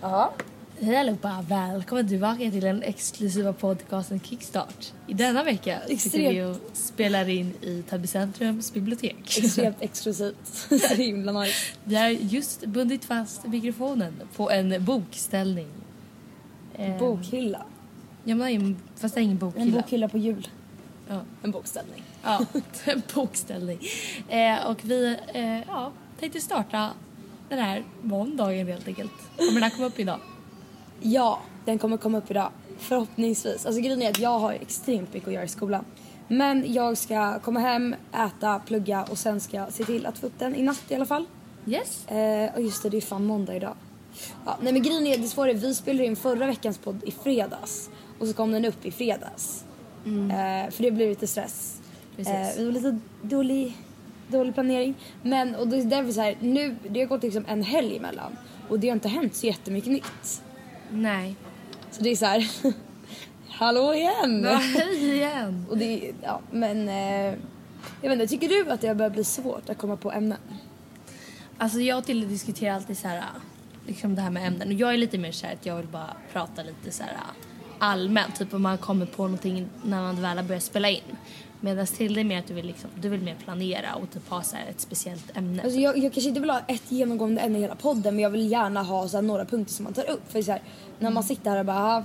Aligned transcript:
Ja. 0.00 0.32
Hej 0.80 0.96
allihopa! 0.96 1.44
Välkommen 1.48 2.08
tillbaka 2.08 2.38
till 2.38 2.60
den 2.60 2.82
exklusiva 2.82 3.52
podcasten 3.52 4.20
Kickstart. 4.20 4.92
I 5.06 5.14
denna 5.14 5.42
vecka 5.44 5.78
sitter 5.80 5.92
Extremt. 5.94 6.34
vi 6.36 6.42
och 6.42 6.56
spelar 6.76 7.28
in 7.28 7.52
i 7.62 7.82
Täby 7.88 8.06
centrums 8.06 8.72
bibliotek. 8.72 9.38
Extremt 9.38 9.76
exklusivt. 9.80 10.36
Så 10.88 10.94
himla 10.94 11.32
nice. 11.42 11.54
Vi 11.84 11.96
har 11.96 12.08
just 12.08 12.66
bundit 12.66 13.04
fast 13.04 13.46
mikrofonen 13.46 14.12
på 14.36 14.50
en 14.50 14.84
bokställning. 14.84 15.68
Eh, 16.74 16.98
Bokhylla. 16.98 17.62
Ja, 18.24 18.34
men 18.34 18.48
en- 18.48 18.76
fast 18.96 19.14
det 19.14 19.20
är 19.20 19.22
ingen 19.22 19.36
En 19.36 19.38
bokhylla. 19.38 19.80
bokhylla 19.80 20.08
på 20.08 20.18
jul. 20.18 20.48
Ja, 21.08 21.20
En 21.42 21.50
bokställning. 21.50 22.02
ja 22.22 22.44
en 22.84 23.02
bokställning. 23.14 23.78
Eh, 24.28 24.66
och 24.66 24.84
vi 24.84 25.16
eh, 25.34 25.58
ja, 25.66 25.92
tänkte 26.20 26.40
starta 26.40 26.90
den 27.48 27.58
här 27.58 27.84
måndagen 28.02 28.66
helt 28.66 28.88
enkelt. 28.88 29.12
Kommer 29.36 29.52
den 29.52 29.62
här 29.62 29.70
komma 29.70 29.86
upp 29.86 29.98
idag? 29.98 30.20
Ja, 31.00 31.40
den 31.64 31.78
kommer 31.78 31.96
komma 31.96 32.18
upp 32.18 32.30
idag. 32.30 32.50
Förhoppningsvis. 32.78 33.66
Alltså 33.66 33.82
grejen 33.82 34.02
är 34.02 34.10
att 34.10 34.18
jag 34.18 34.38
har 34.38 34.52
extremt 34.52 35.14
mycket 35.14 35.28
att 35.28 35.34
göra 35.34 35.44
i 35.44 35.48
skolan. 35.48 35.84
Men 36.28 36.72
jag 36.72 36.98
ska 36.98 37.38
komma 37.38 37.60
hem, 37.60 37.94
äta, 38.12 38.58
plugga 38.58 39.04
och 39.10 39.18
sen 39.18 39.40
ska 39.40 39.56
jag 39.56 39.72
se 39.72 39.84
till 39.84 40.06
att 40.06 40.18
få 40.18 40.26
upp 40.26 40.38
den 40.38 40.54
i 40.54 40.62
natt 40.62 40.84
i 40.88 40.94
alla 40.94 41.06
fall. 41.06 41.26
Yes. 41.66 42.08
Eh, 42.08 42.54
och 42.54 42.62
just 42.62 42.82
det, 42.82 42.88
det 42.88 42.96
är 42.96 43.00
fan 43.00 43.24
måndag 43.24 43.56
idag. 43.56 43.74
Ja, 44.46 44.56
nej 44.62 44.72
men 44.72 44.82
grejen 44.82 45.06
är, 45.06 45.18
det 45.18 45.28
svåra 45.28 45.50
är, 45.50 45.54
vi 45.54 45.74
spelade 45.74 46.04
in 46.04 46.16
förra 46.16 46.46
veckans 46.46 46.78
podd 46.78 47.04
i 47.06 47.10
fredags. 47.10 47.90
Och 48.18 48.26
så 48.26 48.34
kom 48.34 48.52
den 48.52 48.64
upp 48.64 48.86
i 48.86 48.90
fredags. 48.90 49.64
Eh, 50.06 50.70
för 50.70 50.82
det 50.82 50.90
blev 50.90 51.08
lite 51.08 51.26
stress. 51.26 51.80
Precis. 52.16 52.32
Eh, 52.32 52.56
det 52.56 52.64
var 52.64 52.72
lite 52.72 52.98
dålig, 53.22 53.76
dålig 54.28 54.54
planering. 54.54 54.94
Men 55.22 55.54
och 55.54 55.68
det 55.68 55.76
är 55.76 55.84
därför 55.84 56.12
så 56.12 56.20
här, 56.20 56.36
nu, 56.40 56.76
det 56.88 57.00
har 57.00 57.06
gått 57.06 57.22
liksom 57.22 57.44
en 57.48 57.62
helg 57.62 57.96
emellan. 57.96 58.36
Och 58.68 58.80
det 58.80 58.88
har 58.88 58.94
inte 58.94 59.08
hänt 59.08 59.34
så 59.34 59.46
jättemycket 59.46 59.92
nytt. 59.92 60.42
Nej. 60.90 61.34
Så 61.90 62.02
det 62.02 62.10
är 62.10 62.16
så 62.16 62.26
här, 62.26 62.48
hallå 63.48 63.94
igen! 63.94 64.44
Ja, 64.44 64.56
hej 64.56 65.14
igen! 65.14 65.66
Och 65.70 65.78
det, 65.78 66.12
ja, 66.22 66.40
men 66.50 66.88
eh, 66.88 67.34
jag 68.02 68.10
vet 68.10 68.12
inte, 68.12 68.26
tycker 68.26 68.48
du 68.48 68.70
att 68.70 68.80
det 68.80 68.88
har 68.88 68.94
börjat 68.94 69.12
bli 69.12 69.24
svårt 69.24 69.68
att 69.68 69.78
komma 69.78 69.96
på 69.96 70.12
ämnen? 70.12 70.38
Alltså 71.58 71.80
jag 71.80 71.98
och 71.98 72.04
Tilde 72.04 72.26
diskuterar 72.26 72.74
alltid 72.74 72.98
så 72.98 73.08
här, 73.08 73.22
liksom 73.86 74.14
det 74.14 74.22
här 74.22 74.30
med 74.30 74.46
ämnen. 74.46 74.68
Och 74.68 74.74
jag 74.74 74.94
är 74.94 74.96
lite 74.96 75.18
mer 75.18 75.32
så 75.32 75.46
här 75.46 75.54
att 75.54 75.66
jag 75.66 75.76
vill 75.76 75.86
bara 75.86 76.16
prata 76.32 76.62
lite 76.62 76.90
så 76.90 77.02
här 77.02 77.12
allmänt. 77.78 78.38
Typ 78.38 78.54
om 78.54 78.62
man 78.62 78.78
kommer 78.78 79.06
på 79.06 79.22
någonting 79.22 79.68
när 79.82 80.02
man 80.02 80.22
väl 80.22 80.36
har 80.36 80.44
börjat 80.44 80.62
spela 80.62 80.88
in. 80.88 81.16
Medan 81.60 81.86
Tilde 81.86 82.20
är 82.20 82.24
mer 82.24 82.38
att 82.38 82.46
du 82.46 82.54
vill, 82.54 82.66
liksom, 82.66 82.90
du 83.00 83.08
vill 83.08 83.20
mer 83.22 83.34
planera 83.44 83.94
och 83.94 84.10
typ 84.10 84.28
ha 84.28 84.42
så 84.42 84.56
ett 84.56 84.80
speciellt 84.80 85.36
ämne. 85.36 85.62
Alltså 85.62 85.78
jag, 85.80 85.98
jag 85.98 86.12
kanske 86.12 86.28
inte 86.28 86.40
vill 86.40 86.50
ha 86.50 86.60
ett 86.68 86.92
genomgående 86.92 87.40
ämne 87.40 87.58
i 87.58 87.60
hela 87.60 87.74
podden 87.74 88.14
men 88.14 88.22
jag 88.22 88.30
vill 88.30 88.50
gärna 88.50 88.82
ha 88.82 89.08
så 89.08 89.16
här, 89.16 89.22
några 89.22 89.44
punkter 89.44 89.72
som 89.74 89.84
man 89.84 89.92
tar 89.92 90.10
upp. 90.10 90.32
För 90.32 90.42
så 90.42 90.52
här, 90.52 90.62
när 90.98 91.10
man 91.10 91.22
sitter 91.22 91.50
här 91.50 91.58
och 91.58 91.64
bara 91.66 91.96
"Ah, 91.96 92.02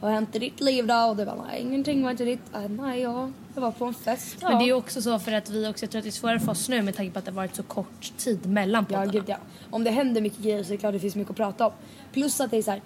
vad 0.00 0.10
har 0.10 0.14
hänt 0.14 0.36
i 0.36 0.38
ditt 0.38 0.60
liv 0.60 0.86
då? 0.86 0.94
Och 0.94 1.16
du 1.16 1.24
bara 1.24 1.44
nej 1.50 1.60
ingenting 1.60 2.02
var 2.02 2.10
inte 2.10 2.24
ditt. 2.24 2.40
Ah, 2.52 2.68
nej 2.68 3.00
ja, 3.00 3.30
jag 3.54 3.62
var 3.62 3.70
på 3.70 3.84
en 3.84 3.94
fest. 3.94 4.36
Ja. 4.40 4.48
Men 4.48 4.58
det 4.58 4.64
är 4.64 4.66
ju 4.66 4.72
också 4.72 5.02
så 5.02 5.18
för 5.18 5.32
att 5.32 5.50
vi 5.50 5.66
också, 5.68 5.84
jag 5.84 5.90
tror 5.90 5.98
att 5.98 6.04
det 6.04 6.08
är 6.08 6.12
svårare 6.12 6.40
för 6.40 6.52
oss 6.52 6.68
nu 6.68 6.82
med 6.82 6.96
tanke 6.96 7.12
på 7.12 7.18
att 7.18 7.24
det 7.24 7.30
har 7.30 7.36
varit 7.36 7.54
så 7.56 7.62
kort 7.62 8.12
tid 8.16 8.46
mellan 8.46 8.86
Ja 8.88 8.94
poddarna. 8.96 9.12
gud 9.12 9.24
ja. 9.26 9.36
Om 9.70 9.84
det 9.84 9.90
händer 9.90 10.20
mycket 10.20 10.38
grejer 10.38 10.62
så 10.62 10.68
är 10.68 10.72
det 10.72 10.78
klart 10.80 10.92
det 10.92 11.00
finns 11.00 11.16
mycket 11.16 11.30
att 11.30 11.36
prata 11.36 11.66
om. 11.66 11.72
Plus 12.12 12.40
att 12.40 12.50
det 12.50 12.56
är 12.56 12.62
så 12.62 12.70
här, 12.70 12.82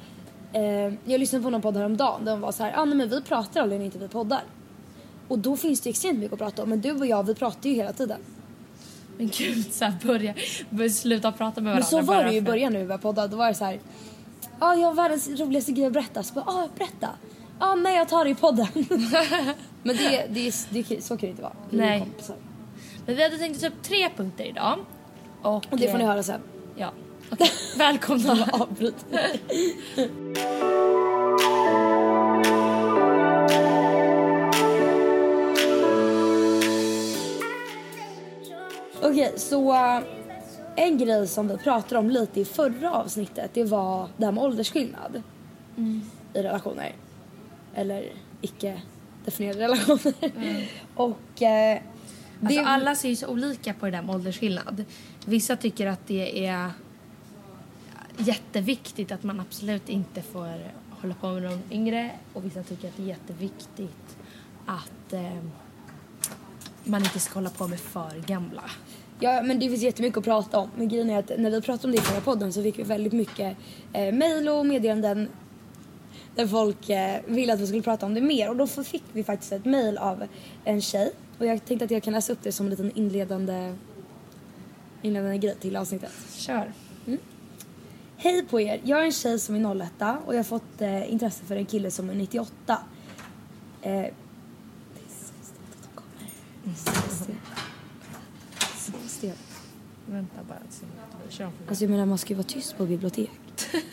eh, 0.52 0.94
jag 1.04 1.20
lyssnade 1.20 1.44
på 1.44 1.50
någon 1.50 1.62
podd 1.62 1.76
häromdagen 1.76 2.24
där 2.24 2.32
de 2.32 2.40
var 2.40 2.52
så 2.52 2.62
här, 2.62 2.72
ah, 2.76 2.84
nej 2.84 2.94
men 2.96 3.08
vi 3.08 3.22
pratar 3.22 3.60
aldrig 3.60 3.78
när 3.80 3.84
inte 3.86 3.98
vi 3.98 4.08
poddar. 4.08 4.42
Och 5.28 5.38
då 5.38 5.56
finns 5.56 5.80
det 5.80 5.90
extremt 5.90 6.18
mycket 6.18 6.32
att 6.32 6.38
prata 6.38 6.62
om 6.62 6.68
men 6.68 6.80
du 6.80 6.92
och 6.92 7.06
jag 7.06 7.22
vi 7.26 7.34
pratar 7.34 7.68
ju 7.70 7.74
hela 7.76 7.92
tiden. 7.92 8.20
Men 9.18 9.28
gud, 9.28 9.72
så 9.72 9.84
här 9.84 9.94
börja, 10.06 10.34
börja 10.70 10.90
sluta 10.90 11.32
prata 11.32 11.60
med 11.60 11.72
varandra. 11.72 11.88
Men 11.98 12.04
så 12.06 12.12
var 12.12 12.24
det 12.24 12.30
ju 12.30 12.36
i 12.36 12.42
början 12.42 12.72
när 12.72 12.80
vi 12.80 12.86
började 12.86 13.02
podda. 13.02 13.26
Då 13.26 13.36
var 13.36 13.48
det 13.48 13.54
så 13.54 13.64
här. 13.64 13.80
Ja, 14.60 14.74
jag 14.74 14.86
har 14.88 14.94
världens 14.94 15.28
roligaste 15.40 15.72
grej 15.72 15.86
att 15.86 15.92
berätta. 15.92 16.22
Så 16.22 16.34
bara, 16.34 16.44
ja, 16.46 16.68
berätta. 16.78 17.08
Ja, 17.60 17.74
nej, 17.74 17.96
jag 17.96 18.08
tar 18.08 18.24
det 18.24 18.30
i 18.30 18.34
podden. 18.34 18.66
Men 19.82 19.96
det, 19.96 20.26
det, 20.30 20.48
är- 20.48 20.54
det, 20.70 20.90
är- 20.90 21.00
så 21.00 21.08
kan 21.08 21.18
det 21.20 21.26
inte 21.26 21.42
vara. 21.42 21.52
Nej. 21.70 22.00
kompisar. 22.00 22.36
Men 23.06 23.16
vi 23.16 23.22
hade 23.22 23.38
tänkt 23.38 23.60
ta 23.60 23.66
upp 23.66 23.82
tre 23.82 24.08
punkter 24.16 24.44
idag. 24.44 24.78
Och, 25.42 25.66
Och 25.70 25.78
det 25.78 25.90
får 25.90 25.98
ni 25.98 26.04
eh, 26.04 26.10
höra 26.10 26.22
sen. 26.22 26.40
Ja. 26.76 26.92
Okej, 27.30 27.50
välkomna. 27.76 28.48
Avbryt. 28.52 29.06
Okej, 39.16 39.32
så 39.36 39.74
eh, 39.74 40.02
en 40.76 40.98
grej 40.98 41.28
som 41.28 41.48
vi 41.48 41.56
pratade 41.56 41.98
om 41.98 42.10
lite 42.10 42.40
i 42.40 42.44
förra 42.44 42.92
avsnittet 42.92 43.50
det 43.54 43.64
var 43.64 44.08
det 44.16 44.24
här 44.24 44.32
med 44.32 44.44
åldersskillnad 44.44 45.22
i 46.34 46.42
relationer. 46.42 46.94
Eller 47.74 48.12
icke 48.40 48.82
definierade 49.24 49.64
relationer. 49.64 50.14
Och 50.94 51.42
eh, 51.42 51.80
det... 52.40 52.46
Alltså 52.46 52.60
alla 52.60 52.94
ser 52.94 53.08
ju 53.08 53.16
så 53.16 53.26
olika 53.26 53.74
på 53.74 53.86
det 53.86 53.92
där 53.92 54.02
med 54.02 54.14
åldersskillnad. 54.14 54.84
Vissa 55.26 55.56
tycker 55.56 55.86
att 55.86 56.06
det 56.06 56.46
är 56.46 56.70
jätteviktigt 58.16 59.12
att 59.12 59.22
man 59.22 59.40
absolut 59.40 59.88
inte 59.88 60.22
får 60.22 60.72
hålla 60.90 61.14
på 61.14 61.26
med 61.28 61.42
de 61.42 61.74
yngre 61.74 62.10
och 62.32 62.44
vissa 62.44 62.62
tycker 62.62 62.88
att 62.88 62.96
det 62.96 63.02
är 63.02 63.06
jätteviktigt 63.06 64.16
att 64.66 65.12
eh, 65.12 65.42
man 66.84 67.02
inte 67.04 67.20
ska 67.20 67.34
hålla 67.34 67.50
på 67.50 67.68
med 67.68 67.80
för 67.80 68.22
gamla. 68.26 68.62
Ja, 69.20 69.42
men 69.42 69.58
det 69.58 69.68
finns 69.68 69.82
jättemycket 69.82 70.18
att 70.18 70.24
prata 70.24 70.58
om. 70.58 70.70
Men 70.76 70.88
grejen 70.88 71.10
är 71.10 71.18
att 71.18 71.30
när 71.38 71.50
vi 71.50 71.60
pratade 71.60 71.88
om 71.88 71.92
det 71.92 71.98
i 71.98 72.00
förra 72.00 72.20
podden 72.20 72.52
så 72.52 72.62
fick 72.62 72.78
vi 72.78 72.82
väldigt 72.82 73.12
mycket 73.12 73.56
eh, 73.92 74.14
mejl 74.14 74.48
och 74.48 74.66
meddelanden 74.66 75.28
där 76.34 76.46
folk 76.46 76.88
eh, 76.88 77.20
ville 77.26 77.52
att 77.52 77.60
vi 77.60 77.66
skulle 77.66 77.82
prata 77.82 78.06
om 78.06 78.14
det 78.14 78.20
mer. 78.20 78.50
Och 78.50 78.56
då 78.56 78.66
fick 78.66 79.02
vi 79.12 79.24
faktiskt 79.24 79.52
ett 79.52 79.64
mejl 79.64 79.98
av 79.98 80.24
en 80.64 80.80
tjej. 80.80 81.12
Och 81.38 81.46
jag 81.46 81.64
tänkte 81.64 81.84
att 81.84 81.90
jag 81.90 82.02
kan 82.02 82.12
läsa 82.12 82.32
upp 82.32 82.38
det 82.42 82.52
som 82.52 82.66
en 82.66 82.70
liten 82.70 82.92
inledande, 82.94 83.74
inledande 85.02 85.38
grej 85.38 85.56
till 85.60 85.76
avsnittet. 85.76 86.12
Kör. 86.36 86.72
Hej 88.16 88.44
på 88.44 88.60
er! 88.60 88.80
Jag 88.84 89.00
är 89.00 89.04
en 89.04 89.12
tjej 89.12 89.38
som 89.38 89.54
är 89.54 89.74
01 89.74 89.92
och 90.26 90.34
jag 90.34 90.38
har 90.38 90.44
fått 90.44 90.80
eh, 90.80 91.12
intresse 91.12 91.44
för 91.44 91.56
en 91.56 91.66
kille 91.66 91.90
som 91.90 92.10
är 92.10 92.14
98. 92.14 92.78
Eh, 93.82 93.90
det 93.90 93.98
är 93.98 94.12
så 95.08 95.24
stelt 95.42 95.70
att 95.72 95.82
de 95.82 96.02
kommer. 96.02 97.05
Så. 99.20 99.20
Så 99.20 99.26
stelt. 99.26 99.38
Vänta 100.06 100.36
bara. 100.48 100.58
Så, 100.70 100.84
kör 101.36 101.46
om. 101.46 101.52
Alltså 101.68 101.84
jag 101.84 101.90
menar 101.90 102.06
man 102.06 102.18
ska 102.18 102.28
ju 102.28 102.34
vara 102.34 102.46
tyst 102.46 102.76
på 102.76 102.86
bibliotek. 102.86 103.30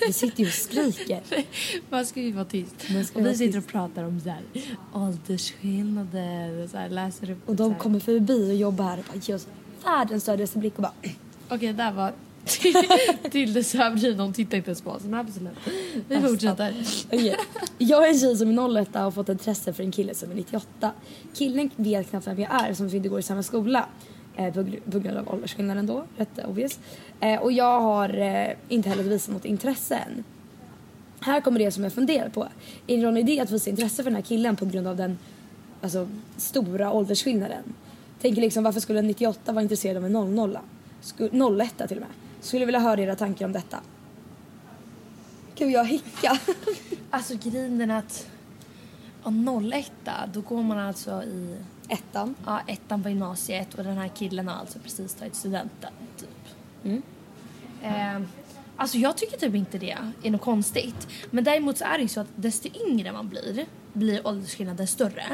Vi 0.07 0.13
sitter 0.13 0.39
ju 0.39 0.47
och 0.47 0.53
skriker. 0.53 1.21
Man 1.89 2.05
ska 2.05 2.21
ju 2.21 2.31
vara 2.31 2.45
tyst. 2.45 2.75
Man 2.93 3.05
ska 3.05 3.19
Och 3.19 3.25
vi 3.25 3.37
sitter 3.37 3.57
och 3.59 3.67
pratar 3.67 4.03
om 4.03 4.19
så 4.19 4.29
här, 4.29 4.41
åldersskillnader 4.93 6.63
och 6.63 6.69
så 6.69 6.77
här, 6.77 6.89
läser 6.89 7.31
upp. 7.31 7.49
Och 7.49 7.57
så 7.57 7.63
de 7.63 7.71
här. 7.71 7.79
kommer 7.79 7.99
förbi 7.99 8.51
och 8.51 8.55
jobbar 8.55 8.85
här 8.85 8.97
och 8.97 9.05
bara 9.13 9.21
ger 9.21 9.35
oss 9.35 9.47
världens 9.85 10.23
stödigaste 10.23 10.59
blick 10.59 10.75
och 10.75 10.81
bara 10.81 10.93
Okej, 11.49 11.73
där 11.73 11.91
var 11.91 12.13
Tildes 13.29 13.75
överdrivna. 13.75 14.23
Hon 14.23 14.33
tittar 14.33 14.57
inte 14.57 14.69
ens 14.69 14.81
på 14.81 14.89
oss. 14.89 15.03
Men 15.03 15.13
absolut. 15.13 15.53
Vi 16.07 16.21
fortsätter. 16.21 16.75
Okej. 17.07 17.35
Jag 17.77 18.05
är 18.05 18.13
en 18.13 18.19
tjej 18.19 18.37
som 18.37 18.59
är 18.59 18.81
01 18.81 18.95
och 18.95 19.01
har 19.01 19.11
fått 19.11 19.29
intresse 19.29 19.73
för 19.73 19.83
en 19.83 19.91
kille 19.91 20.15
som 20.15 20.31
är 20.31 20.35
98. 20.35 20.91
Killen 21.33 21.69
vet 21.75 22.09
knappt 22.09 22.27
vem 22.27 22.39
jag 22.39 22.51
är 22.51 22.73
som 22.73 22.87
vi 22.87 22.97
inte 22.97 23.09
går 23.09 23.19
i 23.19 23.23
samma 23.23 23.43
skola. 23.43 23.87
Eh, 24.35 24.53
på, 24.91 24.99
grund 24.99 25.17
av 25.17 25.33
åldersskillnaden 25.33 25.85
då, 25.85 26.03
rätt 26.17 26.45
obvious. 26.45 26.79
Eh, 27.19 27.41
och 27.41 27.51
jag 27.51 27.81
har 27.81 28.17
eh, 28.17 28.55
inte 28.69 28.89
heller 28.89 29.03
visat 29.03 29.33
något 29.33 29.45
intresse 29.45 29.95
än. 29.95 30.23
Här 31.19 31.41
kommer 31.41 31.59
det 31.59 31.71
som 31.71 31.83
jag 31.83 31.93
funderar 31.93 32.29
på. 32.29 32.47
Är 32.87 32.97
det 32.97 33.03
någon 33.03 33.17
idé 33.17 33.39
att 33.39 33.51
visa 33.51 33.69
intresse 33.69 33.95
för 33.95 34.09
den 34.09 34.15
här 34.15 34.23
killen 34.23 34.55
på 34.55 34.65
grund 34.65 34.87
av 34.87 34.95
den 34.95 35.17
alltså, 35.81 36.07
stora 36.37 36.91
åldersskillnaden? 36.91 37.63
Tänker 38.21 38.41
liksom 38.41 38.63
varför 38.63 38.79
skulle 38.79 38.99
en 38.99 39.07
98 39.07 39.51
vara 39.51 39.63
intresserad 39.63 39.97
av 39.97 40.05
en 40.05 40.35
00? 40.35 40.57
Sku- 41.01 41.61
01 41.61 41.87
till 41.87 41.97
och 41.97 42.01
med. 42.01 42.11
Skulle 42.41 42.65
vilja 42.65 42.79
höra 42.79 43.01
era 43.01 43.15
tankar 43.15 43.45
om 43.45 43.51
detta. 43.51 43.77
Gud 45.55 45.71
jag 45.71 45.85
hicka. 45.85 46.39
Alltså 47.09 47.33
grejen 47.43 47.91
är 47.91 47.97
att 47.97 48.27
ja, 49.23 49.31
01 49.73 49.91
då 50.33 50.41
går 50.41 50.63
man 50.63 50.79
alltså 50.79 51.23
i 51.23 51.55
Ettan. 51.89 52.35
ja, 52.45 52.61
ettan 52.67 53.03
på 53.03 53.09
gymnasiet 53.09 53.73
och 53.73 53.83
den 53.83 53.97
här 53.97 54.07
killen 54.07 54.47
har 54.47 54.55
alltså 54.55 54.79
precis 54.79 55.13
tagit 55.15 55.35
studenten. 55.35 55.91
Typ. 56.17 56.29
Eh, 57.83 58.21
alltså 58.77 58.97
jag 58.97 59.17
tycker 59.17 59.37
typ 59.37 59.55
inte 59.55 59.77
det 59.77 59.97
är 60.23 60.31
något 60.31 60.41
konstigt. 60.41 61.07
Men 61.31 61.43
däremot 61.43 61.77
så 61.77 61.85
är 61.85 61.97
det 61.97 62.01
ju 62.01 62.07
så 62.07 62.19
att 62.21 62.27
desto 62.35 62.69
yngre 62.87 63.11
man 63.11 63.29
blir, 63.29 63.65
blir 63.93 64.27
åldersskillnaden 64.27 64.87
större. 64.87 65.25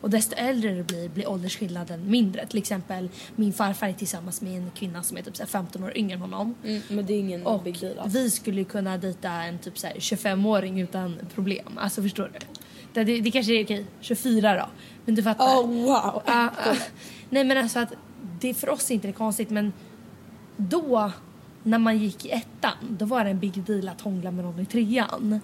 Och 0.00 0.10
desto 0.10 0.34
äldre 0.36 0.74
du 0.74 0.82
blir, 0.82 1.08
blir 1.08 1.28
åldersskillnaden 1.28 2.10
mindre. 2.10 2.46
Till 2.46 2.58
exempel 2.58 3.08
min 3.36 3.52
farfar 3.52 3.88
är 3.88 3.92
tillsammans 3.92 4.40
med 4.42 4.56
en 4.56 4.70
kvinna 4.70 5.02
som 5.02 5.16
är 5.16 5.22
typ 5.22 5.36
så 5.36 5.42
här 5.42 5.48
15 5.48 5.84
år 5.84 5.96
yngre 5.96 6.14
än 6.14 6.20
honom. 6.20 6.54
Mm, 6.64 6.82
men 6.88 7.06
det 7.06 7.12
är 7.14 7.18
ingen 7.20 7.46
Och 7.46 7.62
big 7.62 7.80
deal. 7.80 7.98
alls. 7.98 8.14
vi 8.14 8.30
skulle 8.30 8.64
kunna 8.64 8.98
dejta 8.98 9.30
en 9.30 9.58
typ 9.58 9.78
så 9.78 9.86
här 9.86 9.94
25-åring 9.94 10.80
utan 10.80 11.18
problem. 11.34 11.78
Alltså 11.78 12.02
förstår 12.02 12.30
du? 12.32 12.51
Det, 12.92 13.04
det, 13.04 13.30
kanske 13.30 13.52
är 13.52 13.64
okej, 13.64 13.86
24 14.00 14.56
då. 14.56 14.66
Men 15.04 15.14
du 15.14 15.22
fattar. 15.22 15.44
Oh 15.44 15.66
wow! 15.66 16.22
Ja, 16.26 16.50
ja. 16.66 16.74
nej 17.30 17.44
men 17.44 17.58
alltså 17.58 17.78
att 17.78 17.92
det 18.40 18.54
för 18.54 18.68
oss 18.68 18.90
är 18.90 18.94
inte 18.94 19.06
det 19.06 19.12
konstigt 19.12 19.50
men 19.50 19.72
då 20.56 21.12
när 21.62 21.78
man 21.78 21.98
gick 21.98 22.24
i 22.26 22.30
ettan 22.30 22.74
då 22.88 23.04
var 23.04 23.24
det 23.24 23.30
en 23.30 23.38
big 23.38 23.62
deal 23.64 23.88
att 23.88 24.00
hångla 24.00 24.30
med 24.30 24.44
någon 24.44 24.60
i 24.60 24.66
trean. 24.66 25.40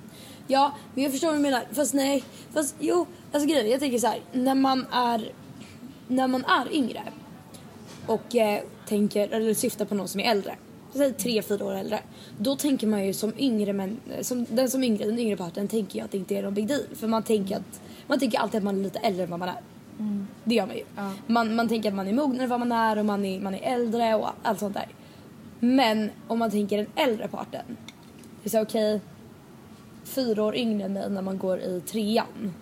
Ja, 0.46 0.72
men 0.94 1.04
jag 1.04 1.12
förstår 1.12 1.28
vad 1.28 1.36
du 1.36 1.42
menar. 1.42 1.64
Fast 1.72 1.94
nej, 1.94 2.24
fast 2.52 2.74
jo. 2.78 3.06
Alltså 3.32 3.48
grejen, 3.48 3.70
jag 3.70 3.80
tänker 3.80 3.98
så 3.98 4.06
här. 4.06 4.20
När 4.32 4.54
man 4.54 4.86
är, 4.92 5.32
när 6.08 6.28
man 6.28 6.44
är 6.44 6.74
yngre 6.74 7.02
och 8.06 8.36
eh, 8.36 8.62
tänker, 8.86 9.28
eller 9.28 9.54
syftar 9.54 9.84
på 9.84 9.94
någon 9.94 10.08
som 10.08 10.20
är 10.20 10.30
äldre. 10.30 10.56
Säg 10.92 11.12
tre, 11.12 11.42
fyra 11.42 11.64
år 11.64 11.74
äldre. 11.74 12.00
Då 12.38 12.56
tänker 12.56 12.86
man 12.86 13.06
ju 13.06 13.12
som 13.12 13.32
yngre, 13.38 13.72
men 13.72 14.00
som, 14.20 14.46
den 14.50 14.70
som 14.70 14.84
yngre, 14.84 15.04
den 15.04 15.18
yngre 15.18 15.36
parten 15.36 15.68
tänker 15.68 15.98
ju 15.98 16.04
att 16.04 16.10
det 16.10 16.18
inte 16.18 16.36
är 16.36 16.42
någon 16.42 16.54
big 16.54 16.68
deal. 16.68 16.82
För 16.94 17.06
man 17.06 17.22
tänker 17.22 17.56
att, 17.56 17.80
man 18.06 18.18
tänker 18.18 18.38
alltid 18.38 18.58
att 18.58 18.64
man 18.64 18.78
är 18.78 18.82
lite 18.82 18.98
äldre 18.98 19.24
än 19.24 19.30
vad 19.30 19.38
man 19.38 19.48
är. 19.48 19.60
Det 20.44 20.54
gör 20.54 20.66
man 20.66 20.76
ju. 20.76 20.84
Ja. 20.96 21.12
Man, 21.26 21.54
man 21.54 21.68
tänker 21.68 21.88
att 21.88 21.94
man 21.94 22.08
är 22.08 22.12
mognare 22.12 22.42
än 22.42 22.50
vad 22.50 22.60
man 22.60 22.72
är 22.72 22.98
och 22.98 23.04
man 23.04 23.24
är, 23.24 23.40
man 23.40 23.54
är 23.54 23.74
äldre 23.74 24.14
och 24.14 24.28
allt 24.42 24.58
sånt 24.58 24.74
där. 24.74 24.88
Men 25.60 26.10
om 26.28 26.38
man 26.38 26.50
tänker 26.50 26.76
den 26.76 26.86
äldre 26.94 27.28
parten. 27.28 27.76
Det 28.42 28.54
är 28.54 28.62
okej, 28.62 29.00
fyra 30.04 30.44
år 30.44 30.56
yngre 30.56 30.84
än 30.84 30.92
mig 30.92 31.10
när 31.10 31.22
man 31.22 31.38
går 31.38 31.58
i 31.58 31.80
trean. 31.80 32.54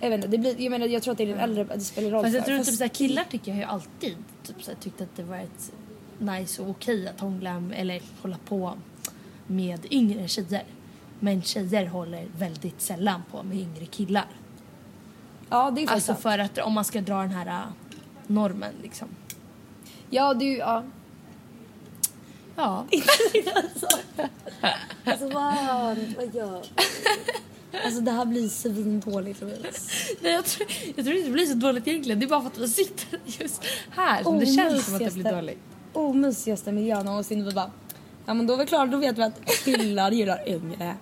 Jag 0.00 0.10
vet 0.10 0.16
inte, 0.16 0.28
det 0.28 0.38
blir, 0.38 0.60
jag 0.60 0.70
menar 0.70 0.86
jag 0.86 1.02
tror 1.02 1.12
att 1.12 1.18
det 1.18 1.24
är 1.24 1.28
den 1.28 1.38
äldre, 1.38 1.64
det 1.64 1.80
spelar 1.80 2.10
roll 2.10 2.22
Fast 2.22 2.34
jag 2.34 2.44
tror 2.44 2.58
typ 2.58 2.74
såhär, 2.74 2.88
killar 2.88 3.24
tycker 3.24 3.50
jag 3.50 3.58
ju 3.58 3.64
alltid 3.64 4.16
typ 4.42 4.62
såhär, 4.62 4.78
tyckt 4.78 5.00
att 5.00 5.16
det 5.16 5.22
varit 5.22 5.72
nice 6.18 6.62
och 6.62 6.70
okej 6.70 7.08
att 7.08 7.20
hångla 7.20 7.62
eller 7.74 8.02
hålla 8.22 8.36
på 8.44 8.74
med 9.46 9.86
yngre 9.90 10.28
tjejer. 10.28 10.64
Men 11.20 11.42
tjejer 11.42 11.86
håller 11.86 12.26
väldigt 12.38 12.80
sällan 12.80 13.22
på 13.30 13.42
med 13.42 13.58
yngre 13.58 13.86
killar. 13.86 14.26
Ja 15.50 15.70
det 15.70 15.82
är 15.82 15.90
Alltså 15.90 16.12
sant. 16.12 16.20
för 16.22 16.38
att 16.38 16.58
om 16.58 16.72
man 16.72 16.84
ska 16.84 17.00
dra 17.00 17.20
den 17.20 17.30
här 17.30 17.46
äh, 17.46 17.62
normen 18.26 18.74
liksom. 18.82 19.08
Ja 20.10 20.34
du, 20.34 20.56
ja. 20.56 20.84
Ja. 22.56 22.86
Alltså 25.06 25.28
vad, 25.28 25.98
vad 26.16 26.34
gör 26.34 26.64
Alltså 27.84 28.00
det 28.00 28.10
här 28.10 28.24
blir 28.24 28.48
svindåligt 28.48 29.40
Louise. 29.40 29.90
Nej, 30.20 30.32
jag, 30.32 30.44
tror, 30.44 30.68
jag 30.96 31.04
tror 31.04 31.16
inte 31.16 31.28
det 31.28 31.32
blir 31.32 31.46
så 31.46 31.54
dåligt 31.54 31.88
egentligen. 31.88 32.20
Det 32.20 32.26
är 32.26 32.28
bara 32.28 32.40
för 32.40 32.48
att 32.48 32.58
vi 32.58 32.68
sitter 32.68 33.18
just 33.26 33.62
här 33.90 34.22
som 34.22 34.38
det 34.38 34.46
känns 34.46 34.84
som 34.84 34.94
att 34.94 35.00
det 35.00 35.14
blir 35.14 35.32
dåligt. 35.32 35.58
Omysigaste 35.94 36.70
oh, 36.70 36.74
miljön 36.74 37.06
någonsin. 37.06 37.42
Och 37.42 37.48
vi 37.48 37.54
bara, 37.54 37.70
ja 38.26 38.34
men 38.34 38.46
då 38.46 38.54
är 38.54 38.58
vi 38.58 38.66
klara, 38.66 38.86
då 38.86 38.98
vet 38.98 39.18
vi 39.18 39.22
att 39.22 39.64
killar 39.64 40.10
gillar 40.10 40.48
yngre 40.48 40.96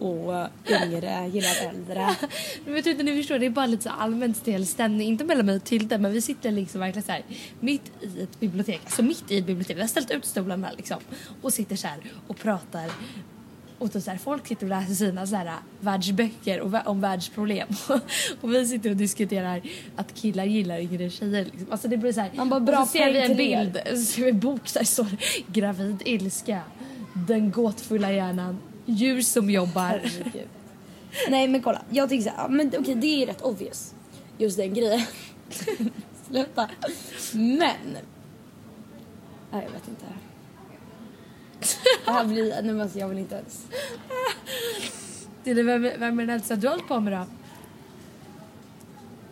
och 0.00 0.34
eh, 0.34 0.48
yngre 0.82 1.28
gillar 1.28 1.68
äldre. 1.68 2.16
Men 2.64 2.74
jag 2.74 2.84
tror 2.84 2.92
inte 2.92 3.02
ni 3.04 3.16
förstår, 3.16 3.38
det 3.38 3.46
är 3.46 3.50
bara 3.50 3.66
lite 3.66 3.82
så 3.82 3.90
allmänt 3.90 4.36
stel 4.36 4.66
stämning. 4.66 5.08
Inte 5.08 5.24
mellan 5.24 5.46
mig 5.46 5.56
och 5.56 5.64
Tilde 5.64 5.98
men 5.98 6.12
vi 6.12 6.20
sitter 6.20 6.50
liksom 6.50 6.80
verkligen 6.80 7.06
så 7.06 7.12
här 7.12 7.24
mitt 7.60 7.92
i 8.00 8.22
ett 8.22 8.40
bibliotek. 8.40 8.80
Alltså 8.84 9.02
mitt 9.02 9.30
i 9.30 9.38
ett 9.38 9.46
bibliotek. 9.46 9.76
Vi 9.76 9.80
har 9.80 9.88
ställt 9.88 10.10
ut 10.10 10.24
stolarna 10.24 10.70
liksom 10.76 11.00
och 11.42 11.52
sitter 11.52 11.76
så 11.76 11.86
här 11.86 11.98
och 12.26 12.38
pratar. 12.38 12.90
Och 13.80 13.92
typ 13.92 14.02
så 14.02 14.10
här, 14.10 14.18
folk 14.18 14.46
sitter 14.46 14.66
och 14.66 14.70
läser 14.70 14.94
sina 14.94 15.26
så 15.26 15.36
här, 15.36 15.52
världsböcker 15.80 16.60
och, 16.60 16.86
om 16.86 17.00
världsproblem. 17.00 17.68
och 18.40 18.54
vi 18.54 18.66
sitter 18.66 18.90
och 18.90 18.96
diskuterar 18.96 19.62
att 19.96 20.14
killar 20.14 20.44
gillar 20.44 20.78
yngre 20.78 21.10
tjejer. 21.10 21.44
Liksom. 21.44 21.66
Alltså 21.70 21.88
det 21.88 21.96
blir 21.96 22.12
så 22.12 22.20
här, 22.20 22.30
Man 22.34 22.48
bara, 22.48 22.60
bra 22.60 22.80
och 22.80 22.86
så 22.86 22.92
ser 22.92 23.12
vi 23.12 23.20
en 23.20 23.36
bild, 23.36 23.80
så 23.90 23.96
ser 23.96 24.22
vi 24.22 24.30
en 24.30 24.40
bok 24.40 24.72
där 24.72 24.80
det 24.80 24.86
står 24.86 25.06
gravid 25.46 26.02
ilska, 26.04 26.60
den 27.14 27.50
gåtfulla 27.50 28.12
hjärnan, 28.12 28.58
djur 28.86 29.22
som 29.22 29.50
jobbar. 29.50 30.00
Nej 31.28 31.48
men 31.48 31.62
kolla, 31.62 31.82
jag 31.90 32.08
tycker 32.08 32.22
såhär, 32.22 32.42
ja, 32.42 32.48
men 32.48 32.72
okej 32.78 32.94
det 32.94 33.22
är 33.22 33.26
rätt 33.26 33.42
obvious. 33.42 33.94
Just 34.38 34.56
den 34.56 34.74
grejen. 34.74 35.02
Sluta. 36.28 36.70
Men. 37.32 37.96
Nej 39.52 39.64
jag 39.66 39.70
vet 39.72 39.88
inte. 39.88 40.04
Det 42.04 42.10
här 42.10 42.24
blir, 42.24 42.50
nej 42.50 42.62
men 42.62 42.80
alltså 42.80 42.98
jag 42.98 43.08
vill 43.08 43.18
inte 43.18 43.34
ens. 43.34 43.66
Det 45.44 45.50
är 45.50 45.54
vem, 45.54 45.82
vem 45.82 46.20
är 46.20 46.26
den 46.26 46.30
äldsta 46.30 46.56
du 46.56 46.66
har 46.66 46.74
hållit 46.74 46.88
på 46.88 47.00
med 47.00 47.12
då? 47.12 47.26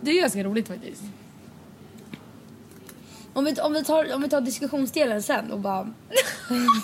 Det 0.01 0.11
är 0.11 0.21
ganska 0.21 0.45
roligt 0.45 0.69
faktiskt. 0.69 1.03
Om 3.33 3.45
vi, 3.45 3.61
om 3.61 3.73
vi, 3.73 3.85
tar, 3.85 4.15
om 4.15 4.23
vi 4.23 4.29
tar 4.29 4.41
diskussionsdelen 4.41 5.23
sen 5.23 5.53
och 5.53 5.61
bara. 5.61 5.95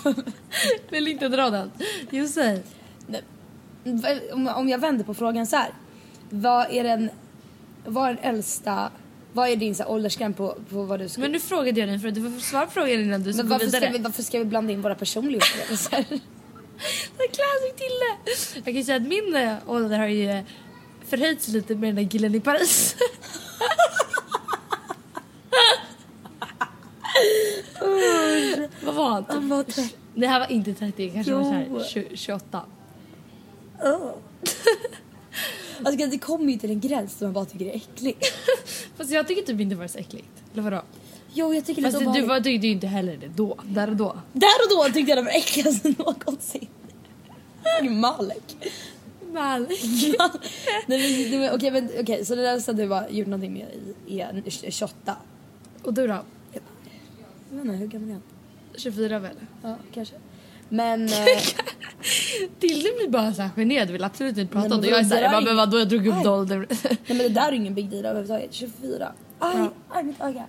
Vill 0.89 1.07
inte 1.07 1.27
dra 1.27 1.49
den. 1.49 1.71
Jo, 2.09 2.27
säg. 2.27 2.63
Om, 4.33 4.47
om 4.47 4.69
jag 4.69 4.79
vänder 4.79 5.03
på 5.03 5.13
frågan 5.13 5.47
så 5.47 5.55
här. 5.55 5.69
Vad 6.29 6.67
är 6.71 6.83
den, 6.83 7.09
vad 7.85 8.09
är 8.09 8.13
den 8.13 8.23
äldsta, 8.23 8.91
vad 9.35 9.49
är 9.49 9.55
din 9.55 9.75
så 9.75 9.83
här, 9.83 9.89
åldersgräns 9.91 10.37
på, 10.37 10.57
på 10.69 10.83
vad 10.83 10.99
du 10.99 11.09
ska... 11.09 11.21
Men 11.21 11.31
nu 11.31 11.39
frågade 11.39 11.79
jag 11.79 11.89
dig 11.89 11.99
för 11.99 12.07
att 12.07 12.15
du 12.15 12.31
får 12.31 12.39
svara 12.39 12.65
på 12.65 12.71
frågan 12.71 12.89
innan 13.01 13.23
du 13.23 13.33
ska 13.33 13.43
men 13.43 13.49
gå 13.49 13.53
varför, 13.53 13.65
vidare. 13.65 13.81
ska 13.81 13.91
vi, 13.97 14.03
varför 14.03 14.23
ska 14.23 14.39
vi 14.39 14.45
blanda 14.45 14.73
in 14.73 14.81
våra 14.81 14.95
personliga 14.95 15.41
upplevelser? 15.41 16.05
Det 17.17 17.23
är 17.23 17.27
classic 17.27 17.75
Tille! 17.75 18.17
Jag 18.55 18.63
kan 18.63 18.73
ju 18.73 18.83
säga 18.83 18.95
att 18.97 19.07
min 19.07 19.35
eh, 19.35 19.55
ålder 19.65 19.99
har 19.99 20.07
ju 20.07 20.29
eh, 20.29 20.43
förhöjts 21.07 21.47
lite 21.47 21.75
med 21.75 21.89
den 21.89 22.03
där 22.03 22.11
killen 22.11 22.35
i 22.35 22.39
Paris. 22.39 22.95
Vad 28.85 28.95
var 28.95 29.09
han? 29.09 29.25
Han 29.29 29.49
var 29.49 29.63
30. 29.63 29.95
Det 30.13 30.27
här 30.27 30.39
var 30.39 30.51
inte 30.51 30.73
30, 30.73 31.09
kanske 31.09 31.31
Jo. 31.31 31.37
var 31.37 31.43
så 31.43 31.51
här 31.51 31.83
20, 31.89 32.17
28. 32.17 32.61
Alltså 35.83 36.07
det 36.07 36.17
kommer 36.17 36.53
ju 36.53 36.59
till 36.59 36.69
en 36.71 36.79
gräns 36.79 37.17
som 37.17 37.27
man 37.27 37.33
bara 37.33 37.45
tycker 37.45 37.65
är 37.65 37.75
äcklig. 37.75 38.17
Fast 38.97 39.11
jag 39.11 39.27
tycker 39.27 39.41
typ 39.41 39.59
inte 39.61 39.75
det 39.75 39.79
var 39.79 39.87
så 39.87 39.97
äckligt. 39.97 40.27
Eller 40.53 40.61
vadå? 40.63 40.81
Jo 41.33 41.53
jag 41.53 41.65
tycker 41.65 41.81
Fast 41.81 41.99
lite 41.99 42.11
du 42.13 42.21
var, 42.21 42.39
tyckte 42.41 42.67
ju 42.67 42.73
inte 42.73 42.87
heller 42.87 43.17
det 43.17 43.27
då. 43.27 43.57
Där 43.63 43.89
och 43.89 43.95
då. 43.95 44.19
Där 44.33 44.47
och 44.65 44.69
då 44.69 44.93
tyckte 44.93 45.11
jag 45.11 45.17
det 45.17 45.21
var 45.21 45.31
äckligaste 45.31 45.89
någonsin. 45.97 46.67
Malek. 47.91 48.55
Men, 49.31 49.67
det 51.29 51.37
var- 51.39 51.55
Okej 51.55 51.71
men 51.71 51.89
okej 51.99 52.25
så 52.25 52.35
det 52.35 52.41
där 52.41 52.59
som 52.59 52.75
du 52.75 52.87
har 52.87 53.07
gjort 53.09 53.27
någonting 53.27 53.53
med 53.53 53.67
i 54.07 54.19
är 54.19 54.43
28. 54.71 55.15
Och 55.83 55.93
du 55.93 56.07
då? 56.07 56.13
Jag 56.53 56.61
vet 57.57 57.65
inte 57.65 57.75
hur 57.77 57.87
gammal 57.87 58.09
är 58.09 58.13
han? 58.13 58.21
24 58.75 59.19
väl? 59.19 59.35
Ja 59.63 59.75
kanske. 59.93 60.15
Men... 60.69 61.05
eh, 61.05 61.11
Tilde 62.59 62.89
blir 62.97 63.09
bara 63.09 63.33
så 63.33 63.41
här 63.41 63.49
generad 63.55 63.89
vill 63.89 64.03
absolut 64.03 64.37
inte 64.37 64.53
prata 64.53 64.75
om 64.75 64.81
det. 64.81 64.87
Jag 64.87 64.99
är 64.99 65.03
såhär, 65.03 65.21
jag 65.21 65.31
bara, 65.31 65.41
men 65.41 65.55
vadå 65.57 65.79
jag 65.79 65.89
drog 65.89 66.07
upp 66.07 66.15
Nej. 66.15 66.27
ålder. 66.27 66.67
Nej 66.83 66.97
men 67.07 67.17
det 67.17 67.29
där 67.29 67.47
är 67.47 67.51
ingen 67.51 67.73
big 67.73 67.89
deal 67.89 68.05
överhuvudtaget. 68.05 68.53
24. 68.53 69.11
Aj, 69.39 69.53
Ja. 69.57 69.71
aj 69.89 70.03
mitt 70.03 70.21
öga. 70.21 70.45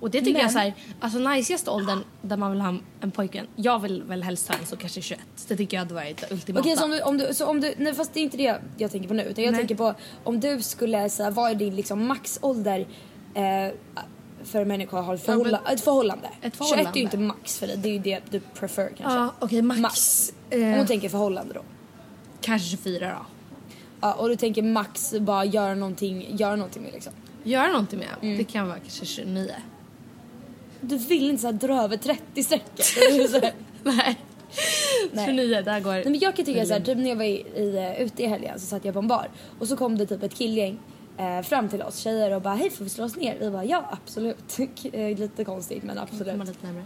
Och 0.00 0.10
det 0.10 0.18
tycker 0.18 0.32
jag 0.32 0.42
Men- 0.44 0.52
såhär, 0.52 0.74
alltså 1.00 1.18
najsigaste 1.18 1.70
åldern 1.70 2.04
där 2.22 2.36
man 2.36 2.50
vill 2.50 2.60
ha 2.60 2.74
en 3.00 3.10
pojkvän. 3.10 3.46
Jag 3.56 3.78
vill 3.78 4.02
väl 4.02 4.22
helst 4.22 4.48
ha 4.48 4.54
en 4.60 4.66
så 4.66 4.76
kanske 4.76 5.00
21. 5.02 5.20
Det 5.48 5.56
tycker 5.56 5.76
jag 5.76 5.82
hade 5.84 5.94
varit 5.94 6.16
det 6.28 6.34
ultimata. 6.34 6.60
Okej 6.62 6.76
så 6.76 6.84
om 6.84 6.90
du, 6.90 7.00
om 7.02 7.18
du, 7.18 7.34
så 7.34 7.46
om 7.46 7.60
du, 7.60 7.74
nej 7.76 7.94
fast 7.94 8.14
det 8.14 8.20
är 8.20 8.24
inte 8.24 8.36
det 8.36 8.60
jag 8.76 8.90
tänker 8.90 9.08
på 9.08 9.14
nu 9.14 9.22
utan 9.22 9.44
jag 9.44 9.50
Nej. 9.52 9.58
tänker 9.60 9.74
på 9.74 9.94
om 10.24 10.40
du 10.40 10.62
skulle 10.62 11.08
säga 11.10 11.30
vad 11.30 11.50
är 11.50 11.54
din 11.54 11.76
liksom 11.76 12.06
maxålder 12.06 12.80
eh, 13.34 13.74
för 14.44 14.60
en 14.62 14.68
människa 14.68 14.98
att 14.98 15.06
ha 15.06 15.14
ett, 15.14 15.24
förhålla, 15.24 15.60
ett 15.72 15.80
förhållande? 15.80 16.28
Ett 16.42 16.54
21 16.58 16.60
är 16.60 16.66
ju 16.66 16.74
förhållande. 16.76 17.00
inte 17.00 17.18
max 17.18 17.58
för 17.58 17.66
dig, 17.66 17.76
det 17.76 17.88
är 17.88 17.92
ju 17.92 17.98
det 17.98 18.20
du 18.30 18.40
prefer 18.40 18.92
kanske. 18.98 19.18
Ja 19.18 19.34
okej 19.38 19.62
max. 19.62 19.80
Max. 19.80 20.32
Eh, 20.50 20.72
Om 20.72 20.78
du 20.78 20.86
tänker 20.86 21.08
förhållande 21.08 21.54
då. 21.54 21.62
kanske 22.40 22.68
24 22.68 23.08
då. 23.08 23.26
Ja, 24.00 24.14
och 24.14 24.28
du 24.28 24.36
tänker 24.36 24.62
max 24.62 25.14
bara 25.20 25.44
göra 25.44 25.74
någonting, 25.74 26.36
göra 26.36 26.56
någonting 26.56 26.82
med 26.82 26.92
liksom. 26.92 27.12
Göra 27.42 27.68
någonting 27.68 27.98
med. 27.98 28.08
Mm. 28.22 28.38
Det 28.38 28.44
kan 28.44 28.68
vara 28.68 28.78
kanske 28.78 29.06
29. 29.06 29.50
Du 30.80 30.96
vill 30.96 31.30
inte 31.30 31.40
så 31.42 31.46
här 31.46 31.52
dra 31.52 31.82
över 31.82 31.96
30 31.96 32.42
strecket. 32.42 32.86
Nej. 33.82 34.16
Nej. 35.12 35.26
29 35.26 35.62
där 35.64 35.80
går. 35.80 35.92
Nej, 35.92 36.04
men 36.04 36.18
jag 36.18 36.36
kan 36.36 36.44
tycka 36.44 36.66
så 36.66 36.72
här, 36.72 36.80
typ 36.80 36.98
när 36.98 37.08
jag 37.08 37.16
var 37.16 37.24
i, 37.24 37.46
i, 37.56 37.76
eh, 37.76 38.02
ute 38.02 38.22
i 38.22 38.26
helgen 38.26 38.60
så 38.60 38.66
satt 38.66 38.84
jag 38.84 38.94
på 38.94 39.00
en 39.00 39.08
bar 39.08 39.28
och 39.58 39.68
så 39.68 39.76
kom 39.76 39.98
det 39.98 40.06
typ 40.06 40.22
ett 40.22 40.34
killgäng 40.34 40.78
eh, 41.18 41.42
fram 41.42 41.68
till 41.68 41.82
oss 41.82 41.96
tjejer 41.96 42.30
och 42.30 42.42
bara 42.42 42.54
hej 42.54 42.70
får 42.70 42.84
vi 42.84 42.90
slå 42.90 43.04
oss 43.04 43.16
ner? 43.16 43.36
Vi 43.40 43.50
bara 43.50 43.64
ja 43.64 43.88
absolut. 43.90 44.58
Lite 45.18 45.44
konstigt 45.44 45.82
men 45.82 45.98
absolut. 45.98 46.48
lite 46.48 46.66
närmare. 46.66 46.84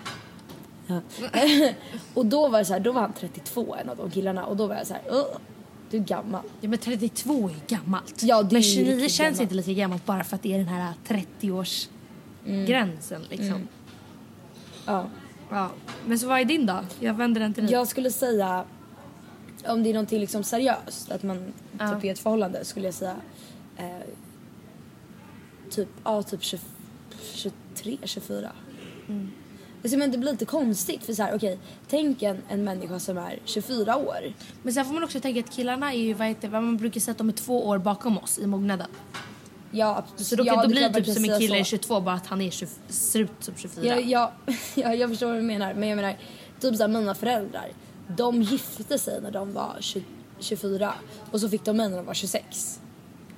och 2.15 2.27
då 2.27 2.49
var 2.49 2.59
det 2.59 2.65
så 2.65 2.73
här, 2.73 2.81
då 2.81 2.93
var 2.93 3.01
han 3.01 3.13
32 3.13 3.75
en 3.75 3.89
av 3.89 3.97
de 3.97 4.11
killarna 4.11 4.45
och 4.47 4.57
då 4.57 4.67
var 4.67 4.75
jag 4.75 4.87
så 4.87 4.95
här, 4.95 5.03
"Ugh, 5.11 5.37
du 5.91 5.97
är 5.97 6.01
gammal. 6.03 6.43
Ja 6.61 6.69
men 6.69 6.79
32 6.79 7.49
är 7.49 7.55
gammalt. 7.77 8.23
Ja, 8.23 8.43
det 8.43 8.53
men 8.53 8.63
ju 8.63 8.69
29 8.75 8.93
riktigt 8.95 9.11
känns 9.13 9.39
gammalt. 9.39 9.41
inte 9.53 9.55
lika 9.55 9.81
gammalt 9.81 10.07
bara 10.07 10.25
för 10.25 10.37
att 10.37 10.43
det 10.43 10.55
är 10.55 10.59
den 10.59 10.69
här 10.69 10.93
30 11.07 11.51
års 11.51 11.89
gränsen 12.67 13.23
liksom. 13.31 13.69
Ja. 14.87 15.07
Ja. 15.51 15.71
Men 16.07 16.19
så 16.19 16.27
vad 16.29 16.41
är 16.41 16.45
din 16.45 16.67
då? 16.67 16.79
Jag 17.01 17.15
vänder 17.15 17.41
den 17.41 17.55
till 17.55 17.65
dig. 17.65 17.73
Jag 17.73 17.89
skulle 17.89 18.11
säga, 18.11 18.65
om 19.69 19.83
det 19.83 19.89
är 19.91 19.95
någonting 19.95 20.21
liksom 20.21 20.45
seriöst, 20.45 21.11
att 21.11 21.23
man 21.23 21.53
Ja. 21.79 21.95
typ 21.95 22.05
är 22.05 22.09
i 22.09 22.11
ett 22.11 22.19
förhållande, 22.19 22.65
skulle 22.65 22.87
jag 22.87 22.95
säga 22.95 23.17
eh, 23.77 23.87
typ, 25.71 25.89
ja 26.05 26.23
typ 26.23 26.43
20, 26.43 26.61
23, 27.35 27.99
24. 28.05 28.51
Mm. 29.09 29.31
Alltså, 29.85 29.99
men 29.99 30.11
det 30.11 30.19
blir 30.19 30.33
lite 30.33 30.45
konstigt 30.45 31.05
för 31.05 31.13
så 31.13 31.23
här, 31.23 31.37
okej, 31.37 31.59
tänk 31.89 32.23
en, 32.23 32.43
en 32.49 32.65
människa 32.65 32.99
som 32.99 33.19
är 33.19 33.39
24 33.45 33.97
år. 33.97 34.33
Men 34.63 34.75
sen 34.75 34.85
får 34.85 34.95
man 34.95 35.05
också 35.05 35.21
tänka 35.21 35.41
att 35.41 35.51
killarna 35.51 35.93
är 35.93 35.99
ju, 35.99 36.15
vad 36.15 36.29
heter 36.29 36.49
vad 36.49 36.63
man 36.63 36.77
brukar 36.77 37.01
säga 37.01 37.13
att 37.13 37.19
de 37.19 37.29
är 37.29 37.33
två 37.33 37.67
år 37.67 37.79
bakom 37.79 38.19
oss 38.19 38.39
i 38.39 38.47
mognaden. 38.47 38.89
Ja, 39.71 39.97
absolut. 39.99 40.27
Så 40.27 40.37
då, 40.37 40.47
ja, 40.47 40.57
då 40.57 40.63
det 40.63 40.69
blir 40.69 40.89
det 40.89 40.95
typ 40.95 41.15
som 41.15 41.25
en 41.25 41.41
kille 41.41 41.59
är 41.59 41.65
så. 41.65 41.69
22 41.69 42.01
bara 42.01 42.15
att 42.15 42.27
han 42.27 42.41
är 42.41 42.51
20, 42.51 42.69
ser 42.89 43.21
ut 43.21 43.31
som 43.41 43.55
24. 43.57 43.87
Ja, 43.87 44.01
ja, 44.01 44.33
ja, 44.75 44.95
jag 44.95 45.11
förstår 45.11 45.27
vad 45.27 45.37
du 45.37 45.43
menar. 45.43 45.75
Men 45.75 45.89
jag 45.89 45.97
menar, 45.97 46.17
typ 46.61 46.77
såhär 46.77 46.89
mina 46.89 47.15
föräldrar. 47.15 47.69
De 48.09 48.43
gifte 48.43 48.99
sig 48.99 49.21
när 49.23 49.31
de 49.31 49.53
var 49.53 49.77
20, 49.81 50.05
24 50.39 50.95
och 51.31 51.41
så 51.41 51.49
fick 51.49 51.65
de 51.65 51.77
mig 51.77 51.89
när 51.89 51.97
de 51.97 52.07
var 52.07 52.15
26. 52.15 52.81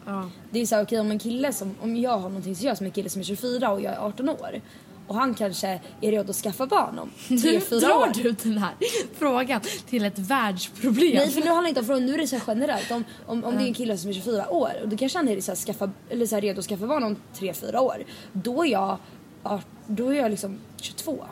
Ja. 0.05 0.31
Det 0.51 0.61
är 0.61 0.67
såhär 0.67 0.85
okej 0.85 1.01
om 1.01 1.11
en 1.11 1.19
kille 1.19 1.53
som, 1.53 1.75
om 1.83 1.97
jag 1.97 2.19
har 2.19 2.29
någonting 2.29 2.57
seriöst 2.57 2.81
med 2.81 2.87
en 2.89 2.93
kille 2.93 3.09
som 3.09 3.21
är 3.21 3.25
24 3.25 3.71
och 3.71 3.81
jag 3.81 3.93
är 3.93 3.99
18 3.99 4.29
år 4.29 4.61
och 5.07 5.15
han 5.15 5.35
kanske 5.35 5.81
är 6.01 6.11
redo 6.11 6.31
att 6.31 6.37
skaffa 6.37 6.67
barn 6.67 6.99
om 6.99 7.11
3-4 7.29 7.81
drar 7.81 7.97
år. 7.97 8.13
du 8.15 8.33
den 8.33 8.59
här 8.59 8.75
frågan 9.19 9.61
till 9.89 10.05
ett 10.05 10.19
världsproblem. 10.19 11.15
Nej 11.15 11.31
för 11.31 11.41
nu 11.41 11.47
handlar 11.47 11.63
det 11.63 11.69
inte 11.69 11.81
om 11.81 11.87
frågan, 11.87 12.07
nu 12.07 12.15
är 12.15 12.19
det 12.19 12.27
så 12.27 12.37
här 12.37 12.45
generellt. 12.47 12.91
Om, 12.91 13.05
om, 13.27 13.45
om 13.45 13.57
det 13.57 13.63
är 13.63 13.67
en 13.67 13.75
kille 13.75 13.99
som 13.99 14.11
är 14.11 14.15
24 14.15 14.49
år 14.51 14.73
och 14.83 14.89
då 14.89 14.97
kanske 14.97 15.19
han 15.19 15.29
är 15.29 15.41
så 15.41 15.51
här 15.51 15.57
skaffa, 15.57 15.91
eller 16.11 16.27
så 16.27 16.35
här 16.35 16.43
redo 16.43 16.61
att 16.61 16.67
skaffa 16.67 16.87
barn 16.87 17.05
om 17.05 17.17
3-4 17.39 17.77
år. 17.77 18.05
Då 18.33 18.65
är 18.65 18.69
jag, 18.69 18.99
ja, 19.43 19.61
då 19.87 20.09
är 20.09 20.15
jag 20.15 20.31
liksom 20.31 20.59
22. 20.77 21.25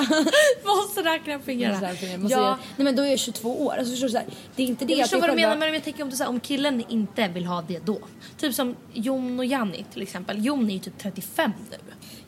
Måste 0.64 1.02
räkna 1.02 1.38
fingrarna. 1.38 1.72
Måste 1.80 2.06
räkna, 2.06 2.18
måste 2.18 2.38
Ja. 2.38 2.58
Nej 2.76 2.84
men 2.84 2.96
då 2.96 3.02
är 3.02 3.10
jag 3.10 3.18
22 3.18 3.64
år. 3.66 3.72
Alltså 3.72 3.90
förstår 3.90 4.06
du 4.06 4.12
så 4.12 4.18
här, 4.18 4.26
det 4.56 4.62
är 4.62 4.66
inte 4.66 4.84
det 4.84 4.92
Jag 4.92 4.98
förstår 5.04 5.20
vad 5.20 5.28
du 5.30 5.34
menar 5.42 5.56
men 5.66 5.74
jag 5.74 5.84
tänker 5.84 6.02
om, 6.02 6.10
du, 6.10 6.16
så 6.16 6.22
här, 6.22 6.30
om 6.30 6.40
killen 6.40 6.84
inte 6.88 7.28
vill 7.28 7.44
ha 7.46 7.62
det 7.62 7.78
då. 7.86 7.98
Typ 8.36 8.54
som 8.54 8.76
Jon 8.92 9.38
och 9.38 9.44
Janni 9.44 9.84
till 9.92 10.02
exempel. 10.02 10.44
Jon 10.44 10.70
är 10.70 10.74
ju 10.74 10.78
typ 10.78 10.98
35 10.98 11.50
nu. 11.70 11.76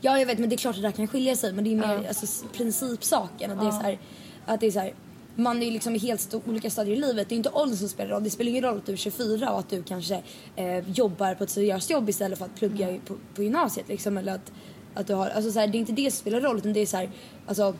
Ja 0.01 0.19
jag 0.19 0.27
vet 0.27 0.39
men 0.39 0.49
det 0.49 0.55
är 0.55 0.59
klart 0.59 0.77
att 0.77 0.83
det 0.83 0.89
där 0.89 0.93
kan 0.93 1.07
skilja 1.09 1.37
sig 1.37 1.53
men 1.53 1.65
det 1.65 1.71
är 1.73 1.77
mer 1.77 2.09
alltså, 2.09 2.25
s- 2.25 2.45
principsaken. 2.53 3.51
Att 3.51 3.61
det 3.61 3.67
är 3.67 3.71
så 3.71 3.77
här, 3.83 3.99
att 4.47 4.61
det 4.61 4.67
är 4.67 4.71
så 4.71 4.79
här, 4.81 4.95
man 5.37 5.63
är 5.63 5.67
ju 5.67 5.73
liksom 5.73 5.95
i 5.97 5.99
helt 5.99 6.35
olika 6.47 6.71
stadier 6.71 6.97
i 6.97 7.01
livet. 7.01 7.29
Det 7.29 7.35
är 7.35 7.37
inte 7.37 7.49
åldern 7.51 7.77
som 7.79 7.89
spelar 7.89 8.11
roll. 8.11 8.25
Det 8.25 8.31
spelar 8.31 8.51
ingen 8.51 8.63
roll 8.65 8.77
att 8.79 8.87
du 8.87 8.93
är 8.93 8.97
24 8.97 9.51
och 9.51 9.59
att 9.59 9.71
du 9.71 9.83
kanske 9.83 10.23
eh, 10.57 10.91
jobbar 10.91 11.35
på 11.35 11.45
ett 11.45 11.51
seriöst 11.51 11.91
jobb 11.91 12.09
istället 12.09 12.39
för 12.39 12.45
att 12.45 12.55
plugga 12.57 12.91
i- 12.91 12.99
på, 13.07 13.15
på 13.35 13.43
gymnasiet 13.43 13.89
liksom. 13.89 14.17
Eller 14.19 14.35
att, 14.35 14.53
att 14.95 15.07
du 15.07 15.15
har, 15.15 15.31
alltså 15.31 15.53
så 15.53 15.61
här, 15.61 15.67
det 15.67 15.79
är 15.79 15.81
inte 15.81 15.93
det 15.93 16.11
som 16.11 16.19
spelar 16.19 16.41
roll 16.41 16.59
utan 16.59 16.73
det 16.73 16.81
är 16.81 16.87
så 16.87 16.97
här, 16.97 17.11
alltså 17.47 17.75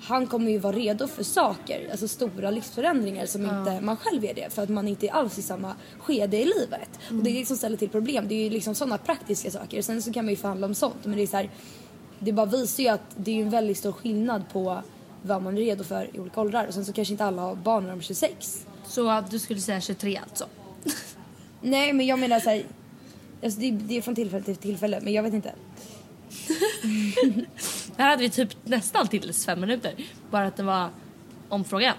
han 0.00 0.26
kommer 0.26 0.50
ju 0.50 0.58
vara 0.58 0.76
redo 0.76 1.06
för 1.08 1.22
saker, 1.22 1.88
alltså 1.90 2.08
stora 2.08 2.50
livsförändringar 2.50 3.26
som 3.26 3.42
inte 3.42 3.80
man 3.80 3.96
själv 3.96 4.24
är 4.24 4.34
det 4.34 4.52
för 4.52 4.62
att 4.62 4.68
man 4.68 4.88
inte 4.88 5.06
är 5.06 5.12
alls 5.12 5.38
i 5.38 5.42
samma 5.42 5.74
skede 5.98 6.36
i 6.36 6.44
livet. 6.44 6.88
Och 7.08 7.14
det 7.14 7.30
är 7.30 7.40
det 7.40 7.46
som 7.46 7.56
ställer 7.56 7.76
till 7.76 7.88
problem. 7.88 8.28
Det 8.28 8.34
är 8.34 8.44
ju 8.44 8.50
liksom 8.50 8.74
sådana 8.74 8.98
praktiska 8.98 9.50
saker. 9.50 9.82
Sen 9.82 10.02
så 10.02 10.12
kan 10.12 10.24
man 10.24 10.30
ju 10.32 10.36
förhandla 10.36 10.66
om 10.66 10.74
sånt 10.74 11.04
men 11.04 11.16
det 11.16 11.22
är 11.22 11.26
så 11.26 11.36
här, 11.36 11.50
det 12.18 12.32
bara 12.32 12.46
visar 12.46 12.82
ju 12.82 12.88
att 12.88 13.16
det 13.16 13.30
är 13.30 13.42
en 13.42 13.50
väldigt 13.50 13.78
stor 13.78 13.92
skillnad 13.92 14.42
på 14.52 14.82
vad 15.22 15.42
man 15.42 15.56
är 15.56 15.60
redo 15.60 15.84
för 15.84 16.16
i 16.16 16.20
olika 16.20 16.40
åldrar. 16.40 16.66
Och 16.66 16.74
sen 16.74 16.84
så 16.84 16.92
kanske 16.92 17.14
inte 17.14 17.24
alla 17.24 17.42
har 17.42 17.54
barn 17.54 17.82
när 17.82 17.90
de 17.90 17.98
är 17.98 18.02
26. 18.02 18.66
Så 18.86 19.10
att 19.10 19.30
du 19.30 19.38
skulle 19.38 19.60
säga 19.60 19.80
23 19.80 20.20
alltså? 20.22 20.46
Nej 21.62 21.92
men 21.92 22.06
jag 22.06 22.18
menar 22.18 22.40
såhär, 22.40 22.64
alltså 23.44 23.60
det, 23.60 23.70
det 23.70 23.96
är 23.96 24.02
från 24.02 24.14
tillfälle 24.14 24.44
till 24.44 24.56
tillfälle 24.56 25.00
men 25.02 25.12
jag 25.12 25.22
vet 25.22 25.34
inte. 25.34 25.52
Här 27.96 28.10
hade 28.10 28.22
vi 28.22 28.30
typ 28.30 28.56
nästan 28.64 29.08
till 29.08 29.32
fem 29.34 29.60
minuter. 29.60 29.94
Bara 30.30 30.46
att 30.46 30.56
det 30.56 30.62
var 30.62 30.88
om 31.48 31.64
frågan. 31.64 31.94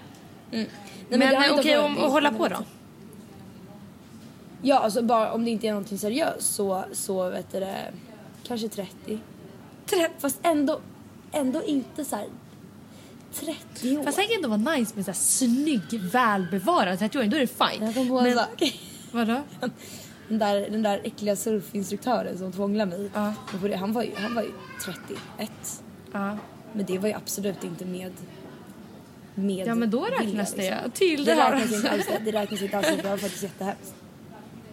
Nej, 0.50 0.68
Men, 1.08 1.20
det 1.20 1.26
handlar 1.26 1.48
eh, 1.48 1.54
okej, 1.58 1.78
om- 1.78 1.98
om 1.98 2.04
att 2.04 2.10
hålla 2.10 2.30
på 2.32 2.48
då? 2.48 2.56
Ja 4.62 4.78
alltså 4.78 5.02
bara 5.02 5.32
om 5.32 5.44
det 5.44 5.50
inte 5.50 5.66
är 5.66 5.70
någonting 5.72 5.98
seriöst 5.98 6.54
så, 6.54 6.84
så 6.92 7.30
vet 7.30 7.52
du 7.52 7.60
det, 7.60 7.92
kanske 8.46 8.68
30. 8.68 9.18
Tre- 9.86 10.08
Fast 10.18 10.38
ändå, 10.42 10.80
ändå 11.32 11.62
inte 11.64 12.04
så 12.04 12.16
här 12.16 12.26
30 13.34 13.98
år. 13.98 14.04
Fast 14.04 14.16
tänk 14.18 14.30
ändå 14.30 14.48
vara 14.48 14.76
nice 14.76 14.92
med 14.96 15.04
så 15.04 15.10
här 15.10 15.18
snygg, 15.18 16.00
välbevarad 16.00 16.98
30-åring. 16.98 17.30
Då 17.30 17.36
är 17.36 17.40
det 17.40 17.46
fine. 17.46 17.84
jag 17.86 17.94
kom 17.94 18.08
på 18.08 18.18
en 18.18 18.24
Men- 18.24 18.36
sak. 18.38 18.80
Vadå? 19.12 19.40
Den 20.28 20.38
där, 20.38 20.70
den 20.70 20.82
där 20.82 21.00
äckliga 21.04 21.36
surfinstruktören 21.36 22.38
som 22.38 22.52
tvånglade 22.52 22.90
mig. 22.90 23.10
Ja. 23.14 23.34
Det, 23.62 23.76
han, 23.76 23.92
var 23.92 24.02
ju, 24.02 24.10
han 24.16 24.34
var 24.34 24.42
ju 24.42 24.52
31. 24.84 25.50
Ja. 26.12 26.38
Men 26.72 26.86
det 26.86 26.98
var 26.98 27.08
ju 27.08 27.14
absolut 27.14 27.64
inte 27.64 27.84
med... 27.84 28.12
med 29.34 29.66
Ja, 29.66 29.74
men 29.74 29.90
då 29.90 30.04
räknas 30.04 30.54
det 30.54 30.70
liksom. 30.70 30.90
till 30.90 31.24
det 31.24 31.34
det 31.34 31.40
här. 31.40 31.52
räknas 31.52 31.72
inte 31.76 31.90
alls. 31.90 32.06
Det, 32.06 32.30
det 32.32 32.38
räknas 32.38 32.62
inte 32.62 32.76
alls. 32.78 32.86
Det 33.02 33.08
var 33.08 33.16
faktiskt 33.16 33.42
jättehemskt. 33.42 33.94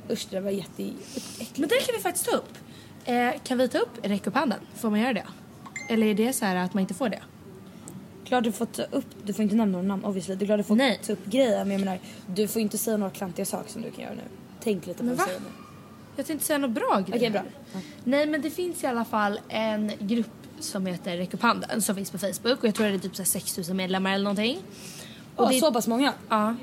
Usch, 0.10 0.28
det 0.30 0.40
var 0.40 0.52
jätteäckligt. 0.52 1.58
Men 1.58 1.70
det 1.70 1.76
kan 1.76 1.96
vi 1.96 2.02
faktiskt 2.02 2.26
ta 2.26 2.38
upp. 2.38 2.54
Eh, 3.06 3.42
kan 3.44 3.58
vi 3.58 3.68
ta 3.68 3.78
upp 3.78 3.98
räck 4.04 4.28
upp 4.28 4.36
handen? 4.36 4.60
Får 4.76 4.90
man 4.90 5.00
göra 5.00 5.14
det? 5.14 5.26
Eller 5.90 6.08
är 6.08 6.14
det 6.14 6.34
så 6.34 6.46
här 6.46 6.56
att 6.56 6.74
man 6.74 6.82
inte 6.82 6.94
får 6.94 7.10
det? 7.10 7.22
Klart 8.26 8.44
du 8.44 8.52
får 8.52 8.66
ta 8.66 8.84
upp, 8.84 9.06
du 9.24 9.34
får 9.34 9.44
inte 9.44 9.56
nämna 9.56 9.72
några 9.78 9.88
namn 9.88 10.06
obviously. 10.06 10.36
Det 10.36 10.46
är 10.46 10.48
klart 10.48 10.60
du 10.60 10.64
får 10.64 10.76
Nej. 10.76 11.00
ta 11.06 11.14
upp 11.14 11.26
grejer 11.26 11.66
men 11.66 11.72
jag 11.72 11.80
menar, 11.80 12.00
du 12.28 12.48
får 12.48 12.62
inte 12.62 12.78
säga 12.78 12.98
några 12.98 13.12
klantiga 13.12 13.46
saker 13.46 13.72
som 13.72 13.82
du 13.82 13.92
kan 13.92 14.04
göra 14.04 14.14
nu. 14.14 14.22
Tänk 14.64 14.88
lite 14.88 14.98
på 15.00 15.06
Men 15.06 15.16
vad 15.16 15.26
du 15.28 15.30
säger 15.30 15.40
nu. 15.42 15.46
Jag 16.16 16.26
tänkte 16.26 16.46
säga 16.48 16.58
något 16.60 16.72
bra 16.72 17.04
grejer. 17.08 17.18
Okej, 17.18 17.30
bra. 17.30 17.42
Ja. 17.74 17.80
Nej 18.04 18.26
men 18.26 18.42
det 18.42 18.50
finns 18.50 18.84
i 18.84 18.88
alla 18.88 19.06
fall 19.06 19.40
en 19.50 19.92
grupp 20.00 20.28
som 20.60 20.86
heter 20.86 21.18
Räck 21.18 21.34
upp 21.34 21.42
handen 21.42 21.82
som 21.82 21.96
finns 21.96 22.12
på 22.12 22.18
Facebook 22.18 22.60
och 22.60 22.66
jag 22.66 22.76
tror 22.76 22.88
det 22.88 22.94
är 22.94 23.00
typ 23.00 23.16
så 23.16 23.22
här 23.22 23.28
6000 23.28 23.78
medlemmar 23.78 24.14
eller 24.14 24.24
någonting. 24.24 24.58
Åh, 25.36 25.50
det- 25.52 25.60
så 25.60 25.74
pass 25.74 25.88
många? 25.88 26.14
Ja. 26.30 26.56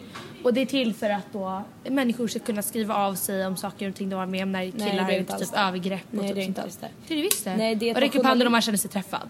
Och 0.44 0.54
det 0.54 0.60
är 0.60 0.66
till 0.66 0.94
för 0.94 1.10
att 1.10 1.32
då 1.32 1.62
människor 1.88 2.28
ska 2.28 2.38
kunna 2.38 2.62
skriva 2.62 2.94
av 2.94 3.14
sig 3.14 3.46
om 3.46 3.56
saker 3.56 3.88
och 3.88 3.94
ting 3.94 4.08
de 4.10 4.16
var 4.16 4.26
med 4.26 4.42
om 4.42 4.52
när 4.52 4.70
killar 4.70 4.86
är 4.86 4.98
har 5.02 5.12
gjort 5.12 5.38
typ 5.38 5.48
övergrepp 5.56 6.02
och 6.10 6.14
Nej, 6.14 6.26
typ 6.26 6.34
det 6.34 6.42
är 6.42 6.44
inte 6.44 6.60
där. 6.60 6.66
alls 6.66 6.76
det. 6.76 6.88
Det 7.08 7.14
är 7.14 7.16
det 7.16 7.22
visst 7.22 7.44
det. 7.44 7.56
Nej, 7.56 7.74
det 7.74 7.90
är 7.90 7.94
och 7.94 8.00
räck 8.00 8.14
upp 8.14 8.24
handen 8.24 8.46
om 8.46 8.52
man 8.52 8.60
känner 8.62 8.78
sig 8.78 8.90
träffad. 8.90 9.28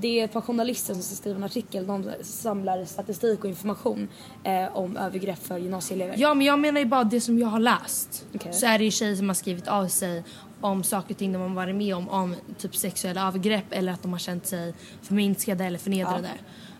Det 0.00 0.20
är 0.20 0.24
ett 0.24 0.32
par 0.32 0.40
journalister 0.40 0.94
som 0.94 1.02
ska 1.02 1.14
skriva 1.16 1.36
en 1.36 1.44
artikel. 1.44 1.86
De 1.86 2.10
samlar 2.22 2.84
statistik 2.84 3.44
och 3.44 3.50
information 3.50 4.08
eh, 4.44 4.76
om 4.76 4.96
övergrepp 4.96 5.46
för 5.46 5.58
gymnasieelever. 5.58 6.14
Ja 6.18 6.34
men 6.34 6.46
jag 6.46 6.58
menar 6.58 6.80
ju 6.80 6.86
bara 6.86 7.04
det 7.04 7.20
som 7.20 7.38
jag 7.38 7.48
har 7.48 7.60
läst. 7.60 8.26
Okej. 8.34 8.52
Så 8.52 8.66
är 8.66 8.78
det 8.78 8.84
ju 8.84 8.90
tjejer 8.90 9.16
som 9.16 9.28
har 9.28 9.34
skrivit 9.34 9.68
av 9.68 9.88
sig 9.88 10.24
om 10.60 10.84
saker 10.84 11.14
och 11.14 11.18
ting 11.18 11.32
de 11.32 11.42
har 11.42 11.48
varit 11.48 11.74
med 11.74 11.96
om, 11.96 12.08
om 12.08 12.34
typ 12.58 12.76
sexuella 12.76 13.28
övergrepp 13.28 13.64
eller 13.70 13.92
att 13.92 14.02
de 14.02 14.12
har 14.12 14.18
känt 14.18 14.46
sig 14.46 14.74
förminskade 15.02 15.64
eller 15.64 15.78
förnedrade. 15.78 16.30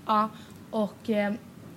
Ja. 0.06 0.28
och 0.70 1.10
eh, 1.10 1.32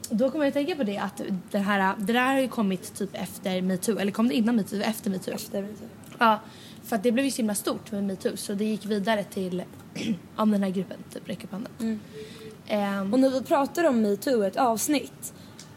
då 0.10 0.32
kommer 0.32 0.46
jag 0.46 0.48
att 0.48 0.53
tänka 0.53 0.75
på 0.75 0.84
det 0.84 0.98
att 0.98 1.22
det 1.51 1.58
här, 1.60 1.96
det 1.98 2.13
där 2.13 2.34
har 2.34 2.39
ju 2.39 2.48
kommit 2.48 2.96
typ 2.96 3.10
efter 3.13 3.62
metoo, 3.62 4.00
eller 4.00 4.12
kom 4.12 4.27
det 4.27 4.36
innan 4.36 4.56
metoo, 4.56 4.82
efter 4.82 5.10
metoo? 5.10 5.34
Efter, 5.34 5.67
Ja, 6.17 6.39
för 6.88 6.96
att 6.96 7.03
det 7.03 7.12
blev 7.12 7.25
ju 7.25 7.32
så 7.32 7.38
himla 7.38 7.56
stort 7.56 7.91
med 7.91 8.03
metoo 8.03 8.38
så 8.38 8.53
det 8.53 8.65
gick 8.65 8.86
vidare 8.86 9.24
till 9.24 9.63
om 10.36 10.51
den 10.51 10.63
här 10.63 10.70
gruppen, 10.70 10.98
typ 11.13 11.29
räck 11.29 11.44
upp 11.44 11.51
handen. 11.51 12.00
Ehm, 12.67 13.13
Och 13.13 13.20
när 13.20 13.29
vi 13.29 13.41
pratade 13.44 13.88
om 13.88 14.01
metoo 14.01 14.44
ett 14.44 14.58
avsnitt 14.58 15.34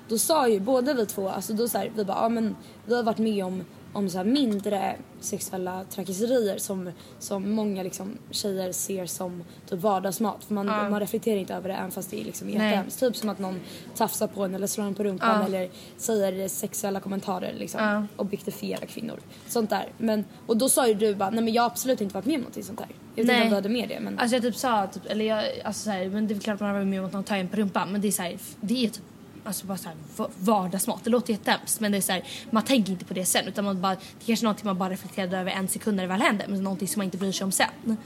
då 0.09 0.19
sa 0.19 0.49
ju 0.49 0.61
båda 0.61 0.95
vi 0.95 1.07
två, 1.07 1.29
alltså 1.29 1.53
då 1.53 1.69
så 1.69 1.79
här, 1.79 1.93
vi 1.97 2.05
bara, 2.05 2.23
ja 2.23 2.29
men 2.29 2.57
vi 2.87 2.97
har 2.97 3.03
varit 3.03 3.19
med 3.19 3.45
om, 3.45 3.65
om 3.93 4.11
så 4.11 4.19
här 4.19 4.25
mindre 4.25 4.97
sexuella 5.21 5.85
trakasserier 5.85 6.59
som, 6.59 6.93
som 7.19 7.51
många 7.51 7.83
liksom 7.83 8.19
tjejer 8.31 8.73
ser 8.73 9.07
som 9.07 9.45
typ 9.69 9.81
vardagsmat. 9.81 10.45
För 10.45 10.55
man, 10.55 10.67
Ja. 10.67 10.89
man 10.89 11.01
reflekterar 11.01 11.37
inte 11.37 11.55
över 11.55 11.69
det 11.69 11.75
även 11.75 11.91
fast 11.91 12.11
det 12.11 12.21
är 12.21 12.25
liksom 12.25 12.49
jättehemskt. 12.51 13.01
Typ 13.01 13.17
som 13.17 13.29
att 13.29 13.39
någon 13.39 13.61
tafsar 13.97 14.27
på 14.27 14.45
en 14.45 14.55
eller 14.55 14.67
slår 14.67 14.85
en 14.85 14.95
på 14.95 15.05
rumpan 15.05 15.41
Ja. 15.41 15.47
eller 15.47 15.71
säger 15.97 16.49
sexuella 16.49 17.01
kommentarer 17.01 17.55
liksom. 17.59 17.85
Ja. 17.85 18.07
Objektifierar 18.17 18.87
kvinnor. 18.87 19.19
Sånt 19.49 19.71
där. 19.71 19.89
Men, 19.99 20.25
och 20.47 20.57
då 20.57 20.69
sa 20.69 20.89
ju 20.89 20.95
du 20.95 21.15
bara, 21.15 21.31
nej 21.31 21.45
men 21.45 21.53
jag 21.55 21.63
har 21.63 21.67
absolut 21.71 22.01
inte 22.01 22.15
varit 22.15 22.27
med 22.27 22.35
om 22.35 22.41
någonting 22.41 22.65
sånt 22.65 22.79
där. 22.79 22.89
Jag 23.15 23.25
vet 23.25 23.33
inte 23.33 23.43
om 23.43 23.49
du 23.49 23.55
hade 23.55 23.69
med 23.69 23.89
det 23.89 24.01
men. 24.01 24.19
Alltså 24.19 24.37
jag 24.37 24.43
typ 24.43 24.57
sa, 24.57 24.87
typ, 24.87 25.07
eller 25.07 25.25
jag, 25.25 25.45
alltså 25.65 25.83
så 25.85 25.91
här, 25.91 26.09
men 26.09 26.27
det 26.29 26.35
är 26.35 26.39
klart 26.41 26.61
man 26.61 26.69
har 26.69 26.77
varit 26.77 26.87
med 26.89 27.01
om 27.01 27.07
att 27.07 27.13
någon 27.13 27.25
tar 27.25 27.37
en 27.37 27.49
på 27.49 27.57
rumpan 27.57 27.93
men 27.93 28.01
det 28.01 28.09
är 28.09 28.13
så 28.13 28.23
här, 28.23 28.39
det 28.61 28.85
är 28.85 28.89
typ 28.89 29.03
Alltså 29.45 29.67
bara 29.67 29.79
så 29.79 29.89
här 29.89 29.97
va- 30.17 30.31
vardagsmat. 30.39 31.05
Det 31.05 31.11
låter 31.11 31.33
jättehemskt 31.33 31.81
men 31.81 31.93
det 31.93 31.99
är 31.99 32.03
så 32.03 32.13
här, 32.13 32.25
man 32.51 32.63
tänker 32.65 32.93
inte 32.93 33.05
på 33.05 33.15
det 33.15 33.25
sen 33.25 33.49
utan 33.49 33.65
man 33.65 33.81
bara, 33.81 33.95
det 33.95 34.01
är 34.23 34.27
kanske 34.27 34.45
är 34.45 34.47
någonting 34.47 34.67
man 34.67 34.79
bara 34.79 34.91
reflekterade 34.91 35.39
över 35.39 35.51
en 35.51 35.69
sekund 35.69 35.97
när 35.97 36.03
det 36.05 36.09
väl 36.09 36.21
händer 36.21 36.47
men 36.49 36.63
någonting 36.65 36.89
som 36.89 37.01
man 37.01 37.05
inte 37.05 37.17
bryr 37.19 37.33
sig 37.33 37.45
om 37.45 37.53
sen. 37.53 37.97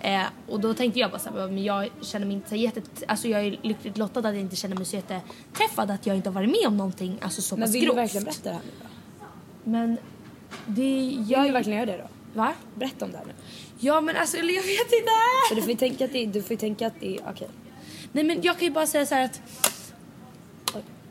Eh, 0.00 0.22
och 0.48 0.60
då 0.60 0.74
tänkte 0.74 1.00
jag 1.00 1.10
bara 1.10 1.18
så 1.18 1.30
här, 1.30 1.36
men 1.48 1.64
jag 1.64 1.88
känner 2.02 2.26
mig 2.26 2.34
inte 2.36 2.48
så 2.48 2.56
jätte, 2.56 2.82
alltså 3.08 3.28
jag 3.28 3.40
är 3.46 3.58
lyckligt 3.62 3.98
lottad 3.98 4.18
att 4.20 4.24
jag 4.34 4.36
inte 4.40 4.56
känner 4.56 4.76
mig 4.76 4.84
så 4.84 4.96
jätteträffad 4.96 5.90
att 5.90 6.06
jag 6.06 6.16
inte 6.16 6.28
har 6.28 6.34
varit 6.34 6.50
med 6.50 6.66
om 6.66 6.76
någonting 6.76 7.18
alltså 7.22 7.42
så 7.42 7.56
Men 7.56 7.66
pass 7.68 7.74
vill 7.74 7.80
du 7.80 7.86
grovt. 7.86 7.98
verkligen 7.98 8.24
berätta 8.24 8.48
det 8.48 8.54
här 8.54 8.62
nu 8.64 8.70
då? 8.82 9.70
Men 9.70 9.98
det, 10.66 11.10
Jag 11.10 11.38
jag, 11.38 11.42
vill 11.42 11.52
verkligen 11.52 11.78
göra 11.78 11.90
det 11.96 12.02
då. 12.02 12.08
Va? 12.40 12.52
Berätta 12.74 13.04
om 13.04 13.10
det 13.12 13.18
här 13.18 13.24
nu. 13.24 13.32
Ja 13.78 14.00
men 14.00 14.16
alltså 14.16 14.36
eller 14.36 14.54
jag 14.54 14.62
vet 14.62 14.92
inte. 14.92 15.10
För 15.48 15.54
du 15.54 15.62
får 15.62 15.70
ju 15.70 15.76
tänka 15.76 16.04
att 16.04 16.12
det, 16.12 16.26
du 16.26 16.42
får 16.42 16.54
tänka 16.56 16.86
att 16.86 17.00
det 17.00 17.18
okej. 17.30 17.48
Nej 18.12 18.24
men 18.24 18.42
jag 18.42 18.58
kan 18.58 18.68
ju 18.68 18.74
bara 18.74 18.86
säga 18.86 19.06
så 19.06 19.14
här 19.14 19.24
att 19.24 19.40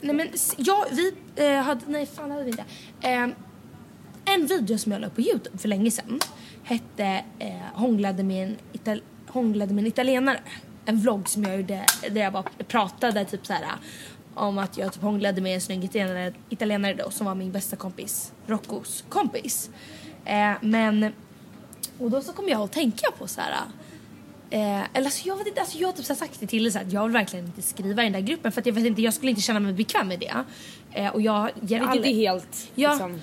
Nej 0.03 0.15
men 0.15 0.29
ja, 0.57 0.85
vi 0.91 1.13
eh, 1.35 1.61
hade, 1.61 1.81
nej 1.87 2.05
fan 2.05 2.31
hade 2.31 2.43
vi 2.43 2.49
inte. 2.49 2.63
Eh, 3.01 3.27
en 4.25 4.47
video 4.47 4.77
som 4.77 4.91
jag 4.91 5.01
la 5.01 5.07
upp 5.07 5.15
på 5.15 5.21
Youtube 5.21 5.57
för 5.57 5.67
länge 5.67 5.91
sedan 5.91 6.19
hette 6.63 7.23
eh, 7.39 7.53
hånglade, 7.73 8.23
med 8.23 8.47
en 8.47 8.57
Ital- 8.73 9.01
hånglade 9.27 9.73
med 9.73 9.81
en 9.81 9.87
italienare. 9.87 10.39
en 10.85 10.99
vlogg 10.99 11.29
som 11.29 11.43
jag 11.43 11.57
gjorde 11.57 11.85
där 12.11 12.21
jag 12.21 12.33
bara 12.33 12.43
pratade 12.67 13.25
typ 13.25 13.45
så 13.45 13.53
här 13.53 13.61
eh, 13.63 13.69
om 14.33 14.57
att 14.57 14.77
jag 14.77 14.93
typ 14.93 15.01
hånglade 15.01 15.41
med 15.41 15.55
en 15.55 15.61
snygg 15.61 15.83
italienare, 15.83 16.33
italienare 16.49 16.93
då 16.93 17.11
som 17.11 17.25
var 17.25 17.35
min 17.35 17.51
bästa 17.51 17.75
kompis, 17.75 18.31
Roccos 18.47 19.03
kompis. 19.09 19.69
Eh, 20.25 20.51
men, 20.61 21.13
och 21.99 22.11
då 22.11 22.21
så 22.21 22.33
kom 22.33 22.49
jag 22.49 22.61
att 22.61 22.71
tänka 22.71 23.11
på 23.17 23.27
så 23.27 23.41
här. 23.41 23.55
Eh, 24.53 24.81
eller 24.93 25.05
alltså 25.05 25.27
jag 25.27 25.37
vet 25.37 25.47
inte, 25.47 25.61
alltså 25.61 25.77
jag 25.77 25.87
har 25.87 25.93
typ 25.93 26.05
så 26.05 26.15
sagt 26.15 26.49
till 26.49 26.71
så 26.71 26.79
att 26.79 26.91
jag 26.91 27.03
vill 27.03 27.11
verkligen 27.11 27.45
inte 27.45 27.61
skriva 27.61 28.01
i 28.01 28.05
den 28.05 28.13
där 28.13 28.19
gruppen 28.19 28.51
för 28.51 28.61
att 28.61 28.65
jag 28.65 28.73
vet 28.73 28.85
inte, 28.85 29.01
jag 29.01 29.13
skulle 29.13 29.29
inte 29.29 29.41
känna 29.41 29.59
mig 29.59 29.73
bekväm 29.73 30.07
med 30.07 30.19
det. 30.19 30.43
Eh, 30.91 31.07
och 31.07 31.21
jag 31.21 31.49
ger 31.61 31.79
Vilket 31.79 31.89
aldrig... 31.89 32.11
är 32.11 32.31
helt 32.31 32.69
Ja. 32.75 32.89
liksom, 32.89 33.21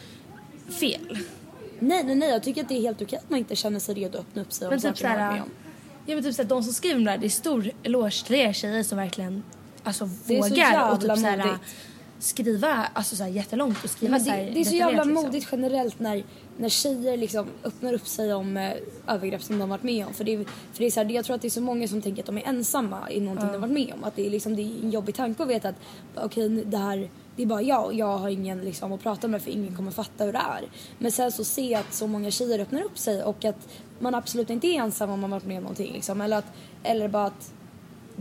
fel. 0.80 1.18
Nej 1.78 2.04
nej 2.04 2.14
nej 2.14 2.30
jag 2.30 2.42
tycker 2.42 2.62
att 2.62 2.68
det 2.68 2.74
är 2.74 2.80
helt 2.80 3.02
okej 3.02 3.18
att 3.18 3.30
man 3.30 3.38
inte 3.38 3.56
känner 3.56 3.80
sig 3.80 3.94
redo 3.94 4.18
att 4.18 4.24
öppna 4.24 4.42
upp 4.42 4.52
sig 4.52 4.66
om 4.68 4.70
Men 4.70 4.80
typ 4.80 4.98
saker 4.98 5.08
man 5.08 5.18
varit 5.18 5.20
såhär, 5.20 5.32
med 5.32 5.42
om. 5.42 5.50
ja 6.06 6.14
men 6.14 6.24
typ 6.24 6.34
såhär, 6.34 6.48
de 6.48 6.62
som 6.62 6.72
skriver 6.72 6.96
om 6.96 7.04
det 7.04 7.16
det 7.16 7.26
är 7.26 7.30
stor 7.30 7.70
eloge 7.82 8.24
till 8.26 8.36
er 8.36 8.52
tjejer 8.52 8.82
som 8.82 8.98
verkligen 8.98 9.42
alltså 9.82 10.08
Det 10.26 10.38
är 10.38 10.42
så 10.42 10.48
vågar 10.48 10.92
och 10.92 11.00
typ 11.00 11.08
jävla 11.16 11.44
modigt. 11.46 11.64
Skriva 12.20 12.86
alltså 12.92 13.16
såhär 13.16 13.30
jättelångt 13.30 13.84
och 13.84 13.90
skriva 13.90 14.10
Men 14.10 14.24
det, 14.24 14.50
det 14.54 14.60
är 14.60 14.64
så 14.64 14.74
jävla 14.74 15.04
liksom. 15.04 15.24
modigt 15.24 15.48
generellt 15.52 15.98
när, 16.00 16.24
när 16.58 16.68
tjejer 16.68 17.16
liksom 17.16 17.46
öppnar 17.64 17.92
upp 17.92 18.06
sig 18.06 18.34
om 18.34 18.56
eh, 18.56 18.72
övergrepp 19.08 19.42
som 19.42 19.58
de 19.58 19.68
varit 19.68 19.82
med 19.82 20.06
om. 20.06 20.14
För, 20.14 20.24
det, 20.24 20.34
är- 20.34 20.44
för 20.44 20.78
det 20.78 20.86
är 20.86 20.90
så 20.90 21.00
här, 21.00 21.04
det- 21.04 21.14
jag 21.14 21.24
tror 21.24 21.36
att 21.36 21.42
det 21.42 21.48
är 21.48 21.50
så 21.50 21.60
många 21.60 21.88
som 21.88 22.02
tänker 22.02 22.22
att 22.22 22.26
de 22.26 22.38
är 22.38 22.48
ensamma 22.48 23.10
i 23.10 23.20
någonting 23.20 23.52
de 23.52 23.60
varit 23.60 23.72
med 23.72 23.92
om. 23.94 24.04
Att 24.04 24.16
det 24.16 24.26
är, 24.26 24.30
liksom, 24.30 24.56
det 24.56 24.62
är 24.62 24.84
en 24.84 24.90
jobbig 24.90 25.14
tanke 25.14 25.42
att 25.42 25.48
veta 25.48 25.68
att 25.68 25.76
okej 26.16 26.48
det 26.48 26.76
här 26.78 27.08
det 27.36 27.42
är 27.42 27.46
bara 27.46 27.62
jag 27.62 27.84
och 27.84 27.94
jag 27.94 28.18
har 28.18 28.28
ingen 28.28 28.60
liksom, 28.64 28.92
att 28.92 29.02
prata 29.02 29.28
med 29.28 29.42
för 29.42 29.50
ingen 29.50 29.76
kommer 29.76 29.90
fatta 29.90 30.24
hur 30.24 30.32
det 30.32 30.38
är. 30.38 30.68
Men 30.98 31.12
sen 31.12 31.32
så 31.32 31.44
se 31.44 31.74
att 31.74 31.94
så 31.94 32.06
många 32.06 32.30
tjejer 32.30 32.58
öppnar 32.58 32.82
upp 32.82 32.98
sig 32.98 33.22
och 33.22 33.44
att 33.44 33.68
man 33.98 34.14
absolut 34.14 34.50
inte 34.50 34.66
är 34.66 34.74
ensam 34.80 35.10
om 35.10 35.20
man 35.20 35.30
varit 35.30 35.44
med 35.44 35.56
om 35.56 35.62
någonting. 35.62 35.92
Liksom. 35.92 36.20
Eller, 36.20 36.36
att, 36.38 36.44
eller 36.82 37.08
bara 37.08 37.26
att 37.26 37.52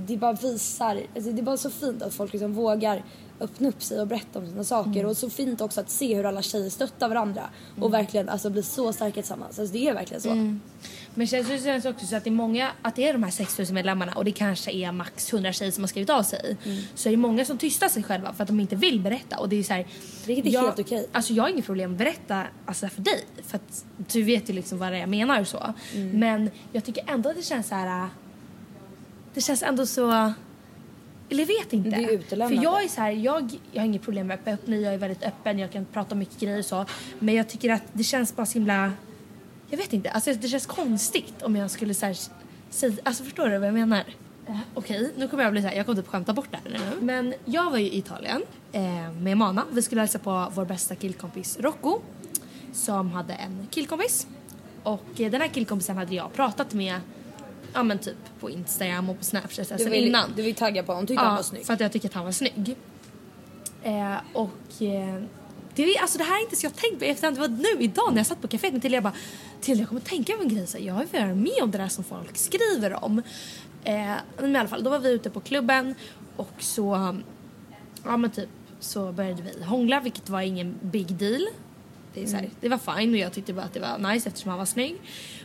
det 0.08 0.18
bara 0.18 0.34
visar, 0.34 1.02
alltså 1.16 1.32
det 1.32 1.42
är 1.42 1.44
bara 1.44 1.58
så 1.58 1.70
fint 1.70 2.02
att 2.02 2.14
folk 2.14 2.34
liksom 2.34 2.54
vågar 2.54 3.04
öppna 3.40 3.68
upp 3.68 3.84
sig 3.84 4.02
och 4.02 4.08
berätta 4.08 4.40
om 4.40 4.48
sina 4.48 4.64
saker 4.64 5.06
och 5.06 5.18
så 5.18 5.30
fint 5.30 5.62
också 5.62 5.82
att 5.82 5.90
se 5.90 6.16
hur 6.16 6.26
alla 6.26 6.42
tjejer 6.42 6.70
stöttar 6.70 7.10
varandra 7.10 7.50
och 7.82 7.94
verkligen 7.94 8.30
alltså 8.30 8.50
blir 8.50 8.62
så 8.62 8.94
starka 8.94 9.14
tillsammans. 9.14 9.60
Alltså 9.60 9.74
det 9.74 9.88
är 9.88 9.94
verkligen 9.94 10.22
så. 10.22 10.60
Men 11.14 11.28
känns 11.28 11.48
det 11.48 11.64
känns 11.64 11.86
också 11.86 12.06
så 12.06 12.16
att 12.16 12.24
det 12.24 12.30
är 12.30 12.32
många, 12.32 12.72
att 12.82 12.96
det 12.96 13.08
är 13.08 13.14
de 13.14 13.24
här 13.24 13.32
6000 13.32 13.76
medlemmarna 13.76 14.14
och 14.14 14.26
det 14.26 14.32
kanske 14.32 14.72
är 14.72 14.92
max 14.92 15.34
100 15.34 15.54
tjejer 15.54 15.72
som 15.72 15.84
har 15.84 15.88
skrivit 15.88 16.10
av 16.10 16.24
sig. 16.24 16.58
Mm. 16.66 16.82
Så 16.96 17.10
är 17.10 17.12
det 17.12 17.18
många 17.18 17.46
som 17.46 17.58
tystar 17.58 17.90
sig 17.90 18.04
själva 18.04 18.34
för 18.34 18.44
att 18.44 18.48
de 18.48 18.60
inte 18.60 18.76
vill 18.76 19.00
berätta 19.00 19.38
och 19.38 19.50
det 19.50 19.56
är 19.56 19.64
så 19.64 19.74
här, 19.74 19.88
Vilket 20.26 20.46
är 20.46 20.50
jag, 20.50 20.62
helt 20.62 20.80
okej. 20.80 21.08
Alltså 21.12 21.34
jag 21.34 21.44
har 21.44 21.50
inget 21.50 21.66
problem 21.66 21.92
att 21.92 21.98
berätta 21.98 22.44
alltså 22.66 22.88
för 22.88 23.02
dig 23.02 23.26
för 23.46 23.56
att 23.58 23.86
du 24.12 24.24
vet 24.24 24.50
ju 24.50 24.54
liksom 24.54 24.78
vad 24.80 24.92
det 24.92 24.98
är 24.98 25.00
jag 25.00 25.10
menar 25.10 25.42
och 25.42 25.48
så. 25.48 25.74
Mm. 25.94 26.20
Men 26.20 26.50
jag 26.72 26.84
tycker 26.84 27.04
ändå 27.08 27.30
att 27.30 27.36
det 27.36 27.44
känns 27.44 27.68
så 27.68 27.76
här. 27.76 28.10
Det 29.34 29.42
känns 29.42 29.64
ändå 29.64 29.86
så 29.86 30.34
eller 31.32 31.44
jag 31.44 31.48
vet 31.48 31.74
inte. 31.74 31.90
Det 31.90 31.96
är 31.96 32.10
utelämnande. 32.10 32.56
För 32.58 32.64
jag 32.64 32.84
är 32.84 32.88
så 32.88 33.02
här, 33.02 33.12
jag, 33.12 33.60
jag 33.72 33.82
har 33.82 33.86
inget 33.86 34.02
problem 34.02 34.28
med 34.28 34.36
öppenhet, 34.40 34.62
jag 34.84 34.94
är 34.94 34.98
väldigt 34.98 35.24
öppen, 35.24 35.60
jag 35.60 35.72
kan 35.72 35.86
prata 35.86 36.12
om 36.16 36.20
mycket 36.20 36.40
grejer 36.40 36.60
och 36.60 36.66
så. 36.66 36.86
Men 37.20 37.36
jag 37.36 37.50
tycker 37.50 37.70
att 37.74 37.84
det 37.94 38.04
känns 38.04 38.36
bara 38.36 38.46
så 38.46 38.54
himla 38.54 38.92
jag 39.70 39.78
vet 39.78 39.94
inte, 39.94 40.10
alltså 40.10 40.34
det 40.34 40.48
känns 40.48 40.66
konstigt 40.66 41.42
om 41.42 41.56
jag 41.56 41.72
skulle 41.72 41.94
så 41.94 42.06
här, 42.06 42.18
säga, 42.70 42.94
alltså 43.04 43.24
förstår 43.24 43.50
du 43.50 43.58
vad 43.58 43.68
jag 43.68 43.74
menar? 43.74 44.04
Eh, 44.48 44.58
Okej, 44.74 45.14
nu 45.18 45.28
kommer 45.28 45.44
jag 45.44 45.52
bli 45.52 45.62
så 45.62 45.68
här, 45.68 45.76
jag 45.76 45.86
kommer 45.86 46.02
typ 46.02 46.12
skämta 46.12 46.34
bort 46.34 46.48
det 46.52 46.58
här 46.64 46.80
nu. 46.80 47.06
Men 47.06 47.34
jag 47.46 47.72
var 47.72 47.78
ju 47.78 47.86
i 47.86 47.98
Italien 47.98 48.42
eh, 48.72 49.12
med 49.12 49.38
Mana. 49.38 49.66
Vi 49.72 49.82
skulle 49.82 50.02
hälsa 50.02 50.20
på 50.20 50.52
vår 50.56 50.66
bästa 50.66 50.96
killkompis 50.96 51.58
Rocco 51.60 52.00
som 52.74 53.12
hade 53.12 53.34
en 53.34 53.68
killkompis. 53.72 54.28
Och 54.84 55.22
eh, 55.22 55.32
den 55.32 55.42
här 55.42 55.48
killkompisen 55.48 55.98
hade 55.98 56.16
jag 56.16 56.34
pratat 56.34 56.74
med 56.74 57.00
ja 57.74 57.84
men 57.84 58.00
typ 58.00 58.18
på 58.40 58.50
Instagram 58.50 59.10
och 59.10 59.18
på 59.18 59.24
Snapchat 59.24 59.70
Du 59.70 59.84
sen 59.84 59.92
vill, 59.92 60.08
innan. 60.08 60.34
du 60.36 60.42
vill 60.42 60.56
tagga 60.56 60.84
på 60.84 60.92
honom, 60.92 61.08
tyckte 61.08 61.26
han 61.26 61.36
var 61.36 61.44
snygg. 61.44 61.66
för 61.66 61.74
att 61.74 61.80
jag 61.80 61.92
tycker 61.92 62.08
att 62.08 62.14
han 62.14 62.26
var 62.26 62.32
snygg. 62.32 62.76
Eh, 63.84 64.16
och 64.34 64.82
eh, 64.82 65.24
det, 65.76 65.98
alltså 65.98 66.18
det 66.18 66.24
här 66.24 66.38
är 66.40 66.44
inte 66.44 66.56
så 66.56 66.66
jag 66.66 66.76
tänkt 66.76 67.00
på 67.00 67.06
efterhand. 67.06 67.38
Det 67.38 67.42
var 67.42 67.48
nu 67.48 67.84
idag 67.84 68.10
när 68.10 68.18
jag 68.18 68.28
satt 68.28 68.42
på 68.42 68.48
kaféet 68.48 68.72
med 68.74 68.82
Tilde 68.82 68.98
jag 68.98 69.04
bara 69.04 69.14
Tilde 69.62 69.82
jag 69.82 69.90
kommer 69.90 70.02
tänka 70.02 70.34
på 70.34 70.42
en 70.42 70.50
grej. 70.50 70.68
Så 70.68 70.78
jag 70.82 70.94
har 70.94 71.02
ju 71.02 71.08
varit 71.20 71.38
med 71.38 71.64
om 71.64 71.72
det 71.72 71.78
där 71.78 71.88
som 71.88 72.04
folk 72.04 72.38
skriver 72.38 73.04
om. 73.04 73.22
Eh, 73.84 74.14
men 74.38 74.56
i 74.56 74.60
alla 74.60 74.70
fall, 74.70 74.84
då 74.84 74.90
var 74.90 75.00
vi 75.00 75.12
ute 75.12 75.30
på 75.30 75.40
klubben 75.40 75.96
och 76.36 76.54
så 76.60 77.16
ja 78.04 78.18
men 78.18 78.32
typ 78.32 78.50
så 78.80 79.12
började 79.12 79.42
vi 79.42 79.64
hångla 79.64 80.00
vilket 80.00 80.30
var 80.30 80.42
ingen 80.42 80.76
big 80.82 81.16
deal. 81.16 81.48
Det, 82.14 82.24
är 82.24 82.28
så 82.28 82.36
här, 82.36 82.50
det 82.62 82.70
var 82.70 82.78
fine 82.96 83.14
och 83.14 83.18
jag 83.20 83.34
tyckte 83.34 83.54
bara 83.54 83.66
att 83.66 83.74
det 83.74 83.80
var 83.80 84.12
nice 84.14 84.30
eftersom 84.30 84.50
han 84.50 84.58
var 84.60 84.66
snygg. 84.66 84.96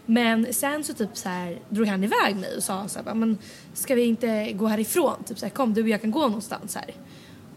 Men 0.07 0.53
sen 0.55 0.85
så 0.85 0.95
typ 0.95 1.17
så 1.17 1.29
här 1.29 1.59
drog 1.69 1.87
han 1.87 2.05
iväg 2.05 2.37
mig 2.37 2.57
och 2.57 2.63
sa 2.63 2.89
så 2.89 3.01
här, 3.07 3.15
men 3.15 3.39
ska 3.75 3.95
vi 3.95 4.05
inte 4.05 4.53
gå 4.53 4.67
härifrån? 4.67 5.25
Typ 5.25 5.39
så 5.39 5.47
här, 5.47 5.51
kom 5.51 5.75
du 5.75 5.83
och 5.83 5.89
jag 5.89 6.01
kan 6.01 6.11
gå 6.11 6.21
någonstans 6.21 6.77
här. 6.77 6.95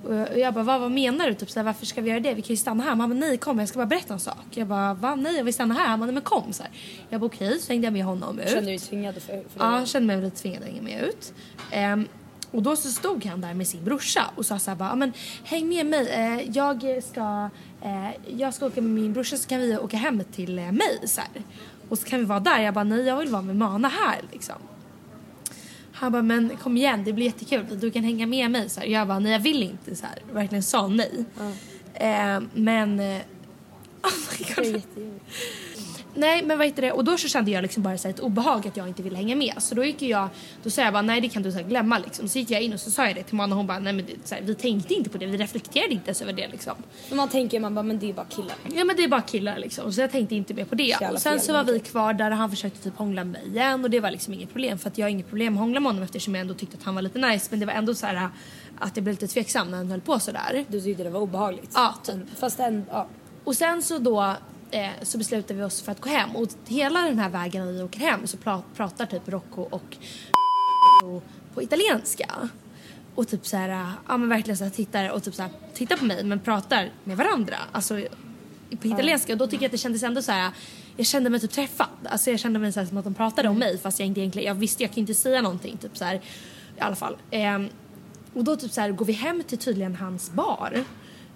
Och 0.04 0.39
jag 0.39 0.54
bara, 0.54 0.63
vad, 0.63 0.82
vad 0.82 0.91
menar 0.91 1.28
du? 1.28 1.34
Typ 1.34 1.50
så 1.52 1.60
här, 1.60 1.63
varför 1.65 1.86
ska 1.86 2.02
vi 2.02 2.10
göra 2.10 2.20
det? 2.20 2.34
Vi 2.34 2.41
kan 2.41 2.54
ju 2.54 2.58
stanna 2.58 2.84
här. 2.84 2.89
Han 2.89 2.98
bara, 3.10 3.20
nej 3.20 3.38
kom 3.38 3.60
jag 3.60 3.70
ska 3.70 3.78
bara 3.78 3.86
berätta 3.86 4.13
en 4.13 4.20
sak. 4.20 4.46
Jag 4.50 4.67
bara, 4.67 4.93
va? 4.93 5.15
Nej 5.15 5.38
jag 5.38 5.43
vill 5.43 5.54
stanna 5.54 5.74
här. 5.74 5.88
Han 5.88 6.00
bara, 6.00 6.06
nej 6.06 6.13
men 6.13 6.24
kom. 6.24 6.54
Så 6.54 6.63
här. 6.63 6.72
Jag 7.10 7.22
bara, 7.22 7.26
okej. 7.26 7.60
Så 7.60 7.72
hängde 7.74 7.88
jag 7.88 7.93
med 7.93 8.04
honom 8.06 8.39
ut. 8.39 8.46
Kände 8.50 8.62
du 8.62 8.65
dig 8.65 8.80
tvingad 8.80 9.15
för, 9.15 9.22
för 9.32 9.43
Ja, 9.60 9.80
jag 9.80 9.88
kände 9.88 10.08
mig 10.08 10.26
lite 10.26 10.38
tvingad 10.41 10.63
att 10.63 10.70
hänga 10.70 10.82
med 10.82 11.04
ut. 11.04 11.34
Ehm, 11.72 12.08
och 12.52 12.63
då 12.63 12.76
så 12.76 12.89
stod 12.89 13.26
han 13.26 13.41
där 13.41 13.54
med 13.54 13.67
sin 13.67 13.84
brorsa 13.84 14.22
och 14.36 14.46
sa 14.46 14.60
så 14.60 14.72
här 14.72 14.76
bara, 14.78 14.89
"Ja, 14.89 14.96
men 14.96 15.13
häng 15.43 15.70
med 15.70 15.86
mig, 15.86 16.10
eh, 16.10 16.50
jag 16.58 17.04
ska, 17.04 17.50
jag 18.38 18.54
ska 18.54 18.66
åka 18.66 18.82
med 18.82 18.92
min 18.92 19.13
brorsa 19.13 19.38
så 19.38 19.50
kan 19.50 19.62
vi 19.62 19.78
åka 19.78 19.98
hem 19.98 20.24
till 20.32 20.60
eh, 20.60 20.72
mig 20.72 21.00
så 21.06 21.22
här. 21.22 21.30
Och 21.90 21.98
så 21.98 22.08
kan 22.08 22.20
vi 22.20 22.26
vara 22.26 22.40
där. 22.40 22.60
Jag 22.60 22.74
bara, 22.74 22.84
nej 22.84 23.02
jag 23.02 23.18
vill 23.18 23.30
vara 23.30 23.42
med 23.42 23.56
Mana 23.56 23.88
här 23.88 24.22
liksom. 24.32 24.56
Han 25.92 26.12
bara, 26.12 26.22
men 26.22 26.58
kom 26.58 26.78
igen 26.78 27.04
det 27.04 27.13
blir 27.13 27.26
jättekul, 27.26 27.80
du 27.80 27.92
kan 27.92 28.04
hänga 28.04 28.28
med 28.28 28.52
mig 28.52 28.70
så 28.70 28.80
här. 28.80 28.88
Jag 28.88 29.08
bara, 29.08 29.20
nej 29.20 29.32
jag 29.32 29.40
vill 29.40 29.63
inte 29.63 29.96
så 29.96 30.06
här. 30.06 30.34
Verkligen 30.34 30.63
sa 30.63 30.88
nej. 30.88 31.26
Ehm, 31.94 32.50
men, 32.54 33.00
eh, 33.00 33.22
oh 34.04 34.12
my 34.32 34.72
god. 34.72 34.82
Nej 36.17 36.43
men 36.43 36.58
vad 36.58 36.67
heter 36.67 36.82
det 36.82 36.91
och 36.91 37.03
då 37.03 37.17
så 37.17 37.27
kände 37.27 37.51
jag 37.51 37.62
liksom 37.62 37.84
bara 37.84 37.97
så 37.97 38.08
ett 38.08 38.19
obehag 38.19 38.67
att 38.67 38.77
jag 38.77 38.88
inte 38.88 39.03
ville 39.03 39.17
hänga 39.17 39.36
med 39.36 39.53
så 39.58 39.75
då 39.75 39.84
gick 39.84 40.01
jag 40.01 40.30
då 40.63 40.69
sa 40.69 40.82
jag 40.82 40.93
bara 40.93 41.01
nej 41.01 41.21
det 41.21 41.30
kan 41.30 41.43
du 41.43 41.51
så 41.51 41.63
glömma 41.63 41.97
liksom 41.97 42.27
så 42.27 42.39
gick 42.39 42.51
jag 42.51 42.62
in 42.62 42.73
och 42.73 42.80
så 42.80 42.91
sa 42.91 43.06
jag 43.06 43.15
det 43.15 43.23
till 43.23 43.36
Mona 43.36 43.56
och 43.56 43.58
hon 43.58 43.67
bara 43.67 43.80
nej 43.80 43.93
men 43.93 44.06
det, 44.06 44.13
så 44.23 44.36
här, 44.36 44.41
vi 44.41 44.56
tänkte 44.56 44.93
inte 44.93 45.10
på 45.10 45.17
det 45.17 45.25
vi 45.25 45.38
reflekterade 45.38 45.93
inte 45.93 46.06
ens 46.06 46.21
över 46.21 46.34
det 46.34 46.47
liksom. 46.47 46.73
Men 47.10 47.17
man 47.17 47.30
tänker 47.30 47.60
man 47.60 47.75
bara, 47.75 47.84
men 47.84 47.99
det 47.99 48.10
är 48.10 48.13
bara 48.13 48.25
killar. 48.25 48.56
Ja 48.75 48.86
men 48.86 48.95
det 48.95 49.03
är 49.03 49.08
bara 49.08 49.21
killar 49.21 49.58
liksom 49.58 49.93
så 49.93 50.01
jag 50.01 50.12
tänkte 50.12 50.36
inte 50.36 50.53
mer 50.53 50.65
på 50.65 50.75
det. 50.75 50.84
jävla 50.84 51.10
Och 51.10 51.21
sen 51.21 51.39
så 51.39 51.53
var 51.53 51.63
vi 51.63 51.80
kvar 51.80 52.13
där 52.13 52.32
och 52.32 52.38
han 52.38 52.49
försökte 52.49 52.84
typ 52.84 52.97
hångla 52.97 53.23
med 53.23 53.34
mig 53.34 53.47
igen 53.47 53.84
och 53.84 53.89
det 53.89 53.99
var 53.99 54.12
liksom 54.12 54.34
inget 54.34 54.49
problem 54.49 54.77
för 54.77 54.89
att 54.89 54.97
jag 54.97 55.06
har 55.06 55.10
inget 55.12 55.30
problem 55.30 55.53
att 55.53 55.60
hångla 55.60 55.80
med 55.80 55.89
honom 55.89 56.03
eftersom 56.03 56.36
jag 56.36 56.41
ändå 56.41 56.53
tyckte 56.53 56.77
att 56.77 56.84
han 56.84 56.95
var 56.95 57.01
lite 57.01 57.19
nice 57.19 57.47
men 57.49 57.60
det 57.60 57.65
var 57.65 57.73
ändå 57.73 57.95
så 57.95 58.06
här 58.06 58.30
att 58.80 58.97
jag 58.97 59.03
blev 59.03 59.13
lite 59.13 59.27
tveksam 59.27 59.71
när 59.71 59.77
han 59.77 59.91
höll 59.91 60.01
på 60.01 60.19
sådär. 60.19 60.65
Du 60.67 60.82
tyckte 60.82 61.03
det 61.03 61.10
var 61.10 61.19
obehagligt. 61.19 61.71
Ja, 61.73 61.95
typ. 62.03 62.39
Fast 62.39 62.60
en, 62.60 62.86
ja. 62.91 63.08
Och 63.43 63.56
sen 63.56 63.84
så 63.84 63.97
då 63.97 64.36
eh, 64.71 64.89
så 65.01 65.17
beslutade 65.17 65.53
vi 65.53 65.63
oss 65.63 65.82
för 65.82 65.91
att 65.91 66.01
gå 66.01 66.10
hem 66.10 66.36
och 66.36 66.47
hela 66.67 67.01
den 67.01 67.19
här 67.19 67.30
vägen 67.30 67.65
när 67.65 67.73
vi 67.73 67.82
åker 67.84 67.99
hem 67.99 68.27
så 68.27 68.38
pra- 68.38 68.62
pratar 68.75 69.06
typ 69.06 69.30
Rocco 69.30 69.62
och 69.62 69.97
på 71.53 71.62
italienska. 71.62 72.49
Och 73.15 73.27
typ 73.27 73.47
så 73.47 73.58
här, 73.58 73.91
ja 74.08 74.17
men 74.17 74.30
verkligen 74.30 74.58
så 74.58 74.63
här 74.63 74.71
tittar 74.71 75.10
och 75.10 75.23
typ 75.23 75.36
så 75.36 75.41
här, 75.41 75.51
tittar 75.73 75.97
på 75.97 76.06
mig 76.06 76.23
men 76.23 76.39
pratar 76.39 76.89
med 77.03 77.17
varandra. 77.17 77.56
Alltså 77.71 78.01
på 78.82 78.88
italienska 78.88 79.34
och 79.34 79.39
då 79.39 79.47
tycker 79.47 79.63
jag 79.63 79.65
att 79.65 79.71
det 79.71 79.77
kändes 79.77 80.03
ändå 80.03 80.21
så 80.21 80.32
här. 80.32 80.51
Jag 80.97 81.06
kände 81.06 81.30
mig 81.30 81.39
typ 81.39 81.51
träffad. 81.51 81.88
Alltså 82.10 82.30
jag 82.32 82.39
kände 82.39 82.60
mig 82.60 82.73
så 82.73 82.86
som 82.86 82.97
att 82.97 83.03
de 83.03 83.13
pratade 83.13 83.49
om 83.49 83.58
mig 83.60 83.77
fast 83.77 83.99
jag 83.99 84.08
inte 84.08 84.19
egentligen, 84.19 84.47
jag 84.47 84.56
visste 84.56 84.84
jag 84.84 84.91
kan 84.91 84.99
inte 84.99 85.13
säga 85.13 85.41
någonting 85.41 85.77
typ 85.77 85.97
så 85.97 86.06
här. 86.06 86.15
I 86.77 86.80
alla 86.80 86.95
fall. 86.95 87.17
Ehm, 87.32 87.69
och 88.34 88.43
då 88.43 88.56
typ 88.56 88.71
så 88.71 88.82
här 88.82 88.91
går 88.91 89.06
vi 89.06 89.13
hem 89.13 89.43
till 89.43 89.58
tydligen 89.58 89.95
hans 89.95 90.32
bar 90.32 90.84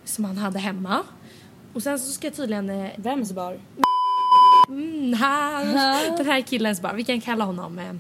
som 0.06 0.26
han 0.26 0.38
hade 0.38 0.60
hemma. 0.60 1.04
Och 1.74 1.84
sen 1.84 2.00
så 2.00 2.12
ska 2.12 2.28
jag 2.28 2.36
tydligen 2.36 2.70
eh, 2.70 2.90
Vems 2.96 3.34
bar? 3.34 3.60
Mm, 4.68 5.14
han, 5.20 5.66
den 6.18 6.26
här 6.26 6.42
killens 6.42 6.82
bar. 6.82 6.94
Vi 6.94 7.04
kan 7.04 7.22
kalla 7.22 7.46
honom 7.46 7.80
eh, 7.80 7.94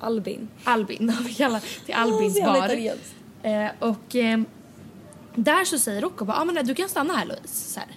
Albin. 0.00 0.48
Albin. 0.64 1.12
Vi 1.24 1.34
kallar 1.34 1.84
till 1.84 1.94
Albins 1.94 2.42
bar. 2.44 2.70
Eh, 3.42 3.70
och 3.78 4.16
eh, 4.16 4.40
där 5.34 5.64
så 5.64 5.78
säger 5.78 6.00
Rocco 6.00 6.24
bara, 6.24 6.36
ah, 6.36 6.44
men 6.44 6.66
du 6.66 6.74
kan 6.74 6.88
stanna 6.88 7.14
här 7.14 7.26
Louise. 7.26 7.72
Så 7.72 7.80
här. 7.80 7.88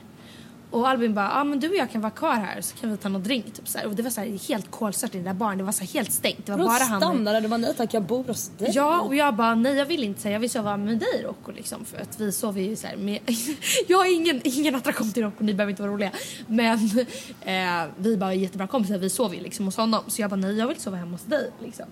Och 0.72 0.90
Albin 0.90 1.14
bara, 1.14 1.32
ah, 1.32 1.44
men 1.44 1.60
du 1.60 1.70
och 1.70 1.76
jag 1.76 1.92
kan 1.92 2.02
vara 2.02 2.12
kvar 2.12 2.34
här 2.34 2.62
så 2.62 2.76
kan 2.76 2.92
vi 2.92 2.98
ta 2.98 3.10
någon 3.10 3.24
drink. 3.24 3.46
Typ, 3.54 3.68
så 3.68 3.78
här. 3.78 3.88
Och 3.88 3.96
det 3.96 4.04
var 4.04 4.10
så 4.10 4.22
här, 4.22 4.48
helt 4.48 4.72
kolsvart 4.72 5.16
i 5.16 5.18
den 5.18 5.26
där 5.26 5.34
baren. 5.34 5.58
Det 5.58 5.64
var 5.64 5.72
så 5.72 5.84
här, 5.84 5.88
helt 5.88 6.12
stängt. 6.12 6.46
Det 6.46 6.52
var 6.52 6.58
bara 6.58 6.84
han. 6.84 7.02
stanna 7.02 7.32
där? 7.32 7.42
Du 7.42 7.48
bara 7.48 7.58
nej 7.58 7.74
tack 7.78 7.94
jag 7.94 8.04
bor 8.04 8.24
hos 8.24 8.50
dig. 8.50 8.72
Ja, 8.74 9.02
och 9.02 9.16
jag 9.16 9.36
bara 9.36 9.56
nej 9.56 9.76
jag 9.76 9.86
vill 9.86 10.04
inte 10.04 10.22
säga 10.22 10.34
jag 10.34 10.40
vill 10.40 10.50
sova 10.50 10.78
med 10.78 11.00
dig 11.00 11.24
Rocco 11.24 11.52
liksom 11.52 11.86
för 11.86 11.98
att 11.98 12.20
vi 12.20 12.32
sover 12.32 12.62
ju 12.62 12.76
så 12.76 12.88
här 12.88 12.96
med 12.96 13.20
Jag 13.88 13.98
har 13.98 14.16
ingen, 14.16 14.42
ingen 14.44 14.76
attraktion 14.76 15.12
till 15.12 15.24
Rocco, 15.24 15.44
ni 15.44 15.54
behöver 15.54 15.70
inte 15.70 15.82
vara 15.82 15.94
roliga. 15.94 16.12
Men 16.48 16.78
eh, 17.42 17.92
vi 17.98 18.18
bara 18.18 18.34
är 18.34 18.38
jättebra 18.38 18.68
kompisar, 18.68 18.98
vi 18.98 19.10
sover 19.10 19.36
ju 19.36 19.42
liksom 19.42 19.66
hos 19.66 19.78
honom. 19.78 20.04
Så 20.08 20.22
jag 20.22 20.30
bara 20.30 20.36
nej 20.36 20.58
jag 20.58 20.68
vill 20.68 20.80
sova 20.80 20.98
hemma 20.98 21.12
hos 21.12 21.24
dig 21.24 21.52
liksom. 21.60 21.86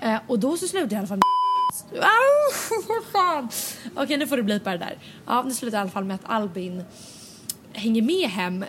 Eh, 0.00 0.16
och 0.26 0.38
då 0.38 0.56
så 0.56 0.68
slutade 0.68 0.94
i 0.94 0.98
alla 0.98 1.06
fall 1.06 1.20
fan. 3.12 3.48
Okej 3.96 4.16
nu 4.16 4.26
får 4.26 4.36
du 4.36 4.42
blipa 4.42 4.70
det 4.70 4.78
där. 4.78 4.98
Ja 5.26 5.44
det 5.48 5.54
slutade 5.54 5.76
i 5.76 5.80
alla 5.80 5.90
fall 5.90 6.04
med 6.04 6.14
att 6.14 6.24
Albin 6.24 6.84
hänger 7.74 8.02
med 8.02 8.28
hem 8.28 8.64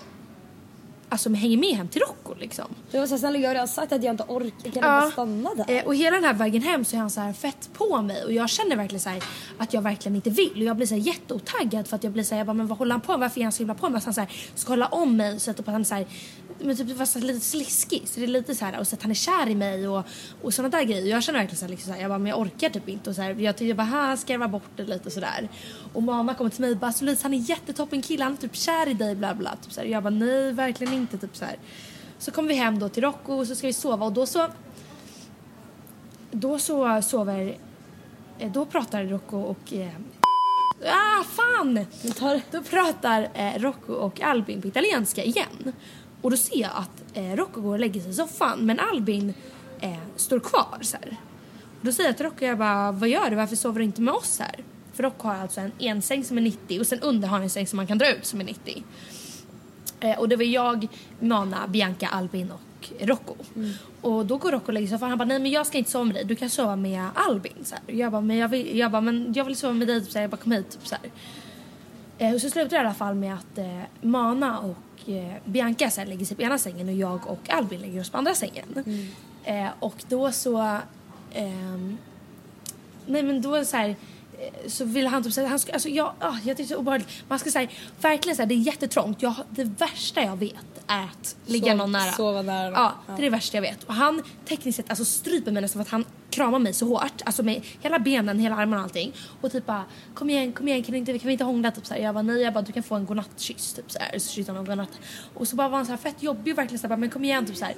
alltså 1.10 1.30
hänger 1.34 1.58
med 1.58 1.76
hem 1.76 1.88
till 1.88 2.02
Rocco 2.02 2.34
liksom. 2.40 2.66
Du 2.92 3.00
var 3.00 3.08
såhär, 3.08 3.20
snälla 3.20 3.40
jag 3.40 3.50
har 3.50 3.54
redan 3.54 3.68
sagt 3.68 3.92
att 3.92 4.04
jag 4.04 4.14
inte 4.14 4.24
orkar, 4.28 4.72
kan 4.72 4.82
bara 4.82 5.12
stanna 5.12 5.50
där? 5.54 5.78
Eh, 5.78 5.86
och 5.86 5.96
hela 5.96 6.16
den 6.16 6.26
här 6.26 6.34
vägen 6.34 6.62
hem 6.62 6.86
så 6.86 6.96
är 6.96 7.00
han 7.00 7.10
så 7.10 7.22
här 7.22 7.34
fett 7.34 7.70
på 7.74 8.02
mig 8.02 8.24
och 8.24 8.34
jag 8.34 8.50
känner 8.50 8.76
verkligen 8.76 9.00
så 9.00 9.10
här 9.10 9.24
att 9.58 9.74
jag 9.74 9.82
verkligen 9.82 10.16
inte 10.16 10.30
vill 10.30 10.54
och 10.56 10.64
jag 10.64 10.76
blir 10.76 10.88
så 10.88 10.96
här 10.96 11.02
jätteotaggad 11.02 11.88
för 11.88 11.96
att 11.96 12.04
jag 12.04 12.14
blir 12.14 12.24
så 12.24 12.36
här, 12.36 12.40
jag 12.40 12.48
bara, 12.48 12.54
men 12.54 12.68
vad 12.68 12.78
håller 12.78 12.92
han 12.92 13.02
på 13.02 13.12
med? 13.12 13.20
Varför 13.20 13.40
är 13.40 13.44
han 13.44 13.52
så 13.52 13.60
himla 13.60 13.76
på 13.76 13.90
mig? 13.90 14.02
Så 14.02 14.08
han 14.08 14.14
så 14.14 14.22
här, 14.22 14.32
ska 14.56 14.72
hålla 14.72 14.88
om 14.88 15.18
mig 15.18 15.40
så 15.40 15.52
att 15.52 15.68
han 15.68 15.86
så 15.86 15.96
här, 15.96 16.06
men 16.66 16.76
typ 16.76 16.98
var 16.98 17.06
så 17.06 17.20
här, 17.20 17.26
lite 17.26 17.40
sliskig 17.40 18.02
så 18.06 18.20
det 18.20 18.26
är 18.26 18.28
lite 18.28 18.56
så 18.56 18.66
här 18.66 18.80
och 18.80 18.88
så 18.88 18.96
att 18.96 19.02
han 19.02 19.12
är 19.12 19.16
kär 19.16 19.50
i 19.50 19.56
mig 19.56 19.88
och, 19.88 20.06
och 20.42 20.54
sådana 20.54 20.78
där 20.78 20.84
grejer. 20.84 21.06
Jag 21.06 21.24
känner 21.24 21.40
verkligen 21.40 21.58
så 21.58 21.66
här, 21.66 21.70
liksom 21.70 21.88
så 21.88 21.94
här 21.94 22.02
jag 22.02 22.12
bara, 22.12 22.20
men 22.20 22.30
jag 22.30 22.40
orkar 22.40 22.70
typ 22.70 22.90
inte 22.90 23.10
och 23.10 23.16
så 23.16 23.22
här, 23.22 23.34
jag 23.34 23.58
tycker 23.58 23.74
bara, 23.74 23.84
här 23.84 24.16
ska 24.16 24.34
jag 24.34 24.40
vara 24.40 24.50
bort 24.50 24.70
det 24.76 24.84
lite 24.84 25.06
och 25.06 25.12
sådär. 25.12 25.50
Och 25.94 26.04
mamma 26.04 26.34
kommer 26.34 26.50
till 26.50 26.62
mig 26.62 26.72
och 26.72 26.78
bara, 26.78 26.92
så 26.92 27.06
Louise 27.06 27.24
han 27.24 27.34
är 27.34 27.38
jättetoppen 27.50 28.02
kille, 28.02 28.24
han 28.24 28.34
är 28.34 28.38
typ 28.38 28.56
kär 28.56 28.90
i 28.90 28.94
dig 28.94 29.16
bla 29.16 29.36
bla. 29.36 29.56
Typ 29.56 29.74
så 29.74 29.82
här. 29.82 29.88
Jag 29.88 30.04
bara, 30.04 30.10
nej 30.10 30.52
verkligen 30.52 30.94
inte 30.94 31.18
typ 31.18 31.36
så 31.36 31.46
här. 31.46 31.56
Så 32.20 32.32
kommer 32.32 32.50
vi 32.50 32.56
hem 32.56 32.80
då 32.80 32.90
till 32.90 33.04
Rocco 33.04 33.34
och 33.34 33.48
så 33.48 33.56
ska 33.56 33.68
vi 33.68 33.74
sova 33.74 34.06
och 34.06 34.14
då 34.14 34.26
så 34.26 34.48
då 36.32 36.60
så 36.60 37.02
sover 37.02 37.58
eh, 38.40 38.52
då 38.52 38.66
pratar 38.66 39.04
Rocco 39.04 39.38
och 39.38 39.74
eh, 39.74 39.90
Ah, 40.84 41.24
fan! 41.24 41.86
Då 42.52 42.62
pratar 42.62 43.30
eh, 43.34 43.60
Rocco 43.60 43.94
och 43.94 44.22
Albin 44.22 44.62
på 44.62 44.68
italienska 44.68 45.24
igen. 45.24 45.74
Och 46.26 46.32
då 46.32 46.38
ser 46.38 46.62
jag 46.62 46.72
att 46.74 47.04
eh, 47.14 47.36
Rocco 47.36 47.62
går 47.62 47.74
och 47.74 47.80
lägger 47.80 48.02
sig 48.02 48.10
i 48.12 48.14
soffan 48.14 48.66
men 48.66 48.80
Albin 48.80 49.34
eh, 49.80 49.98
står 50.16 50.40
kvar 50.40 50.78
så 50.82 50.98
här. 50.98 51.18
Och 51.80 51.86
då 51.86 51.92
säger 51.92 52.10
jag 52.10 52.18
till 52.18 52.26
Rocco, 52.26 52.46
jag 52.46 52.58
bara, 52.58 52.92
vad 52.92 53.10
gör 53.10 53.30
du? 53.30 53.36
Varför 53.36 53.56
sover 53.56 53.80
du 53.80 53.86
inte 53.86 54.02
med 54.02 54.14
oss 54.14 54.40
här? 54.40 54.56
För 54.94 55.04
Rocco 55.04 55.28
har 55.28 55.36
alltså 55.36 55.62
en 55.62 55.72
ensäng 55.80 56.24
som 56.24 56.38
är 56.38 56.42
90 56.42 56.80
och 56.80 56.88
sen 56.88 57.00
under 57.00 57.28
har 57.28 57.36
han 57.36 57.44
en 57.44 57.50
säng 57.50 57.68
som 57.68 57.78
man 57.78 57.88
kan 57.88 57.98
dra 57.98 58.16
ut 58.16 58.26
som 58.26 58.42
är 58.42 58.46
90. 58.46 58.84
Eh, 60.00 60.20
och 60.20 60.30
det 60.30 60.36
var 60.36 60.44
jag, 60.44 60.88
Mana, 61.20 61.68
Bianca, 61.68 62.08
Albin 62.08 62.52
och 62.52 62.90
Rocco. 63.00 63.36
Mm. 63.56 63.72
Och 64.02 64.26
då 64.26 64.38
går 64.38 64.52
Rocco 64.52 64.68
och 64.68 64.74
lägger 64.74 64.88
sig 64.88 64.96
och 64.96 65.08
han 65.08 65.18
bara 65.18 65.26
nej 65.26 65.40
men 65.40 65.52
jag 65.52 65.68
ska 65.68 65.78
inte 65.78 65.92
sova 65.92 66.06
med 66.06 66.16
dig, 66.16 66.26
du 66.26 66.36
kan 66.36 66.50
sova 66.50 66.76
med 66.76 67.10
Albin. 67.16 67.54
Så 67.64 67.76
här. 67.76 67.96
Jag 67.96 68.12
bara 68.12 68.22
men 68.22 68.38
jag 68.38 68.48
vill, 68.48 68.78
jag 68.78 68.92
bara, 68.92 69.02
men 69.02 69.34
jag 69.34 69.46
vill 69.46 69.56
sova 69.56 69.74
med 69.74 69.88
dig, 69.88 70.02
typ, 70.02 70.12
så 70.12 70.18
här. 70.18 70.24
jag 70.24 70.32
bara 70.32 70.38
kom 70.38 70.52
hit. 70.52 70.70
Typ, 70.70 70.88
så 70.88 70.96
här. 70.96 71.12
Eh, 72.18 72.34
och 72.34 72.42
så 72.42 72.50
slutar 72.50 72.70
det 72.70 72.76
i 72.76 72.80
alla 72.80 72.94
fall 72.94 73.16
med 73.16 73.34
att 73.34 73.58
eh, 73.58 73.82
Mana 74.02 74.60
och 74.60 75.10
eh, 75.10 75.34
Bianca 75.46 75.90
så 75.90 76.02
här, 76.02 76.08
lägger 76.08 76.26
sig 76.26 76.36
på 76.38 76.42
ena 76.44 76.58
sängen 76.58 76.88
och 76.90 76.94
jag 76.96 77.28
och 77.28 77.50
Albin 77.50 77.82
lägger 77.82 78.02
oss 78.02 78.10
på 78.10 78.18
andra 78.18 78.36
sängen. 78.36 78.66
Eh, 79.44 79.68
och 79.80 80.04
då 80.10 80.32
så 80.32 80.78
ehm, 81.34 81.98
Nej 83.06 83.24
men 83.24 83.42
då 83.42 83.66
så 83.66 83.78
här 83.78 83.90
eh, 83.90 84.68
så 84.70 84.86
vill 84.86 85.08
han 85.08 85.24
typ 85.24 85.34
säga, 85.34 85.48
han 85.48 85.60
ska, 85.60 85.74
alltså 85.74 85.90
jag, 85.90 86.14
ah, 86.20 86.32
jag 86.44 86.58
tycker 86.58 86.64
det 86.64 86.68
så 86.68 86.78
obehagligt. 86.78 87.10
Man 87.28 87.40
ska 87.40 87.52
säga, 87.52 87.70
verkligen 88.02 88.36
säga 88.36 88.46
det 88.46 88.54
är 88.56 88.60
jättetrångt. 88.60 89.22
Jag, 89.22 89.34
det 89.50 89.64
värsta 89.64 90.22
jag 90.22 90.36
vet 90.38 90.56
är 90.88 91.04
att 91.04 91.36
ligga 91.46 91.72
Sov- 91.72 91.78
någon 91.78 91.92
nära. 91.92 92.12
sova 92.12 92.42
nära. 92.42 92.72
Ja, 92.72 92.94
Ja. 93.08 93.14
det 93.14 93.20
är 93.22 93.24
det 93.24 93.30
värsta 93.30 93.58
jag 93.58 93.62
vet. 93.62 93.84
Och 93.84 93.94
han 93.94 94.24
tekniskt 94.48 94.76
sett 94.76 94.90
alltså 94.90 95.06
stryper 95.06 95.52
mig 95.52 95.62
nästan 95.62 95.86
för 95.86 95.88
att 95.88 95.92
han 95.92 96.06
kramar 96.36 96.60
mig 96.60 96.74
så 96.74 96.86
hårt. 96.86 97.22
Alltså 97.26 97.44
med 97.44 97.62
hela 97.82 98.00
benen, 98.00 98.40
hela 98.40 98.56
armarna 98.56 98.78
och 98.78 98.84
allting. 98.84 99.14
Och 99.42 99.52
typ 99.52 99.66
bara, 99.66 99.84
kom 100.14 100.30
igen, 100.30 100.54
kom 100.54 100.68
igen, 100.68 100.84
kan 100.84 100.94
vi 100.94 101.00
inte, 101.00 101.20
kan 101.20 101.28
vi 101.28 101.32
inte 101.32 101.44
hångla? 101.44 101.72
Typ 101.72 101.86
så 101.86 101.94
här. 101.94 102.02
Jag 102.02 102.14
bara, 102.14 102.22
nej, 102.22 102.42
jag 102.42 102.54
bara, 102.54 102.62
du 102.62 102.72
kan 102.72 102.84
få 102.84 102.96
en 102.96 103.06
godnattkyss. 103.06 103.74
Typ 103.74 103.92
så 103.92 104.00
här. 104.00 104.20
Så 104.20 104.32
kysste 104.32 104.52
han 104.52 104.66
godnatt. 104.66 105.00
Och 105.34 105.48
så 105.48 105.56
bara 105.56 105.70
var 105.70 105.78
han 105.78 105.86
så 105.86 105.92
här 105.92 105.98
fett 105.98 106.24
jobbig 106.24 106.54
och 106.54 106.58
verkligen 106.58 106.80
så 106.80 106.88
här, 106.88 106.90
bara, 106.90 107.00
men 107.00 107.10
kom 107.10 107.26
igen, 107.26 107.46
typ 107.46 107.58
så 107.58 107.66
här. 107.66 107.76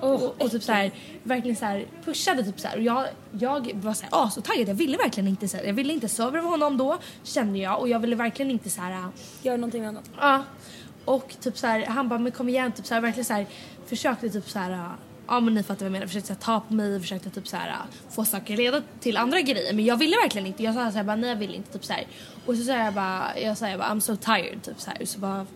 Och, 0.00 0.42
och 0.42 0.50
typ 0.50 0.62
så 0.62 0.72
här, 0.72 0.92
verkligen 1.22 1.56
så 1.56 1.64
här 1.64 1.86
pushade 2.04 2.44
typ 2.44 2.60
så 2.60 2.68
här. 2.68 2.76
Och 2.76 2.82
jag, 2.82 3.06
jag 3.32 3.74
var 3.74 3.94
så 3.94 4.02
här 4.02 4.26
asotaggad. 4.26 4.68
Jag 4.68 4.74
ville 4.74 4.96
verkligen 4.96 5.28
inte 5.28 5.48
så 5.48 5.56
här. 5.56 5.64
Jag 5.64 5.74
ville 5.74 5.92
inte 5.92 6.08
sova 6.08 6.38
över 6.38 6.48
honom 6.48 6.76
då, 6.76 6.98
kände 7.22 7.58
jag. 7.58 7.80
Och 7.80 7.88
jag 7.88 7.98
ville 8.00 8.16
verkligen 8.16 8.50
inte 8.50 8.70
så 8.70 8.80
här 8.80 9.08
Gör 9.42 9.56
någonting 9.56 9.84
annat. 9.84 10.10
Ja. 10.20 10.44
Och 11.04 11.36
typ 11.40 11.58
så 11.58 11.66
här, 11.66 11.86
han 11.86 12.08
bara 12.08 12.18
men 12.18 12.32
kom 12.32 12.48
igen 12.48 12.72
typ 12.72 12.86
så 12.86 12.94
här, 12.94 13.00
verkligen 13.00 13.24
så 13.24 13.32
här, 13.32 13.46
försökte 13.86 14.30
typ 14.30 14.48
så 14.50 14.58
här 14.58 14.70
äh, 14.70 14.90
Ja 15.28 15.40
men 15.40 15.54
ni 15.54 15.62
fattar 15.62 15.78
vad 15.80 15.86
jag 15.86 15.92
menar. 15.92 16.06
Försökte 16.06 16.32
här, 16.32 16.40
ta 16.40 16.60
på 16.60 16.74
mig, 16.74 17.00
försökte 17.00 17.30
typ 17.30 17.48
så 17.48 17.56
här, 17.56 17.68
äh, 17.68 17.74
få 18.10 18.24
saker 18.24 18.56
leda 18.56 18.82
till 19.00 19.16
andra 19.16 19.40
grejer. 19.40 19.74
Men 19.74 19.84
jag 19.84 19.96
ville 19.96 20.16
verkligen 20.16 20.46
inte. 20.46 20.62
Jag 20.62 20.74
sa 20.74 20.90
så 20.90 20.96
här, 20.96 21.04
bara 21.04 21.16
nej 21.16 21.30
jag 21.30 21.36
vill 21.36 21.54
inte. 21.54 21.72
Typ 21.72 21.84
så 21.84 21.92
här. 21.92 22.06
Och 22.46 22.56
så 22.56 22.62
sa 22.64 22.72
jag 22.72 22.94
bara, 22.94 23.38
jag 23.38 23.58
sa 23.58 23.68
jag 23.68 23.78
bara 23.78 23.88
I'm 23.88 24.00
so 24.00 24.16
tired. 24.16 24.62
Typ 24.62 24.80
så 24.80 24.90
här. 24.90 25.04
Så 25.04 25.18
bara 25.18 25.46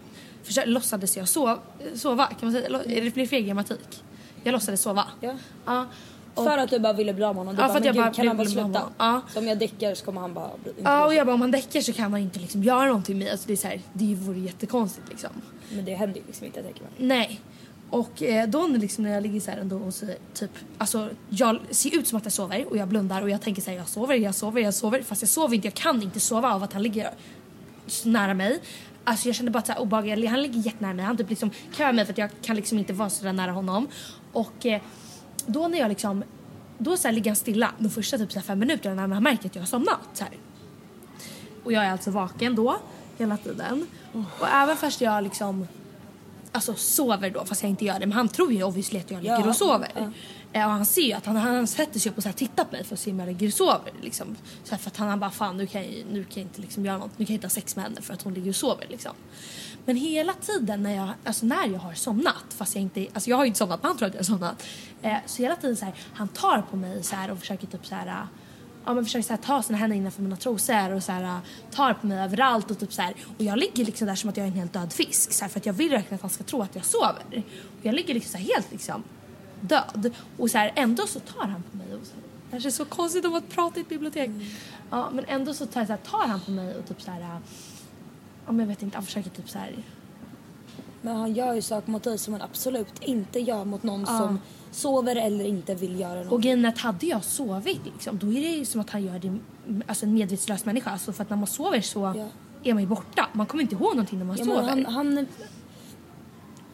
försökte, 0.42 0.70
låtsades 0.70 1.16
jag 1.16 1.28
sov, 1.28 1.58
sova. 1.94 2.26
Kan 2.26 2.36
man 2.40 2.52
säga? 2.52 2.78
Är 2.78 3.00
det 3.04 3.14
blir 3.14 3.26
fel 3.26 3.42
grammatik? 3.42 4.02
Jag 4.44 4.52
låtsades 4.52 4.82
sova. 4.82 5.04
Ja. 5.20 5.34
Ja. 5.66 5.86
Och, 6.34 6.44
För 6.44 6.58
att 6.58 6.70
du 6.70 6.78
bara 6.78 6.92
ville 6.92 7.14
bli 7.14 7.24
av 7.24 7.34
med 7.34 7.40
honom. 7.40 7.56
Du 7.56 7.62
Ja, 7.62 7.68
bara, 7.68 7.72
för 7.72 7.80
att 7.80 7.84
jag 7.84 7.94
gud, 7.94 8.04
bara 8.04 8.12
kan 8.12 8.28
han 8.28 8.36
bara 8.36 8.46
sluta? 8.46 8.82
Ja. 8.98 9.20
Så 9.32 9.38
om 9.38 9.46
jag 9.48 9.58
däckar 9.58 9.94
så 9.94 10.04
kommer 10.04 10.20
han 10.20 10.34
bara... 10.34 10.50
Inte 10.66 10.82
ja 10.82 11.06
och 11.06 11.14
jag 11.14 11.26
bara 11.26 11.34
om 11.34 11.40
han 11.40 11.50
däckar 11.50 11.80
så 11.80 11.92
kan 11.92 12.10
man 12.10 12.20
inte 12.20 12.38
liksom 12.40 12.62
göra 12.62 12.86
någonting 12.86 13.18
med 13.18 13.30
alltså 13.30 13.46
det 13.46 13.52
är 13.52 13.56
så 13.56 13.68
här, 13.68 13.80
det 13.92 14.14
vore 14.14 14.38
jättekonstigt 14.38 15.08
liksom. 15.08 15.30
Men 15.72 15.84
det 15.84 15.94
händer 15.94 16.20
ju 16.20 16.26
liksom 16.26 16.46
inte, 16.46 16.58
jag 16.58 16.66
tänker 16.66 16.82
mig. 16.82 16.90
Nej. 16.96 17.40
Och 17.92 18.22
eh, 18.22 18.48
då 18.48 18.66
när 18.66 18.78
liksom 18.78 19.04
när 19.04 19.12
jag 19.12 19.22
ligger 19.22 19.40
så 19.40 19.50
här 19.50 19.58
ändå 19.58 19.76
och 19.76 19.94
så 19.94 20.06
typ, 20.34 20.50
alltså 20.78 21.10
jag 21.28 21.60
ser 21.70 21.98
ut 21.98 22.06
som 22.06 22.18
att 22.18 22.24
jag 22.24 22.32
sover 22.32 22.68
och 22.68 22.76
jag 22.76 22.88
blundar 22.88 23.22
och 23.22 23.30
jag 23.30 23.40
tänker 23.40 23.62
så 23.62 23.70
här, 23.70 23.76
jag 23.76 23.88
sover, 23.88 24.14
jag 24.14 24.34
sover, 24.34 24.60
jag 24.60 24.74
sover. 24.74 25.02
Fast 25.02 25.22
jag 25.22 25.28
sover 25.28 25.54
inte, 25.54 25.66
jag 25.66 25.74
kan 25.74 26.02
inte 26.02 26.20
sova 26.20 26.54
av 26.54 26.62
att 26.62 26.72
han 26.72 26.82
ligger 26.82 27.10
så 27.86 28.08
nära 28.08 28.34
mig. 28.34 28.60
Alltså 29.04 29.28
jag 29.28 29.36
kände 29.36 29.50
bara 29.50 29.62
så 29.62 29.72
här 29.72 29.80
obehaglig, 29.80 30.28
han 30.28 30.42
ligger 30.42 30.60
jättenära 30.60 30.94
mig, 30.94 31.04
han 31.04 31.16
typ 31.16 31.30
liksom 31.30 31.50
kör 31.76 31.92
mig 31.92 32.04
för 32.04 32.12
att 32.12 32.18
jag 32.18 32.30
kan 32.42 32.56
liksom 32.56 32.78
inte 32.78 32.92
vara 32.92 33.10
så 33.10 33.24
där 33.24 33.32
nära 33.32 33.52
honom. 33.52 33.88
Och 34.32 34.66
eh, 34.66 34.80
då 35.46 35.68
när 35.68 35.78
jag 35.78 35.88
liksom, 35.88 36.24
då 36.78 36.96
så 36.96 37.08
här 37.08 37.14
ligger 37.14 37.30
han 37.30 37.36
stilla 37.36 37.70
de 37.78 37.90
första 37.90 38.18
typ 38.18 38.32
så 38.32 38.40
fem 38.40 38.58
minuterna 38.58 39.06
när 39.06 39.14
han 39.14 39.22
märker 39.22 39.46
att 39.46 39.54
jag 39.54 39.62
har 39.62 39.66
somnat 39.66 40.00
så 40.12 40.24
här. 40.24 40.34
Och 41.64 41.72
jag 41.72 41.84
är 41.84 41.92
alltså 41.92 42.10
vaken 42.10 42.54
då 42.54 42.76
hela 43.18 43.36
tiden. 43.36 43.86
Och 44.12 44.48
även 44.48 44.76
fast 44.76 45.00
jag 45.00 45.24
liksom 45.24 45.66
alltså 46.52 46.74
sover 46.74 47.30
då 47.30 47.44
fast 47.44 47.62
jag 47.62 47.70
inte 47.70 47.84
gör 47.84 47.94
det. 47.98 48.06
Men 48.06 48.12
han 48.12 48.28
tror 48.28 48.52
ju 48.52 48.62
obviously 48.62 48.98
att 49.00 49.10
jag 49.10 49.22
ligger 49.22 49.38
Ja, 49.40 49.48
och 49.48 49.56
sover. 49.56 49.88
ja. 49.94 50.10
Eh, 50.52 50.64
Och 50.66 50.70
han 50.70 50.86
ser 50.86 51.02
ju 51.02 51.12
att 51.12 51.26
han, 51.26 51.36
han 51.36 51.66
sätter 51.66 52.00
sig 52.00 52.10
upp 52.12 52.16
och 52.16 52.22
så 52.22 52.28
här 52.28 52.36
tittar 52.36 52.64
på 52.64 52.72
mig 52.72 52.84
för 52.84 52.94
att 52.94 53.00
se 53.00 53.10
om 53.10 53.18
jag 53.18 53.26
ligger 53.28 53.46
och 53.46 53.52
sover. 53.54 53.92
Liksom. 54.02 54.36
Så 54.64 54.70
här, 54.70 54.78
för 54.78 54.90
att 54.90 54.96
han, 54.96 55.08
han 55.08 55.20
bara 55.20 55.30
fan 55.30 55.56
nu 55.56 55.66
kan 55.66 55.82
jag, 55.82 55.90
nu 56.10 56.24
kan 56.24 56.42
jag 56.42 56.42
inte 56.42 56.60
liksom 56.60 56.84
göra 56.86 56.98
något. 56.98 57.18
Nu 57.18 57.24
kan 57.26 57.34
jag 57.34 57.36
inte 57.38 57.46
ha 57.46 57.50
sex 57.50 57.76
med 57.76 57.84
henne 57.84 58.02
för 58.02 58.14
att 58.14 58.22
hon 58.22 58.34
ligger 58.34 58.48
och 58.48 58.56
sover 58.56 58.86
liksom. 58.90 59.12
Men 59.84 59.96
hela 59.96 60.32
tiden 60.32 60.82
när 60.82 60.94
jag, 60.96 61.08
alltså 61.24 61.46
när 61.46 61.66
jag 61.68 61.78
har 61.78 61.94
somnat, 61.94 62.44
fast 62.48 62.74
jag 62.74 62.82
inte, 62.82 63.06
alltså 63.12 63.30
jag 63.30 63.36
har 63.36 63.44
ju 63.44 63.46
inte 63.48 63.58
somnat 63.58 63.82
men 63.82 63.88
han 63.88 63.96
tror 63.98 64.08
att 64.08 64.14
jag 64.14 64.20
har 64.20 64.24
somnat. 64.24 64.62
Eh, 65.02 65.16
så 65.26 65.42
hela 65.42 65.56
tiden 65.56 65.76
så 65.76 65.84
här, 65.84 65.94
han 66.14 66.28
tar 66.28 66.62
på 66.70 66.76
mig 66.76 67.02
så 67.02 67.16
här 67.16 67.30
och 67.30 67.38
försöker 67.38 67.66
typ 67.66 67.86
så 67.86 67.94
här 67.94 68.26
Ja 68.84 68.94
men 68.94 69.04
försöker 69.04 69.22
så 69.22 69.32
här, 69.32 69.40
ta 69.40 69.62
sina 69.62 69.78
händer 69.78 69.96
innanför 69.96 70.22
mina 70.22 70.36
trosor 70.36 70.92
och 70.92 71.02
så 71.02 71.12
här, 71.12 71.22
äh, 71.22 71.38
tar 71.70 71.94
på 71.94 72.06
mig 72.06 72.18
överallt 72.18 72.70
och 72.70 72.78
typ 72.78 72.92
så 72.92 73.02
här. 73.02 73.14
Och 73.38 73.44
jag 73.44 73.58
ligger 73.58 73.84
liksom 73.84 74.06
där 74.06 74.14
som 74.14 74.30
att 74.30 74.36
jag 74.36 74.44
är 74.44 74.50
en 74.50 74.56
helt 74.56 74.72
död 74.72 74.92
fisk 74.92 75.32
så 75.32 75.44
här, 75.44 75.48
för 75.48 75.60
att 75.60 75.66
jag 75.66 75.72
vill 75.72 75.90
verkligen 75.90 76.14
att 76.14 76.20
han 76.20 76.30
ska 76.30 76.44
tro 76.44 76.62
att 76.62 76.74
jag 76.74 76.84
sover. 76.84 77.42
Och 77.78 77.86
jag 77.86 77.94
ligger 77.94 78.14
liksom 78.14 78.32
så 78.32 78.38
här 78.38 78.54
helt 78.54 78.72
liksom 78.72 79.02
död. 79.60 80.12
Och 80.38 80.50
så 80.50 80.58
här, 80.58 80.72
ändå 80.74 81.06
så 81.06 81.20
tar 81.20 81.46
han 81.46 81.62
på 81.62 81.76
mig. 81.76 81.94
Och 81.94 82.06
så, 82.06 82.12
det 82.50 82.56
här 82.56 82.60
känns 82.60 82.76
så 82.76 82.84
konstigt 82.84 83.24
om 83.24 83.34
att 83.34 83.48
prata 83.48 83.78
i 83.78 83.82
ett 83.82 83.88
bibliotek. 83.88 84.30
Ja, 84.90 85.10
men 85.10 85.24
ändå 85.28 85.54
så 85.54 85.66
tar, 85.66 85.84
så 85.84 85.92
här, 85.92 85.98
tar 85.98 86.26
han 86.26 86.40
på 86.40 86.50
mig 86.50 86.76
och 86.76 86.88
typ 86.88 87.02
så 87.02 87.10
här. 87.10 87.20
Äh, 87.20 87.26
ja, 88.46 88.52
men 88.52 88.58
jag 88.58 88.66
vet 88.66 88.82
inte, 88.82 88.96
han 88.96 89.06
försöker 89.06 89.30
typ 89.30 89.50
så 89.50 89.58
här. 89.58 89.74
Men 91.02 91.16
han 91.16 91.34
gör 91.34 91.54
ju 91.54 91.62
saker 91.62 91.90
mot 91.90 92.02
dig 92.02 92.18
som 92.18 92.32
han 92.32 92.42
absolut 92.42 93.02
inte 93.02 93.38
gör 93.40 93.64
mot 93.64 93.82
någon 93.82 94.06
som 94.06 94.38
sover 94.70 95.16
eller 95.16 95.44
inte 95.44 95.74
vill 95.74 96.00
göra 96.00 96.22
något. 96.22 96.32
Och 96.32 96.42
grejen 96.42 96.66
att 96.66 96.78
hade 96.78 97.06
jag 97.06 97.24
sovit 97.24 97.80
liksom, 97.84 98.18
då 98.18 98.26
är 98.26 98.40
det 98.40 98.48
ju 98.48 98.64
som 98.64 98.80
att 98.80 98.90
han 98.90 99.02
gör 99.04 99.18
det, 99.18 99.38
alltså 99.86 100.06
en 100.06 100.14
medvetslös 100.14 100.64
människa. 100.64 100.90
Alltså 100.90 101.12
för 101.12 101.22
att 101.22 101.30
när 101.30 101.36
man 101.36 101.46
sover 101.46 101.80
så 101.80 102.00
Ja. 102.16 102.26
är 102.64 102.74
man 102.74 102.82
ju 102.82 102.88
borta. 102.88 103.26
Man 103.32 103.46
kommer 103.46 103.62
inte 103.62 103.74
ihåg 103.74 103.94
någonting 103.94 104.18
när 104.18 104.26
man 104.26 104.36
Ja, 104.38 104.44
sover. 104.44 104.62
han, 104.62 104.86
han, 104.86 105.26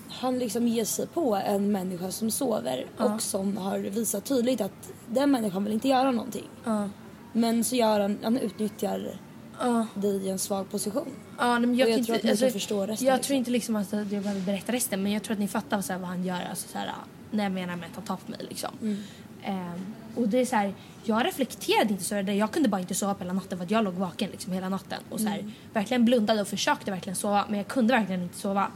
han 0.09 0.39
liksom 0.39 0.69
ger 0.69 0.85
sig 0.85 1.07
på 1.07 1.35
en 1.37 1.73
människa 1.73 2.11
som 2.11 2.31
sover 2.31 2.87
och 2.99 3.23
som 3.23 3.57
har 3.57 3.79
visat 3.79 4.25
tydligt 4.25 4.61
att 4.61 4.93
den 5.07 5.31
människan 5.31 5.65
vill 5.65 5.73
inte 5.73 5.89
göra 5.89 6.11
någonting. 6.11 6.49
Ja. 6.65 6.89
Men 7.33 7.65
så 7.65 7.77
gör 7.77 8.01
han, 8.01 8.19
han 8.23 8.39
utnyttjar 8.39 9.21
Ja. 9.61 9.87
dig 9.95 10.27
i 10.27 10.29
en 10.31 10.39
svag 10.39 10.71
position. 10.71 11.09
Ja, 11.39 11.59
nej, 11.59 11.61
men 11.69 11.77
jag, 11.77 11.89
jag 11.91 11.95
tror 11.95 12.01
inte, 12.01 12.15
att 12.17 12.23
ni 12.23 12.31
alltså, 12.31 12.51
förstå 12.51 12.87
resten, 12.87 13.07
Jag 13.07 13.15
liksom. 13.17 13.27
tror 13.27 13.37
inte 13.37 13.51
liksom 13.51 13.77
att 13.77 13.93
jag 13.93 14.07
behöver 14.07 14.41
berätta 14.41 14.73
resten 14.73 15.03
men 15.03 15.13
jag 15.13 15.23
tror 15.23 15.33
att 15.33 15.39
ni 15.39 15.49
fattar 15.49 15.81
så 15.81 15.93
vad 15.99 16.09
han 16.09 16.25
gör. 16.25 16.41
Alltså, 16.51 16.69
så 16.69 16.79
här, 16.79 16.91
när 17.31 17.43
jag 17.45 17.53
menar 17.53 17.77
med 17.77 17.87
att 17.91 17.95
han 17.97 18.05
tar 18.05 18.17
på 18.17 18.31
mig 18.31 18.41
liksom. 18.49 18.71
Mm. 18.83 18.97
Ehm, 19.45 19.95
och 20.17 20.29
det 20.29 20.39
är 20.39 20.47
så 20.47 20.57
här, 20.57 20.75
jag 21.05 21.27
reflekterade 21.27 21.89
inte 21.91 22.05
så 22.05 22.15
det. 22.23 22.35
Jag 22.35 22.53
kunde 22.53 22.69
bara 22.69 22.81
inte 22.81 22.95
sova 22.95 23.15
på 23.15 23.21
hela 23.25 23.33
natten 23.33 23.59
för 23.59 23.65
att 23.65 23.71
jag 23.71 23.85
låg 23.85 23.95
vaken 23.95 24.31
liksom 24.31 24.53
hela 24.53 24.69
natten. 24.69 24.99
Och 25.11 25.21
så 25.21 25.27
här, 25.27 25.39
Mm. 25.39 25.53
verkligen 25.73 26.05
blundade 26.05 26.41
och 26.41 26.49
försökte 26.49 26.91
verkligen 26.91 27.17
sova 27.17 27.45
men 27.49 27.59
jag 27.59 27.69
kunde 27.69 27.95
verkligen 27.95 28.23
inte 28.23 28.39
sova. 28.39 28.67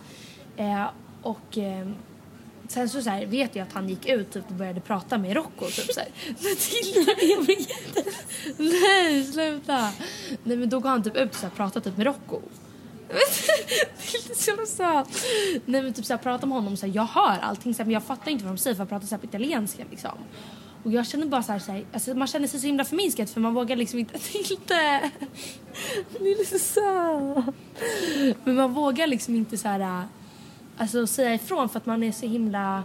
Eh, 0.57 0.85
och 1.23 1.59
ehm, 1.59 1.95
sen 2.73 2.89
så, 2.89 3.03
så 3.03 3.11
här, 3.11 3.27
vet 3.27 3.57
jag 3.57 3.67
att 3.67 3.73
han 3.73 3.89
gick 3.89 4.07
ut 4.07 4.33
typ, 4.33 4.45
och 4.49 4.55
började 4.55 4.81
prata 4.81 5.19
med 5.19 5.37
Rocco. 5.37 5.67
Typ, 5.67 5.93
så 5.95 6.01
här. 6.01 6.09
Jag 7.31 7.45
blir 7.45 7.61
jätte... 7.61 8.11
Nej, 8.57 9.25
sluta! 9.25 9.93
Nej 10.45 10.57
men 10.57 10.69
då 10.69 10.81
går 10.81 10.91
han 10.91 11.03
typ 11.03 11.17
ut 11.17 11.31
och 11.31 11.37
så 11.37 11.47
här, 11.47 11.51
pratar 11.51 11.81
typ 11.81 11.97
med 11.97 12.07
Rocco. 12.07 12.41
det 14.29 14.37
så 14.37 14.51
jävla 14.51 14.67
söt. 14.67 15.09
Nej 15.67 15.83
men 15.83 15.93
typ 15.93 16.05
såhär 16.05 16.19
prata 16.19 16.47
med 16.47 16.57
honom 16.57 16.77
så 16.77 16.87
här, 16.87 16.95
jag 16.95 17.05
hör 17.05 17.39
allting 17.39 17.75
så 17.75 17.79
här, 17.79 17.85
men 17.85 17.95
jag 17.95 18.03
fattar 18.03 18.31
inte 18.31 18.45
vad 18.45 18.53
de 18.53 18.59
säger 18.59 18.75
för 18.75 18.79
han 18.79 18.89
pratar 18.89 19.07
så 19.07 19.15
här 19.15 19.21
på 19.21 19.27
italienska 19.27 19.85
liksom. 19.91 20.19
Och 20.83 20.93
jag 20.93 21.07
känner 21.07 21.27
bara 21.27 21.43
så 21.43 21.53
här, 21.53 21.59
så 21.59 21.73
här 21.73 21.85
alltså 21.93 22.15
man 22.15 22.29
känner 22.29 22.49
sig 22.49 22.61
så 22.61 22.67
himla 22.67 22.85
förminskad 22.85 23.31
för 23.31 23.41
man 23.41 23.55
vågar 23.55 23.77
liksom 23.77 23.99
inte, 23.99 24.15
inte. 24.51 25.11
Det 26.21 26.31
är 26.31 26.59
så. 26.59 27.53
Men 28.45 28.55
man 28.55 28.73
vågar 28.73 29.07
liksom 29.07 29.35
inte 29.35 29.59
så 29.59 29.69
här. 29.69 30.07
Alltså, 30.77 31.07
säga 31.07 31.35
ifrån 31.35 31.69
för 31.69 31.79
att 31.79 31.87
man 31.87 32.03
är 32.03 32.13
så 32.13 32.27
himla 32.27 32.85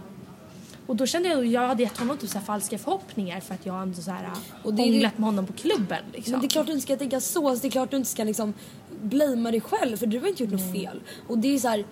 och 0.88 0.96
då 0.96 1.06
kände 1.06 1.28
jag 1.28 1.38
att 1.38 1.50
jag 1.50 1.68
hade 1.68 1.82
gett 1.82 1.98
honom 1.98 2.16
typ 2.16 2.30
så 2.30 2.40
falska 2.40 2.78
förhoppningar 2.78 3.40
för 3.40 3.54
att 3.54 3.66
jag 3.66 3.82
ändå 3.82 4.02
så 4.02 4.10
här 4.10 4.30
Och 4.64 4.74
det 4.74 4.82
hånglat 4.82 5.18
med 5.18 5.26
honom 5.26 5.46
på 5.46 5.52
klubben 5.52 6.02
liksom. 6.12 6.32
Men 6.32 6.40
det 6.40 6.46
är 6.46 6.48
klart 6.48 6.66
du 6.66 6.72
inte 6.72 6.82
ska 6.82 6.96
tänka 6.96 7.20
så. 7.20 7.56
så 7.56 7.62
det 7.62 7.68
är 7.68 7.70
klart 7.70 7.90
du 7.90 7.96
inte 7.96 8.08
ska 8.08 8.24
liksom 8.24 8.54
blamea 9.02 9.50
dig 9.52 9.60
själv 9.60 9.96
för 9.96 10.06
du 10.06 10.20
har 10.20 10.28
inte 10.28 10.42
gjort 10.42 10.52
något 10.52 10.72
fel. 10.72 11.00
Och 11.26 11.38
det 11.38 11.54
är 11.54 11.58
så 11.58 11.68
här, 11.68 11.84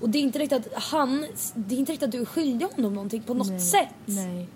och 0.00 0.10
det 0.10 0.18
är 0.18 0.22
inte 0.22 0.38
riktigt 0.38 0.66
att 0.66 0.82
han, 0.82 1.26
det 1.54 1.74
är 1.74 1.78
inte 1.78 1.92
riktigt 1.92 2.06
att 2.06 2.12
du 2.12 2.20
är 2.20 2.24
skyldig 2.24 2.66
honom 2.66 2.94
någonting 2.94 3.22
på 3.22 3.34
något 3.34 3.48
Nej, 3.48 3.60
sätt. 3.60 3.94
Nej. 4.04 4.48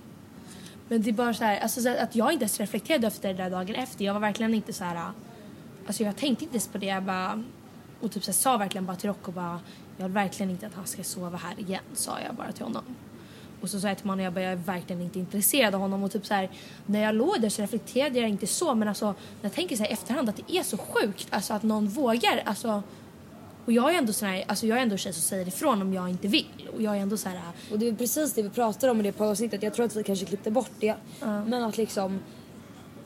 Men 0.88 1.02
det 1.02 1.10
är 1.10 1.12
bara 1.12 1.34
så 1.34 1.44
här, 1.44 1.60
alltså 1.60 1.80
så 1.80 1.88
att 1.88 2.16
jag 2.16 2.32
inte 2.32 2.42
ens 2.42 2.60
reflekterade 2.60 3.06
efter 3.06 3.28
det 3.28 3.42
där 3.42 3.50
dagen 3.50 3.74
efter. 3.74 4.04
Jag 4.04 4.14
var 4.14 4.20
verkligen 4.20 4.54
inte 4.54 4.72
så 4.72 4.84
här, 4.84 5.10
alltså 5.86 6.02
jag 6.02 6.16
tänkte 6.16 6.44
inte 6.44 6.54
ens 6.54 6.68
på 6.68 6.78
det. 6.78 6.86
Jag 6.86 7.02
bara, 7.02 7.42
och 8.00 8.12
typ 8.12 8.24
så 8.24 8.30
här, 8.30 8.36
sa 8.36 8.56
verkligen 8.56 8.86
bara 8.86 8.96
till 8.96 9.08
Rocco 9.08 9.32
bara, 9.32 9.60
jag 9.96 10.04
vill 10.04 10.12
verkligen 10.12 10.50
inte 10.50 10.66
att 10.66 10.74
han 10.74 10.86
ska 10.86 11.04
sova 11.04 11.36
här 11.36 11.60
igen, 11.60 11.82
sa 11.94 12.20
jag 12.26 12.34
bara 12.34 12.52
till 12.52 12.64
honom. 12.64 12.84
Och 13.60 13.70
så 13.70 13.80
sa 13.80 13.88
jag 13.88 13.96
till 13.96 14.06
mannen, 14.06 14.24
jag 14.24 14.32
bara, 14.32 14.44
jag 14.44 14.52
är 14.52 14.56
verkligen 14.56 15.02
inte 15.02 15.18
intresserad 15.18 15.74
av 15.74 15.80
honom. 15.80 16.02
Och 16.02 16.12
typ 16.12 16.26
så 16.26 16.34
här, 16.34 16.50
när 16.86 17.02
jag 17.02 17.14
låg 17.14 17.40
där 17.40 17.48
så 17.48 17.62
reflekterade 17.62 18.18
jag 18.18 18.28
inte 18.28 18.46
så. 18.46 18.74
Men 18.74 18.88
alltså, 18.88 19.06
när 19.06 19.14
jag 19.42 19.52
tänker 19.52 19.76
så 19.76 19.82
här 19.82 19.90
efterhand 19.90 20.28
att 20.28 20.36
det 20.36 20.56
är 20.56 20.62
så 20.62 20.78
sjukt 20.78 21.26
alltså 21.30 21.54
att 21.54 21.62
någon 21.62 21.88
vågar. 21.88 22.42
Alltså, 22.44 22.82
och 23.64 23.72
jag 23.72 23.94
är 23.94 23.98
ändå 23.98 24.12
sån 24.12 24.28
här, 24.28 24.44
alltså 24.46 24.66
jag 24.66 24.78
är 24.78 24.82
ändå 24.82 24.94
en 24.94 24.98
tjej 24.98 25.12
som 25.12 25.22
säger 25.22 25.48
ifrån 25.48 25.82
om 25.82 25.94
jag 25.94 26.08
inte 26.08 26.28
vill. 26.28 26.68
Och 26.74 26.82
jag 26.82 26.96
är 26.96 27.00
ändå 27.00 27.16
så 27.16 27.28
här, 27.28 27.40
Och 27.72 27.78
det 27.78 27.88
är 27.88 27.92
precis 27.92 28.32
det 28.32 28.42
vi 28.42 28.50
pratar 28.50 28.88
om 28.88 29.00
i 29.00 29.02
det 29.02 29.12
på 29.12 29.24
avsnittet. 29.24 29.62
Jag 29.62 29.74
tror 29.74 29.86
att 29.86 29.96
vi 29.96 30.02
kanske 30.02 30.26
klippte 30.26 30.50
bort 30.50 30.70
det. 30.80 30.94
Men 31.20 31.64
att 31.64 31.76
liksom 31.76 32.20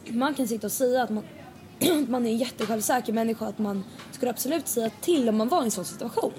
man 0.09 0.35
kan 0.35 0.49
sitta 0.49 0.67
och 0.67 0.73
säga 0.73 1.03
att 1.03 1.11
man, 1.11 1.25
man 2.09 2.27
är 2.27 2.31
en 2.31 2.37
jättesjälvsäker 2.37 3.13
människa 3.13 3.47
att 3.47 3.59
man 3.59 3.85
skulle 4.13 4.31
absolut 4.31 4.69
säga 4.69 4.91
till 5.01 5.29
om 5.29 5.37
man 5.37 5.49
var 5.49 5.63
i 5.63 5.65
en 5.65 5.71
sån 5.71 5.85
situation. 5.85 6.33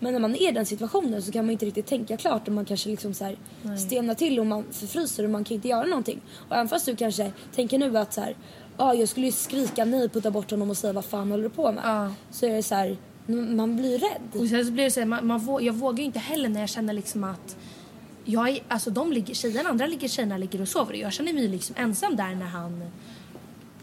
Men 0.00 0.12
när 0.12 0.20
man 0.20 0.34
är 0.34 0.48
i 0.48 0.52
den 0.52 0.66
situationen 0.66 1.22
så 1.22 1.32
kan 1.32 1.44
man 1.44 1.50
inte 1.50 1.66
riktigt 1.66 1.86
tänka 1.86 2.16
klart 2.16 2.48
och 2.48 2.54
man 2.54 2.64
kanske 2.64 2.88
liksom 2.88 3.14
så 3.14 3.24
här 3.24 3.36
stelnar 3.76 4.14
till 4.14 4.40
och 4.40 4.46
man 4.46 4.64
förfryser 4.70 5.24
och 5.24 5.30
man 5.30 5.44
kan 5.44 5.54
inte 5.54 5.68
göra 5.68 5.86
någonting. 5.86 6.20
Och 6.48 6.56
även 6.56 6.68
fast 6.68 6.86
du 6.86 6.96
kanske 6.96 7.32
tänker 7.54 7.78
nu 7.78 7.98
att 7.98 8.12
så 8.12 8.20
här, 8.20 8.36
ah, 8.76 8.94
jag 8.94 9.08
skulle 9.08 9.26
ju 9.26 9.32
skrika 9.32 9.84
nej, 9.84 10.08
putta 10.08 10.30
bort 10.30 10.50
honom 10.50 10.70
och 10.70 10.76
säga 10.76 10.92
vad 10.92 11.04
fan 11.04 11.30
håller 11.30 11.44
du 11.44 11.50
på 11.50 11.72
med? 11.72 11.84
Ja. 11.84 12.12
Så 12.30 12.46
är 12.46 12.50
det 12.50 12.62
så 12.62 12.74
här, 12.74 12.96
man 13.26 13.76
blir 13.76 13.98
rädd. 13.98 14.40
Och 14.42 14.48
sen 14.48 14.66
så 14.66 14.72
blir 14.72 14.84
det 14.84 14.90
så 14.90 15.00
här, 15.00 15.06
man, 15.06 15.26
man 15.26 15.40
vå, 15.40 15.62
jag 15.62 15.72
vågar 15.72 15.98
ju 15.98 16.04
inte 16.04 16.18
heller 16.18 16.48
när 16.48 16.60
jag 16.60 16.68
känner 16.68 16.92
liksom 16.92 17.24
att 17.24 17.56
jag 18.24 18.48
är, 18.48 18.58
alltså 18.68 18.90
de 18.90 19.12
ligger, 19.12 19.34
tjejerna, 19.34 19.68
andra 19.68 19.86
ligger, 19.86 20.08
tjejerna 20.08 20.36
ligger 20.36 20.60
och 20.60 20.68
sover 20.68 20.92
och 20.92 20.98
jag 20.98 21.12
känner 21.12 21.32
mig 21.32 21.48
liksom 21.48 21.76
ensam 21.78 22.16
där 22.16 22.34
när 22.34 22.46
han 22.46 22.82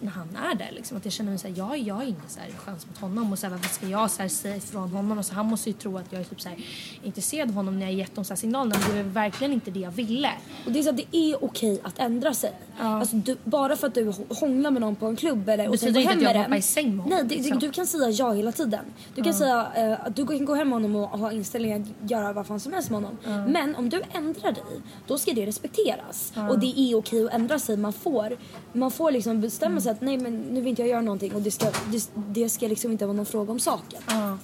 när 0.01 0.11
han 0.11 0.27
är 0.51 0.55
där 0.55 0.69
liksom. 0.71 0.97
Att 0.97 1.05
jag 1.05 1.13
känner 1.13 1.29
mig 1.29 1.39
såhär, 1.39 1.55
jag, 1.57 1.77
jag 1.77 1.95
har 1.95 2.03
ingen 2.03 2.21
så 2.27 2.39
här 2.39 2.49
chans 2.65 2.87
mot 2.87 2.97
honom 2.97 3.31
och 3.31 3.39
så 3.39 3.47
här, 3.47 3.51
varför 3.51 3.69
ska 3.69 3.87
jag 3.87 4.11
så 4.11 4.21
här, 4.21 4.29
säga 4.29 4.55
ifrån 4.55 4.89
honom? 4.91 5.17
Och 5.17 5.25
så 5.25 5.33
han 5.35 5.45
måste 5.45 5.69
ju 5.69 5.73
tro 5.73 5.97
att 5.97 6.05
jag 6.11 6.21
är 6.21 6.25
typ 6.25 6.41
så 6.41 6.49
här, 6.49 6.57
intresserad 7.03 7.49
av 7.49 7.55
honom 7.55 7.79
när 7.79 7.85
jag 7.85 7.93
gett 7.95 8.15
så 8.15 8.23
här 8.29 8.35
signalerna 8.35 8.75
men 8.87 8.95
det 8.95 8.99
är 8.99 9.03
verkligen 9.03 9.53
inte 9.53 9.71
det 9.71 9.79
jag 9.79 9.91
ville. 9.91 10.31
Och 10.65 10.71
det 10.71 10.79
är 10.79 10.83
så 10.83 10.89
att 10.89 10.97
det 10.97 11.17
är 11.17 11.43
okej 11.43 11.79
att 11.83 11.99
ändra 11.99 12.33
sig. 12.33 12.53
Alltså, 12.79 13.15
du, 13.15 13.37
bara 13.43 13.75
för 13.75 13.87
att 13.87 13.93
du 13.93 14.05
hå- 14.11 14.39
hånglar 14.39 14.71
med 14.71 14.81
någon 14.81 14.95
på 14.95 15.05
en 15.05 15.15
klubb 15.15 15.49
eller 15.49 15.69
och 15.69 15.79
sen 15.79 15.93
går 15.93 16.01
hem 16.01 16.19
med 16.19 16.35
den. 16.35 16.53
i 16.53 16.61
säng 16.61 16.95
med 16.95 17.03
honom, 17.05 17.09
Nej, 17.09 17.23
det, 17.23 17.35
det, 17.35 17.41
liksom. 17.41 17.59
du 17.59 17.71
kan 17.71 17.87
säga 17.87 18.09
ja 18.09 18.31
hela 18.31 18.51
tiden. 18.51 18.85
Du 19.15 19.23
kan 19.23 19.33
säga 19.33 19.71
eh, 19.75 20.05
att 20.05 20.15
du 20.15 20.27
kan 20.27 20.45
gå 20.45 20.55
hem 20.55 20.69
med 20.69 20.75
honom 20.75 20.95
och 20.95 21.19
ha 21.19 21.31
inställningen 21.31 21.93
att 22.03 22.11
göra 22.11 22.33
vad 22.33 22.47
fan 22.47 22.59
som 22.59 22.73
helst 22.73 22.89
med 22.89 23.01
honom. 23.01 23.17
Men 23.51 23.75
om 23.75 23.89
du 23.89 24.01
ändrar 24.13 24.51
dig, 24.51 24.63
då 25.07 25.17
ska 25.17 25.33
det 25.33 25.45
respekteras. 25.45 26.33
Och 26.49 26.59
det 26.59 26.79
är 26.79 26.95
okej 26.97 27.25
att 27.25 27.33
ändra 27.33 27.59
sig. 27.59 27.77
Man 27.77 27.93
får, 27.93 28.37
man 28.73 28.91
får 28.91 29.11
liksom 29.11 29.41
bestämma 29.41 29.81
sig 29.81 29.88
att 29.89 30.01
nej 30.01 30.17
men 30.17 30.33
nu 30.33 30.61
vill 30.61 30.67
inte 30.67 30.81
jag 30.81 30.89
göra 30.89 31.01
någonting 31.01 31.35
och 31.35 31.41
det 31.41 31.51
ska, 31.51 31.65
det, 31.91 32.09
det 32.15 32.49
ska 32.49 32.67
liksom 32.67 32.91
inte 32.91 33.05
vara 33.05 33.15
någon 33.15 33.25
fråga 33.25 33.51
om 33.51 33.59
saken. 33.59 34.01
Ja. 34.07 34.37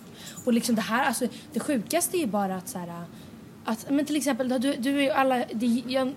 Och 0.46 0.54
liksom 0.54 0.76
det 0.76 0.82
här, 0.82 1.06
alltså 1.06 1.28
det 1.54 1.60
sjukaste 1.60 2.18
är 2.18 2.20
ju 2.20 2.28
bara 2.28 2.56
att 2.56 2.70
så 2.70 2.78
här, 2.78 3.04
att, 3.66 3.90
men 3.90 4.06
till 4.06 4.16
exempel, 4.16 4.50
du, 4.62 4.74
du 4.74 5.04
är 5.04 5.14
alla, 5.14 5.46
det, 5.54 5.84
jag 5.88 6.14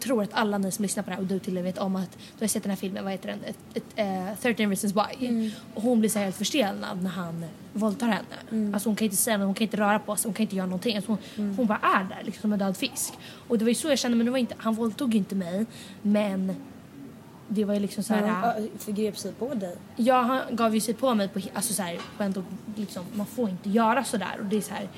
tror 0.00 0.22
att 0.22 0.32
alla 0.32 0.58
ni 0.58 0.72
som 0.72 0.82
lyssnar 0.82 1.02
på 1.02 1.10
det 1.10 1.16
här 1.16 1.22
och 1.22 1.28
du 1.28 1.38
till 1.38 1.52
och 1.52 1.54
med 1.54 1.64
vet 1.64 1.78
om 1.78 1.96
att 1.96 2.18
du 2.38 2.44
har 2.44 2.48
sett 2.48 2.62
den 2.62 2.70
här 2.70 2.76
filmen, 2.76 3.04
vad 3.04 3.12
heter 3.12 3.28
den? 3.28 3.44
Ett, 3.44 3.58
ett, 3.74 3.84
eh, 3.96 4.38
13 4.40 4.66
reasons 4.66 4.94
why. 4.94 5.26
Och 5.74 5.82
hon 5.82 6.00
blir 6.00 6.10
så 6.10 6.18
här 6.18 6.24
helt 6.24 6.36
förstelnad 6.36 7.02
när 7.02 7.10
han 7.10 7.44
våldtar 7.72 8.06
henne. 8.06 8.72
Alltså 8.74 8.88
hon 8.88 8.96
kan 8.96 9.04
inte 9.04 9.16
säga 9.16 9.36
något, 9.36 9.46
hon 9.46 9.54
kan 9.54 9.62
inte 9.62 9.76
röra 9.76 9.98
på 9.98 10.16
sig, 10.16 10.28
hon 10.28 10.34
kan 10.34 10.42
inte 10.42 10.56
göra 10.56 10.66
någonting. 10.66 10.96
Alltså 10.96 11.16
hon, 11.36 11.54
hon 11.56 11.66
bara 11.66 11.78
är 11.78 12.04
där 12.04 12.22
liksom 12.24 12.40
som 12.40 12.52
en 12.52 12.58
död 12.58 12.76
fisk. 12.76 13.12
Och 13.48 13.58
det 13.58 13.64
var 13.64 13.68
ju 13.68 13.74
så 13.74 13.88
jag 13.88 13.98
kände, 13.98 14.16
men 14.16 14.26
det 14.26 14.30
var 14.30 14.38
inte, 14.38 14.54
han 14.58 14.74
våldtog 14.74 15.14
ju 15.14 15.18
inte 15.18 15.34
mig 15.34 15.66
men 16.02 16.54
det 17.52 17.64
var 17.64 17.74
ju 17.74 17.80
liksom 17.80 18.04
så 18.04 18.14
här. 18.14 18.26
Han 18.26 18.68
förgrep 18.78 19.18
sig 19.18 19.32
på 19.32 19.54
dig. 19.54 19.76
Ja, 19.96 20.20
han 20.22 20.56
gav 20.56 20.74
ju 20.74 20.80
sig 20.80 20.94
på 20.94 21.14
mig 21.14 21.28
på, 21.28 21.40
alltså 21.54 21.74
så 21.74 21.82
här, 21.82 21.98
på 22.16 22.22
ändå, 22.22 22.42
liksom, 22.76 23.04
man 23.14 23.26
får 23.26 23.50
inte 23.50 23.70
göra 23.70 24.04
sådär 24.04 24.36
och 24.40 24.46
det 24.46 24.56
är 24.56 24.60
så 24.60 24.74
här. 24.74 24.88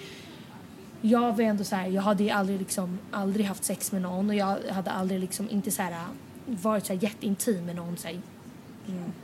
Jag 1.01 1.37
var 1.37 1.41
ändå 1.41 1.65
så 1.65 1.77
här, 1.77 1.87
jag 1.89 2.03
hade 2.03 2.35
aldrig 2.35 2.59
liksom, 2.59 2.99
aldrig 3.11 3.47
haft 3.47 3.65
sex 3.65 3.93
med 3.93 4.03
någon 4.03 4.31
och 4.31 4.35
jag 4.37 4.59
hade 4.71 4.91
aldrig 4.91 5.21
liksom 5.21 5.51
inte 5.51 5.71
så 5.71 5.83
här 5.83 6.07
varit 6.47 6.87
så 6.87 6.93
här 6.93 7.03
jätteintim 7.03 7.67
med 7.67 7.77
någon 7.77 7.97
så 7.97 8.09
här, 8.09 8.21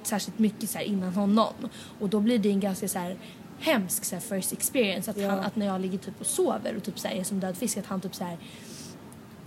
särskilt 0.03 0.39
mycket 0.39 0.71
så 0.71 0.79
här 0.79 0.85
innan 0.85 1.13
honom. 1.13 1.55
Och 2.01 2.09
då 2.09 2.21
blir 2.21 2.39
det 2.39 2.51
en 2.51 2.61
ganska 2.61 2.89
så 2.89 2.99
här 2.99 3.17
hemsk 3.59 4.05
så 4.05 4.15
här, 4.15 4.21
first 4.23 4.53
experience 4.53 5.11
att, 5.11 5.17
Ja. 5.17 5.31
han, 5.31 5.39
att 5.41 5.57
när 5.57 5.67
jag 5.67 5.81
ligger 5.81 5.99
typ 5.99 6.21
och 6.21 6.27
sover 6.27 6.77
och 6.77 6.83
typ 6.83 6.99
så 6.99 7.09
här, 7.09 7.15
är 7.15 7.25
som 7.25 7.41
död 7.41 7.57
fisk 7.57 7.77
att 7.77 7.87
han 7.87 8.01
typ 8.01 8.15
så 8.15 8.25
här 8.25 8.39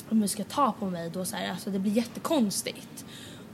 om 0.09 0.19
du 0.19 0.27
ska 0.27 0.43
ta 0.43 0.71
på 0.71 0.89
mig 0.89 1.09
då 1.09 1.25
så 1.25 1.35
här, 1.35 1.51
alltså 1.51 1.69
det 1.69 1.79
blir 1.79 1.91
jättekonstigt. 1.91 3.05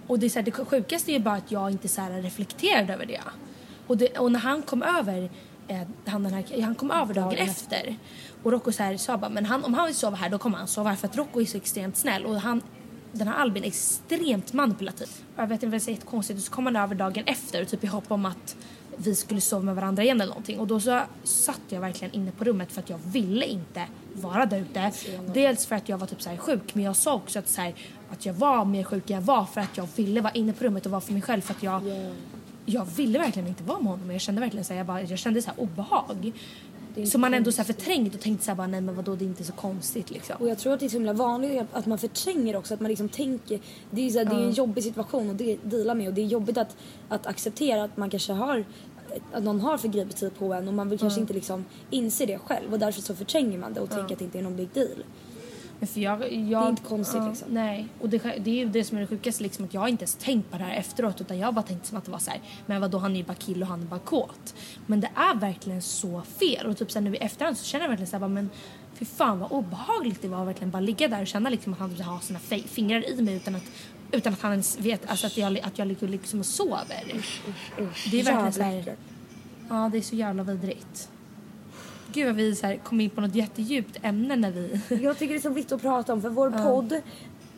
Och 0.07 0.19
det, 0.19 0.25
är 0.25 0.29
så 0.29 0.39
här, 0.39 0.43
det 0.43 0.51
sjukaste 0.51 1.11
är 1.11 1.13
ju 1.13 1.19
bara 1.19 1.35
att 1.35 1.51
jag 1.51 1.71
inte 1.71 1.87
så 1.87 2.01
här 2.01 2.21
reflekterade 2.21 2.93
över 2.93 3.05
det. 3.05 3.21
Och, 3.87 3.97
det, 3.97 4.17
och 4.17 4.31
när 4.31 4.39
han 4.39 4.61
kom 4.61 4.83
över, 4.83 5.29
eh, 5.67 5.81
han, 6.05 6.23
den 6.23 6.33
här, 6.33 6.61
han 6.61 6.75
kom 6.75 6.91
över 6.91 7.13
dagen 7.13 7.29
Dagen 7.29 7.49
efter 7.49 7.95
och 8.43 8.51
Rocco 8.51 8.71
så 8.71 8.83
här, 8.83 8.97
sa 8.97 9.17
bara 9.17 9.29
men 9.29 9.45
han, 9.45 9.63
om 9.63 9.73
han 9.73 9.85
vill 9.85 9.95
sova 9.95 10.15
här 10.15 10.29
då 10.29 10.37
kommer 10.37 10.57
han 10.57 10.67
sova 10.67 10.89
här 10.89 10.95
för 10.95 11.07
att 11.07 11.17
Rocco 11.17 11.41
är 11.41 11.45
så 11.45 11.57
extremt 11.57 11.97
snäll 11.97 12.25
och 12.25 12.41
han 12.41 12.61
den 13.11 13.27
här 13.27 13.35
Albin 13.35 13.63
är 13.63 13.67
extremt 13.67 14.53
manipulativ. 14.53 15.07
Och 15.35 15.41
Jag 15.41 15.47
vet 15.47 15.63
inte 15.63 15.65
vad 15.65 15.81
det 15.81 15.91
är 15.91 15.93
jättekonstigt 15.93 16.39
och 16.39 16.43
så 16.43 16.51
kom 16.51 16.65
han 16.65 16.75
över 16.75 16.95
dagen 16.95 17.23
efter 17.27 17.65
typ 17.65 17.83
i 17.83 17.87
hopp 17.87 18.11
om 18.11 18.25
att 18.25 18.55
vi 18.97 19.15
skulle 19.15 19.41
sova 19.41 19.63
med 19.63 19.75
varandra 19.75 20.03
igen 20.03 20.21
eller 20.21 20.29
någonting 20.29 20.59
och 20.59 20.67
då 20.67 20.79
så 20.79 21.01
satt 21.23 21.61
jag 21.69 21.81
verkligen 21.81 22.13
inne 22.15 22.31
på 22.31 22.43
rummet 22.43 22.71
för 22.71 22.81
att 22.81 22.89
jag 22.89 22.97
ville 22.97 23.45
inte 23.45 23.87
vara 24.13 24.45
där 24.45 24.59
ute. 24.59 24.91
Dels 25.33 25.65
för 25.65 25.75
att 25.75 25.89
jag 25.89 25.97
var 25.97 26.07
typ 26.07 26.21
så 26.21 26.29
här 26.29 26.37
sjuk 26.37 26.75
men 26.75 26.83
jag 26.83 26.95
sa 26.95 27.13
också 27.13 27.39
att, 27.39 27.47
så 27.47 27.61
här, 27.61 27.73
att 28.09 28.25
jag 28.25 28.33
var 28.33 28.65
mer 28.65 28.83
sjuk 28.83 29.09
än 29.09 29.15
jag 29.15 29.21
var 29.21 29.45
för 29.45 29.61
att 29.61 29.77
jag 29.77 29.87
ville 29.95 30.21
vara 30.21 30.33
inne 30.33 30.53
på 30.53 30.63
rummet 30.63 30.85
och 30.85 30.91
vara 30.91 31.01
för 31.01 31.13
mig 31.13 31.21
själv 31.21 31.41
för 31.41 31.53
att 31.53 31.63
jag 31.63 31.81
jag 32.69 32.85
ville 32.85 33.19
verkligen 33.19 33.47
inte 33.47 33.63
vara 33.63 33.79
med 33.79 33.91
honom. 33.91 34.11
Jag 34.11 34.21
kände 34.21 34.41
verkligen 34.41 34.65
så 34.65 34.73
här, 34.73 34.77
jag, 34.77 34.87
bara, 34.87 35.01
jag 35.01 35.19
kände 35.19 35.41
så 35.41 35.49
här 35.49 35.59
obehag. 35.59 36.31
Så 37.05 37.17
man 37.17 37.33
ändå 37.33 37.51
så 37.51 37.63
förträngt 37.63 38.15
och 38.15 38.21
tänkte 38.21 38.45
så 38.45 38.51
här, 38.51 38.55
bara, 38.55 38.67
nej 38.67 38.81
men 38.81 38.95
vadå 38.95 39.15
det 39.15 39.25
är 39.25 39.27
inte 39.27 39.43
så 39.43 39.53
konstigt 39.53 40.09
liksom. 40.11 40.35
Och 40.39 40.49
jag 40.49 40.57
tror 40.57 40.73
att 40.73 40.79
det 40.79 40.85
är 40.85 40.89
så 40.89 40.95
himla 40.95 41.13
vanligt 41.13 41.61
att- 41.73 41.85
man 41.85 41.97
förtränger 41.97 42.55
också. 42.55 42.73
Att 42.73 42.79
man 42.79 42.89
liksom 42.89 43.09
tänker. 43.09 43.59
Det 43.91 44.01
är, 44.07 44.09
så 44.09 44.17
här, 44.17 44.25
det 44.25 44.31
är 44.35 44.39
en 44.45 44.51
jobbig 44.51 44.83
situation 44.83 45.29
att 45.29 45.37
de- 45.37 45.59
deala 45.63 45.93
med 45.93 46.07
och 46.07 46.13
det 46.13 46.21
är 46.21 46.25
jobbigt 46.25 46.57
att, 46.57 46.75
att 47.09 47.27
acceptera 47.27 47.83
att 47.83 47.97
man 47.97 48.09
kanske 48.09 48.33
har 48.33 48.65
att 49.33 49.43
någon 49.43 49.59
har 49.61 49.77
förgripit 49.77 50.17
sig 50.17 50.29
på 50.29 50.53
en 50.53 50.67
och 50.67 50.73
man 50.73 50.89
vill 50.89 50.99
kanske 50.99 51.19
inte 51.21 51.33
liksom 51.33 51.65
inse 51.89 52.25
det 52.25 52.37
själv 52.39 52.73
och 52.73 52.79
därför 52.79 53.01
så 53.01 53.15
förtränger 53.15 53.57
man 53.57 53.73
det 53.73 53.79
och 53.79 53.89
tänker 53.89 54.13
att 54.13 54.19
det 54.19 54.25
inte 54.25 54.39
är 54.39 54.43
någon 54.43 54.55
big 54.55 54.69
deal. 54.73 55.03
För 55.79 55.99
jag, 55.99 56.33
jag, 56.33 56.61
Det 56.61 56.65
är 56.65 56.69
inte 56.69 56.83
konstigt, 56.83 57.23
liksom. 57.27 57.47
Nej, 57.51 57.87
och 58.01 58.09
det, 58.09 58.17
det 58.17 58.49
är 58.49 58.55
ju 58.55 58.65
det 58.65 58.83
som 58.83 58.97
är 58.97 59.01
det 59.01 59.07
sjukaste 59.07 59.43
liksom 59.43 59.65
att 59.65 59.73
jag 59.73 59.89
inte 59.89 60.01
ens 60.01 60.15
tänkt 60.15 60.51
på 60.51 60.57
det 60.57 60.63
här 60.63 60.75
efteråt 60.75 61.21
utan 61.21 61.37
jag 61.37 61.53
bara 61.53 61.61
tänkte 61.61 61.87
som 61.87 61.97
att 61.97 62.05
det 62.05 62.11
var 62.11 62.19
så 62.19 62.31
här, 62.31 62.41
men 62.65 62.81
vadå 62.81 62.97
han 62.97 63.11
är 63.11 63.17
ju 63.17 63.23
bara 63.23 63.35
kille 63.35 63.61
och 63.61 63.67
han 63.67 63.81
är 63.81 63.85
bara 63.85 63.99
kåt. 63.99 64.55
Men 64.85 64.99
det 64.99 65.09
är 65.15 65.35
verkligen 65.35 65.81
så 65.81 66.21
fel 66.21 66.65
och 66.65 66.77
typ 66.77 66.91
sen 66.91 67.03
nu 67.03 67.15
i 67.15 67.17
efterhand 67.17 67.57
så 67.57 67.65
känner 67.65 67.85
jag 67.85 67.89
verkligen 67.89 68.09
så 68.09 68.17
här, 68.17 68.27
men 68.27 68.49
fy 68.93 69.05
fan 69.05 69.39
vad 69.39 69.51
obehagligt 69.51 70.21
det 70.21 70.27
var 70.27 70.41
att 70.41 70.47
verkligen 70.47 70.71
bara 70.71 70.79
ligga 70.79 71.07
där 71.07 71.21
och 71.21 71.27
känna 71.27 71.49
liksom 71.49 71.73
att 71.73 71.79
han 71.79 71.89
typ 71.89 72.05
har 72.05 72.19
sina 72.19 72.39
fingrar 72.39 73.09
i 73.09 73.21
mig 73.21 73.35
utan 73.35 73.55
att 73.55 73.71
utan 74.11 74.33
att 74.33 74.41
han 74.41 74.51
ens 74.51 74.79
vet 74.79 75.09
alltså 75.09 75.27
att 75.27 75.37
jag, 75.37 75.59
att 75.59 75.79
jag 75.79 75.87
ligger 75.87 76.07
liksom 76.07 76.39
och 76.39 76.45
sover. 76.45 77.03
Det 78.11 78.19
är 78.19 78.23
verkligen 78.23 78.53
så 78.53 78.61
här, 78.61 78.95
ja 79.69 79.89
det 79.91 79.97
är 79.97 80.01
så 80.01 80.15
jävla 80.15 80.43
vidrigt. 80.43 81.09
Gud 82.17 82.25
vad 82.25 82.35
vi 82.35 82.55
så 82.55 82.67
här 82.67 82.77
kom 82.77 83.01
in 83.01 83.09
på 83.09 83.21
något 83.21 83.35
jättedjupt 83.35 83.99
ämne 84.01 84.35
när 84.35 84.51
vi 84.51 84.81
Jag 85.03 85.17
tycker 85.17 85.33
det 85.33 85.39
är 85.39 85.41
så 85.41 85.49
viktigt 85.49 85.71
att 85.71 85.81
prata 85.81 86.13
om 86.13 86.21
för 86.21 86.29
vår 86.29 86.51
podd 86.51 87.01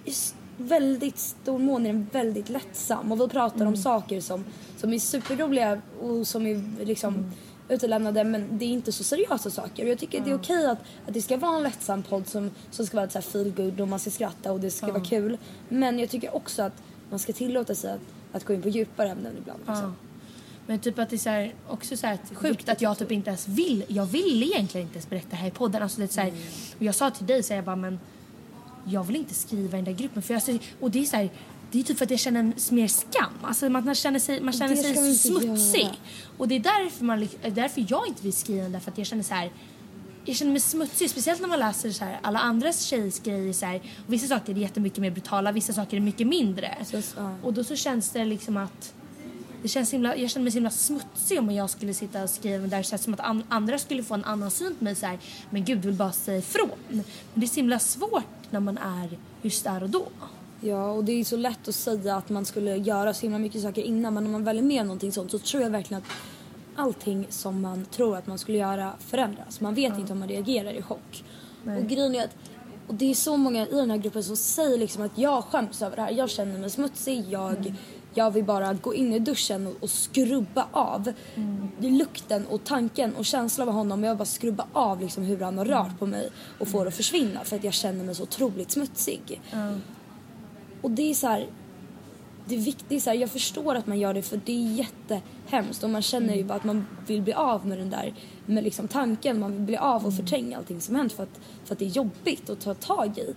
i 0.05 0.13
väldigt 0.57 1.17
stor 1.17 1.59
mån 1.59 1.85
är 1.85 1.93
den 1.93 2.07
väldigt 2.11 2.49
lättsam 2.49 3.11
och 3.11 3.21
vi 3.21 3.27
pratar 3.27 3.65
om 3.65 3.77
saker 3.77 4.21
som, 4.21 4.45
som 4.77 4.93
är 4.93 4.99
superroliga 4.99 5.81
och 5.99 6.27
som 6.27 6.47
är 6.47 6.85
liksom 6.85 7.31
utelämnade 7.69 8.23
men 8.23 8.57
det 8.57 8.65
är 8.65 8.69
inte 8.69 8.91
så 8.91 9.03
seriösa 9.03 9.49
saker. 9.49 9.83
Och 9.83 9.89
jag 9.89 9.99
tycker 9.99 10.21
det 10.21 10.31
är 10.31 10.35
okej 10.35 10.65
att, 10.65 10.79
att 11.07 11.13
det 11.13 11.21
ska 11.21 11.37
vara 11.37 11.57
en 11.57 11.63
lättsam 11.63 12.03
podd 12.03 12.27
som, 12.27 12.51
som 12.71 12.85
ska 12.85 12.97
vara 12.97 13.09
så 13.09 13.17
här 13.17 13.23
feel 13.23 13.51
good 13.51 13.81
och 13.81 13.87
man 13.87 13.99
ska 13.99 14.09
skratta 14.09 14.51
och 14.51 14.59
det 14.59 14.71
ska 14.71 14.87
vara 14.87 15.05
kul. 15.05 15.37
Men 15.69 15.99
jag 15.99 16.09
tycker 16.09 16.35
också 16.35 16.63
att 16.63 16.83
man 17.09 17.19
ska 17.19 17.33
tillåta 17.33 17.75
sig 17.75 17.91
att, 17.91 18.01
att 18.31 18.45
gå 18.45 18.53
in 18.53 18.61
på 18.61 18.69
djupare 18.69 19.09
ämnen 19.09 19.33
ibland. 19.37 19.59
Också. 19.67 19.93
Men 20.69 20.79
typ 20.79 20.99
att 20.99 21.09
det 21.09 21.15
är 21.15 21.17
så 21.17 21.29
här, 21.29 21.53
också 21.67 21.97
så 21.97 22.07
här 22.07 22.13
att 22.13 22.37
sjukt 22.37 22.69
att 22.69 22.81
jag 22.81 22.97
typ 22.97 23.11
inte 23.11 23.29
ens 23.29 23.47
vill. 23.47 23.83
Jag 23.87 24.05
vill 24.05 24.43
egentligen 24.43 24.87
inte 24.87 24.95
ens 24.95 25.09
berätta 25.09 25.29
det 25.29 25.35
här 25.35 25.47
i 25.47 25.51
podden. 25.51 25.83
Alltså 25.83 25.99
det 25.99 26.05
är 26.05 26.07
så 26.07 26.21
här, 26.21 26.33
och 26.77 26.83
jag 26.83 26.95
sa 26.95 27.11
till 27.11 27.25
dig 27.25 27.43
så 27.43 27.49
här, 27.49 27.55
jag 27.55 27.65
bara 27.65 27.75
men 27.75 27.99
jag 28.85 29.03
vill 29.03 29.15
inte 29.15 29.33
skriva 29.33 29.77
i 29.77 29.81
den 29.81 29.83
där 29.83 29.91
gruppen 29.91 30.21
för 30.21 30.33
jag 30.33 30.59
och 30.79 30.91
det 30.91 30.99
är 30.99 31.03
så 31.03 31.17
här, 31.17 31.29
det 31.71 31.79
är 31.79 31.83
typ 31.83 31.97
för 31.97 32.05
att 32.05 32.11
jag 32.11 32.19
känner 32.19 32.39
en 32.39 32.53
mer 32.69 32.87
skam. 32.87 33.33
Alltså 33.41 33.69
man 33.69 33.95
känner 33.95 34.19
sig, 34.19 34.41
man 34.41 34.53
känner 34.53 34.75
sig 34.75 35.15
så 35.15 35.29
smutsig. 35.29 35.81
göra. 35.81 35.93
Och 36.37 36.47
det 36.47 36.55
är 36.55 36.59
därför, 36.59 37.05
man, 37.05 37.27
därför 37.51 37.85
jag 37.89 38.07
inte 38.07 38.23
vill 38.23 38.33
skriva 38.33 38.63
den 38.63 38.71
där 38.71 38.79
för 38.79 38.91
att 38.91 38.97
jag 38.97 39.07
känner 39.07 39.23
så 39.23 39.33
här 39.33 39.51
jag 40.25 40.35
känner 40.35 40.51
mig 40.51 40.61
smutsig, 40.61 41.09
speciellt 41.09 41.41
när 41.41 41.47
man 41.47 41.59
läser 41.59 41.91
så 41.91 42.05
här, 42.05 42.19
alla 42.21 42.39
andras 42.39 42.81
tjejs 42.81 43.19
grejer. 43.19 43.53
Så 43.53 43.65
här, 43.65 43.81
och 44.07 44.13
vissa 44.13 44.27
saker 44.27 44.53
är 44.53 44.57
jättemycket 44.57 44.99
mer 44.99 45.11
brutala, 45.11 45.51
vissa 45.51 45.73
saker 45.73 45.97
är 45.97 46.01
mycket 46.01 46.27
mindre. 46.27 46.77
Så, 46.85 47.01
ja. 47.17 47.35
Och 47.43 47.53
då 47.53 47.63
så 47.63 47.75
känns 47.75 48.09
det 48.09 48.25
liksom 48.25 48.57
att 48.57 48.93
det 49.61 49.67
känns 49.67 49.93
himla, 49.93 50.15
jag 50.15 50.29
känner 50.29 50.43
mig 50.43 50.51
så 50.51 50.55
himla 50.55 50.69
smutsig 50.69 51.39
om 51.39 51.51
jag 51.51 51.69
skulle 51.69 51.93
sitta 51.93 52.23
och 52.23 52.29
skriva 52.29 52.67
där 52.67 52.83
så 52.83 52.97
som 52.97 53.13
att 53.13 53.19
an, 53.19 53.43
andra 53.49 53.77
skulle 53.77 54.03
få 54.03 54.13
en 54.13 54.23
annan 54.23 54.51
syn 54.51 54.75
på 54.75 54.83
mig 54.83 54.95
så 54.95 55.05
här, 55.05 55.19
men 55.49 55.65
gud 55.65 55.85
vill 55.85 55.93
bara 55.93 56.11
säga 56.11 56.37
ifrån. 56.37 56.69
Men 56.87 57.03
det 57.33 57.45
är 57.45 57.47
så 57.47 57.55
himla 57.55 57.79
svårt 57.79 58.23
när 58.49 58.59
man 58.59 58.77
är 58.77 59.17
just 59.41 59.63
där 59.63 59.83
och 59.83 59.89
då. 59.89 60.07
Ja, 60.61 60.91
och 60.91 61.03
det 61.03 61.11
är 61.11 61.23
så 61.23 61.37
lätt 61.37 61.67
att 61.67 61.75
säga 61.75 62.15
att 62.15 62.29
man 62.29 62.45
skulle 62.45 62.75
göra 62.75 63.13
så 63.13 63.21
himla 63.21 63.39
mycket 63.39 63.61
saker 63.61 63.81
innan 63.81 64.13
men 64.13 64.25
om 64.25 64.31
man 64.31 64.43
väl 64.43 64.57
är 64.57 64.61
med 64.61 64.81
om 64.81 64.87
någonting 64.87 65.11
sånt 65.11 65.31
så 65.31 65.39
tror 65.39 65.63
jag 65.63 65.69
verkligen 65.69 66.03
att 66.03 66.09
allting 66.75 67.27
som 67.29 67.61
man 67.61 67.85
tror 67.85 68.17
att 68.17 68.27
man 68.27 68.37
skulle 68.37 68.57
göra 68.57 68.93
förändras. 68.99 69.61
Man 69.61 69.73
vet 69.73 69.97
inte 69.97 70.13
om 70.13 70.19
man 70.19 70.27
reagerar 70.27 70.73
i 70.73 70.81
chock. 70.81 71.23
Och 71.65 71.89
grejen 71.89 72.15
är 72.15 72.23
att 72.23 72.35
och 72.89 72.95
det 72.95 73.11
är 73.11 73.15
så 73.15 73.37
många 73.37 73.67
i 73.67 73.75
den 73.75 73.91
här 73.91 73.97
gruppen 73.97 74.23
som 74.23 74.35
säger 74.35 74.77
liksom 74.77 75.03
att 75.03 75.17
jag 75.17 75.43
skäms 75.43 75.81
över 75.81 75.95
det 75.95 76.01
här. 76.01 76.11
Jag 76.11 76.29
känner 76.29 76.59
mig 76.59 76.69
smutsig. 76.69 77.25
Jag, 77.29 77.73
jag 78.13 78.31
vill 78.31 78.43
bara 78.43 78.73
gå 78.73 78.93
in 78.93 79.13
i 79.13 79.19
duschen 79.19 79.67
och, 79.67 79.73
och 79.79 79.89
skrubba 79.89 80.67
av 80.71 81.13
lukten 81.79 82.47
och 82.47 82.63
tanken 82.63 83.15
och 83.15 83.25
känslan 83.25 83.69
av 83.69 83.73
honom. 83.73 84.03
Jag 84.03 84.11
vill 84.11 84.17
bara 84.17 84.25
skrubba 84.25 84.67
av 84.73 85.01
liksom 85.01 85.23
hur 85.23 85.39
han 85.39 85.57
har 85.57 85.65
rört 85.65 85.99
på 85.99 86.05
mig 86.05 86.29
och 86.59 86.67
få 86.67 86.83
det 86.83 86.87
att 86.87 86.95
försvinna 86.95 87.43
för 87.43 87.55
att 87.55 87.63
jag 87.63 87.73
känner 87.73 88.03
mig 88.03 88.15
så 88.15 88.23
otroligt 88.23 88.71
smutsig. 88.71 89.41
Och 90.81 90.91
det 90.91 91.09
är 91.09 91.13
så 91.13 91.27
här, 91.27 91.47
det 92.45 92.55
är 92.55 92.59
viktigt, 92.59 93.03
så 93.03 93.09
här, 93.09 93.17
jag 93.17 93.29
förstår 93.29 93.75
att 93.75 93.87
man 93.87 93.99
gör 93.99 94.13
det 94.13 94.21
för 94.21 94.41
det 94.45 94.51
är 94.51 94.73
jättehemskt 94.73 95.83
och 95.83 95.89
man 95.89 96.01
känner 96.01 96.35
ju 96.35 96.43
bara 96.43 96.53
att 96.55 96.63
man 96.63 96.85
vill 97.07 97.21
bli 97.21 97.33
av 97.33 97.67
med 97.67 97.77
den 97.77 97.89
där 97.89 98.13
med 98.45 98.63
liksom 98.63 98.87
tanken, 98.87 99.39
man 99.39 99.51
vill 99.51 99.61
bli 99.61 99.77
av 99.77 100.05
och 100.05 100.13
förtränga 100.13 100.57
allting 100.57 100.81
som 100.81 100.95
hänt 100.95 101.13
för 101.13 101.23
att, 101.23 101.39
för 101.65 101.73
att 101.73 101.79
det 101.79 101.85
är 101.85 101.89
jobbigt 101.89 102.49
att 102.49 102.61
ta 102.61 102.73
tag 102.73 103.17
i. 103.17 103.35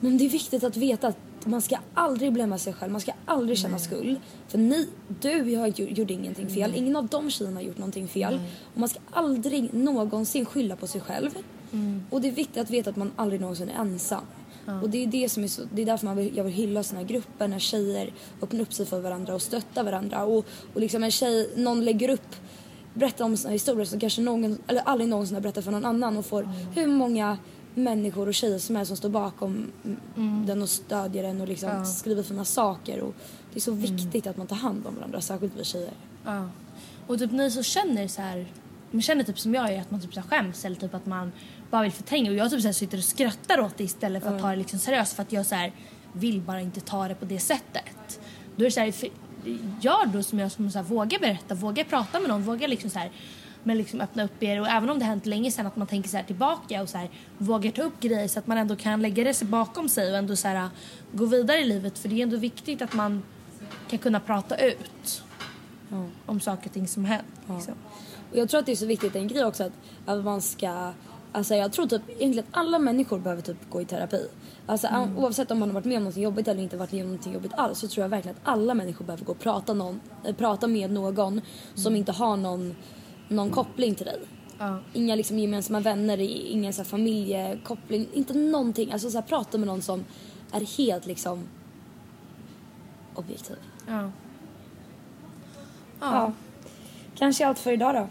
Men 0.00 0.18
det 0.18 0.24
är 0.24 0.30
viktigt 0.30 0.64
att 0.64 0.76
veta 0.76 1.08
att 1.08 1.18
man 1.48 1.62
ska 1.62 1.76
aldrig 1.94 2.32
blämma 2.32 2.58
sig 2.58 2.72
själv, 2.72 2.92
man 2.92 3.00
ska 3.00 3.12
aldrig 3.24 3.58
känna 3.58 3.78
skuld. 3.78 4.20
För 4.48 4.58
ni, 4.58 4.88
du 5.20 5.56
har 5.56 5.66
ju, 5.66 5.88
gjorde 5.88 6.12
ingenting 6.12 6.48
fel, 6.48 6.72
ingen 6.76 6.96
av 6.96 7.06
de 7.06 7.30
tjejerna 7.30 7.56
har 7.56 7.62
gjort 7.62 7.78
någonting 7.78 8.08
fel. 8.08 8.40
Och 8.74 8.80
man 8.80 8.88
ska 8.88 8.98
aldrig 9.10 9.74
någonsin 9.74 10.46
skylla 10.46 10.76
på 10.76 10.86
sig 10.86 11.00
själv. 11.00 11.30
Och 12.10 12.20
det 12.20 12.28
är 12.28 12.32
viktigt 12.32 12.56
att 12.62 12.70
veta 12.70 12.90
att 12.90 12.96
man 12.96 13.12
aldrig 13.16 13.40
någonsin 13.40 13.68
är 13.68 13.80
ensam. 13.80 14.24
Och 14.82 14.90
det 14.90 15.02
är 15.02 15.06
det 15.06 15.28
som 15.28 15.44
är 15.44 15.48
så, 15.48 15.62
det 15.72 15.82
är 15.82 15.86
därför 15.86 16.06
man 16.06 16.16
vill, 16.16 16.36
jag 16.36 16.44
vill 16.44 16.52
hylla 16.52 16.82
såna 16.82 17.00
här 17.00 17.08
grupper 17.08 17.48
när 17.48 17.58
tjejer 17.58 18.12
öppnar 18.42 18.60
upp 18.60 18.74
sig 18.74 18.86
för 18.86 19.00
varandra 19.00 19.34
och 19.34 19.42
stöttar 19.42 19.84
varandra. 19.84 20.24
Och, 20.24 20.46
och 20.74 20.80
liksom 20.80 21.04
en 21.04 21.10
tjej, 21.10 21.50
någon 21.56 21.84
lägger 21.84 22.08
upp, 22.08 22.36
berättar 22.94 23.24
om 23.24 23.36
såna 23.36 23.52
historier 23.52 23.84
som 23.84 24.00
kanske 24.00 24.20
någon, 24.22 24.58
eller 24.66 24.80
aldrig 24.80 25.08
någonsin 25.08 25.34
har 25.34 25.42
berättat 25.42 25.64
för 25.64 25.72
någon 25.72 25.84
annan 25.84 26.16
och 26.16 26.26
får 26.26 26.48
hur 26.74 26.86
många 26.86 27.38
människor 27.78 28.28
och 28.28 28.34
tjejer 28.34 28.58
som 28.58 28.76
helst 28.76 28.88
som 28.88 28.96
står 28.96 29.08
bakom 29.08 29.72
den 30.46 30.62
och 30.62 30.68
stödjer 30.68 31.22
den 31.22 31.40
och 31.40 31.48
liksom 31.48 31.84
skriver 31.84 32.22
fina 32.22 32.44
saker. 32.44 33.00
Och 33.00 33.14
det 33.52 33.58
är 33.58 33.60
så 33.60 33.72
viktigt 33.72 34.26
att 34.26 34.36
man 34.36 34.46
tar 34.46 34.56
hand 34.56 34.86
om 34.86 34.94
varandra, 34.94 35.20
särskilt 35.20 35.52
vi 35.56 35.64
tjejer. 35.64 35.92
Ja. 36.24 36.48
Och 37.06 37.18
typ 37.18 37.32
ni 37.32 37.50
som 37.50 37.62
känner 37.62 38.08
så 38.08 38.22
här, 38.22 38.46
man 38.90 39.02
känner 39.02 39.24
typ 39.24 39.38
som 39.38 39.54
jag 39.54 39.72
är 39.72 39.80
att 39.80 39.90
man 39.90 40.00
typ 40.00 40.14
så 40.14 40.20
här 40.20 40.28
skäms 40.28 40.64
eller 40.64 40.76
typ 40.76 40.94
att 40.94 41.06
man 41.06 41.32
bara 41.70 41.82
vill 41.82 41.92
förtränga 41.92 42.30
och 42.30 42.36
jag 42.36 42.50
typ 42.50 42.60
så 42.60 42.68
här 42.68 42.72
sitter 42.72 42.98
och 42.98 43.04
skrattar 43.04 43.60
åt 43.60 43.76
det 43.76 43.84
istället 43.84 44.22
för 44.22 44.34
att 44.34 44.42
ta 44.42 44.50
det 44.50 44.56
liksom 44.56 44.78
seriöst 44.78 45.12
för 45.12 45.22
att 45.22 45.32
jag 45.32 45.46
så 45.46 45.54
här 45.54 45.72
vill 46.12 46.40
bara 46.40 46.60
inte 46.60 46.80
ta 46.80 47.08
det 47.08 47.14
på 47.14 47.24
det 47.24 47.38
sättet. 47.38 48.20
Då 48.56 48.64
är 48.64 48.64
det 48.64 48.70
så 48.70 48.80
här, 48.80 48.94
gör 49.80 50.06
då 50.06 50.22
som 50.22 50.38
jag 50.38 50.52
som 50.52 50.70
så 50.70 50.78
här, 50.78 50.84
vågar 50.84 51.18
berätta, 51.18 51.54
vågar 51.54 51.84
prata 51.84 52.20
med 52.20 52.28
någon, 52.28 52.42
vågar 52.42 52.68
liksom 52.68 52.90
så 52.90 52.98
här 52.98 53.10
men 53.62 53.78
liksom 53.78 54.00
öppna 54.00 54.24
upp 54.24 54.42
er 54.42 54.60
och 54.60 54.68
även 54.68 54.90
om 54.90 54.98
det 54.98 55.04
hänt 55.04 55.26
länge 55.26 55.50
sedan 55.50 55.66
att 55.66 55.76
man 55.76 55.86
tänker 55.86 56.08
så 56.08 56.16
här 56.16 56.24
tillbaka 56.24 56.82
och 56.82 56.88
så 56.88 56.98
här 56.98 57.10
vågar 57.38 57.70
ta 57.70 57.82
upp 57.82 58.00
grejer 58.00 58.28
så 58.28 58.38
att 58.38 58.46
man 58.46 58.58
ändå 58.58 58.76
kan 58.76 59.02
lägga 59.02 59.24
det 59.24 59.34
sig 59.34 59.48
bakom 59.48 59.88
sig 59.88 60.10
och 60.10 60.18
ändå 60.18 60.36
så 60.36 60.48
här 60.48 60.68
gå 61.12 61.24
vidare 61.26 61.58
i 61.58 61.64
livet 61.64 61.98
för 61.98 62.08
det 62.08 62.14
är 62.14 62.22
ändå 62.22 62.36
viktigt 62.36 62.82
att 62.82 62.94
man 62.94 63.22
kan 63.88 63.98
kunna 63.98 64.20
prata 64.20 64.56
ut 64.56 65.22
om 66.26 66.40
saker 66.40 66.66
och 66.66 66.72
ting 66.72 66.88
som 66.88 67.04
hänt. 67.04 67.26
Liksom. 67.48 67.74
Och 68.30 68.36
jag 68.38 68.48
tror 68.48 68.60
att 68.60 68.66
det 68.66 68.72
är 68.72 68.76
så 68.76 68.86
viktigt 68.86 69.16
en 69.16 69.28
grej 69.28 69.44
också 69.44 69.64
att, 69.64 69.72
att 70.06 70.24
man 70.24 70.42
ska 70.42 70.92
Alltså 71.32 71.54
jag 71.54 71.72
tror 71.72 71.86
typ 71.86 72.02
egentligen 72.08 72.48
att 72.50 72.58
alla 72.58 72.78
människor 72.78 73.18
behöver 73.18 73.42
typ 73.42 73.70
gå 73.70 73.80
i 73.80 73.84
terapi. 73.84 74.28
Alltså 74.66 74.86
Mm. 74.86 75.18
oavsett 75.18 75.50
om 75.50 75.58
man 75.58 75.68
har 75.68 75.74
varit 75.74 75.84
med 75.84 75.96
om 75.96 76.04
något 76.04 76.16
jobbigt 76.16 76.48
eller 76.48 76.62
inte 76.62 76.76
varit 76.76 76.92
med 76.92 77.04
om 77.04 77.12
något 77.12 77.26
jobbigt 77.26 77.52
alls 77.54 77.78
så 77.78 77.88
tror 77.88 78.04
jag 78.04 78.08
verkligen 78.08 78.36
att 78.36 78.48
alla 78.48 78.74
människor 78.74 79.04
behöver 79.04 79.24
gå 79.24 79.32
och 79.32 79.38
prata, 79.38 79.72
någon, 79.72 80.00
äh, 80.24 80.34
prata 80.34 80.66
med 80.66 80.90
någon 80.90 81.40
som 81.74 81.96
inte 81.96 82.12
har 82.12 82.36
någon, 82.36 82.74
någon 83.28 83.50
koppling 83.50 83.94
till 83.94 84.06
dig. 84.06 84.20
Ja. 84.58 84.78
Inga 84.92 85.14
liksom 85.14 85.38
gemensamma 85.38 85.80
vänner, 85.80 86.18
ingen 86.20 86.72
så 86.72 86.82
här 86.82 86.88
familjekoppling, 86.88 88.08
inte 88.12 88.34
någonting. 88.34 88.92
Alltså 88.92 89.10
så 89.10 89.18
här, 89.18 89.26
prata 89.26 89.58
med 89.58 89.66
någon 89.66 89.82
som 89.82 90.04
är 90.52 90.76
helt 90.78 91.06
liksom 91.06 91.48
objektiv. 93.14 93.56
Ja. 93.86 94.10
Ja. 96.00 96.32
Kanske 97.14 97.46
allt 97.46 97.58
för 97.58 97.72
idag 97.72 97.94
då. 97.94 98.08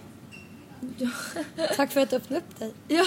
Tack 1.76 1.92
för 1.92 2.02
att 2.02 2.10
du 2.10 2.16
öppnade 2.16 2.42
upp 2.42 2.60
dig. 2.60 2.74
Ja, 2.88 3.06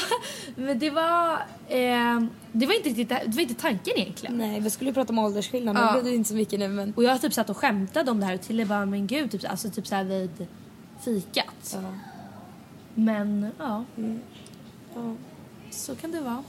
men 0.57 0.79
det 0.79 0.91
var, 0.91 1.33
eh, 1.69 2.21
det 2.53 2.67
var 2.67 2.77
inte 2.77 2.89
riktigt, 2.89 3.09
det 3.09 3.23
var 3.27 3.41
inte 3.41 3.55
tanken 3.55 3.93
egentligen. 3.97 4.39
Nej, 4.39 4.61
vi 4.61 4.71
skulle 4.71 4.91
ju 4.91 4.95
prata 4.95 5.13
om 5.13 5.19
åldersskillnad 5.19 5.75
men 5.75 5.85
Ja. 5.85 5.97
det 5.97 6.03
blev 6.03 6.15
inte 6.15 6.29
så 6.29 6.35
mycket 6.35 6.59
nu 6.59 6.69
men... 6.69 6.93
Och 6.97 7.05
jag 7.05 7.21
typ 7.21 7.33
satt 7.33 7.51
och 7.51 7.57
skämtade 7.57 8.11
om 8.11 8.21
det 8.21 8.27
här 8.27 8.35
och 8.35 8.41
till 8.41 8.67
bara 8.67 8.87
men 8.87 9.07
gud, 9.07 9.31
typ, 9.31 9.51
alltså 9.51 9.71
typ 9.71 9.87
så 9.87 9.95
här 9.95 10.05
vid 10.05 10.47
fikat. 11.01 11.71
Ja. 11.83 11.95
Men 12.95 13.51
ja, 13.59 13.85
Ja. 14.95 15.15
så 15.71 15.95
kan 15.97 16.13
det 16.13 16.21
vara. 16.21 16.45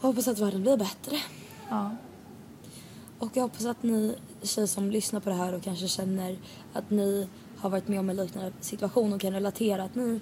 Jag 0.00 0.06
hoppas 0.08 0.28
att 0.28 0.38
världen 0.38 0.62
blir 0.62 0.76
bättre. 0.76 1.16
Ja. 1.70 1.90
Och 3.18 3.30
jag 3.34 3.42
hoppas 3.42 3.64
att 3.66 3.82
ni 3.82 4.14
tjejer 4.42 4.66
som 4.66 4.90
lyssnar 4.90 5.20
på 5.20 5.28
det 5.30 5.34
här 5.36 5.54
och 5.54 5.62
kanske 5.62 5.88
känner 5.88 6.36
att 6.72 6.90
ni 6.90 7.28
har 7.56 7.70
varit 7.70 7.88
med 7.88 8.00
om 8.00 8.10
en 8.10 8.16
liknande 8.16 8.52
situation 8.60 9.12
och 9.12 9.20
kan 9.20 9.32
relatera 9.32 9.82
att 9.82 9.94
ni 9.94 10.20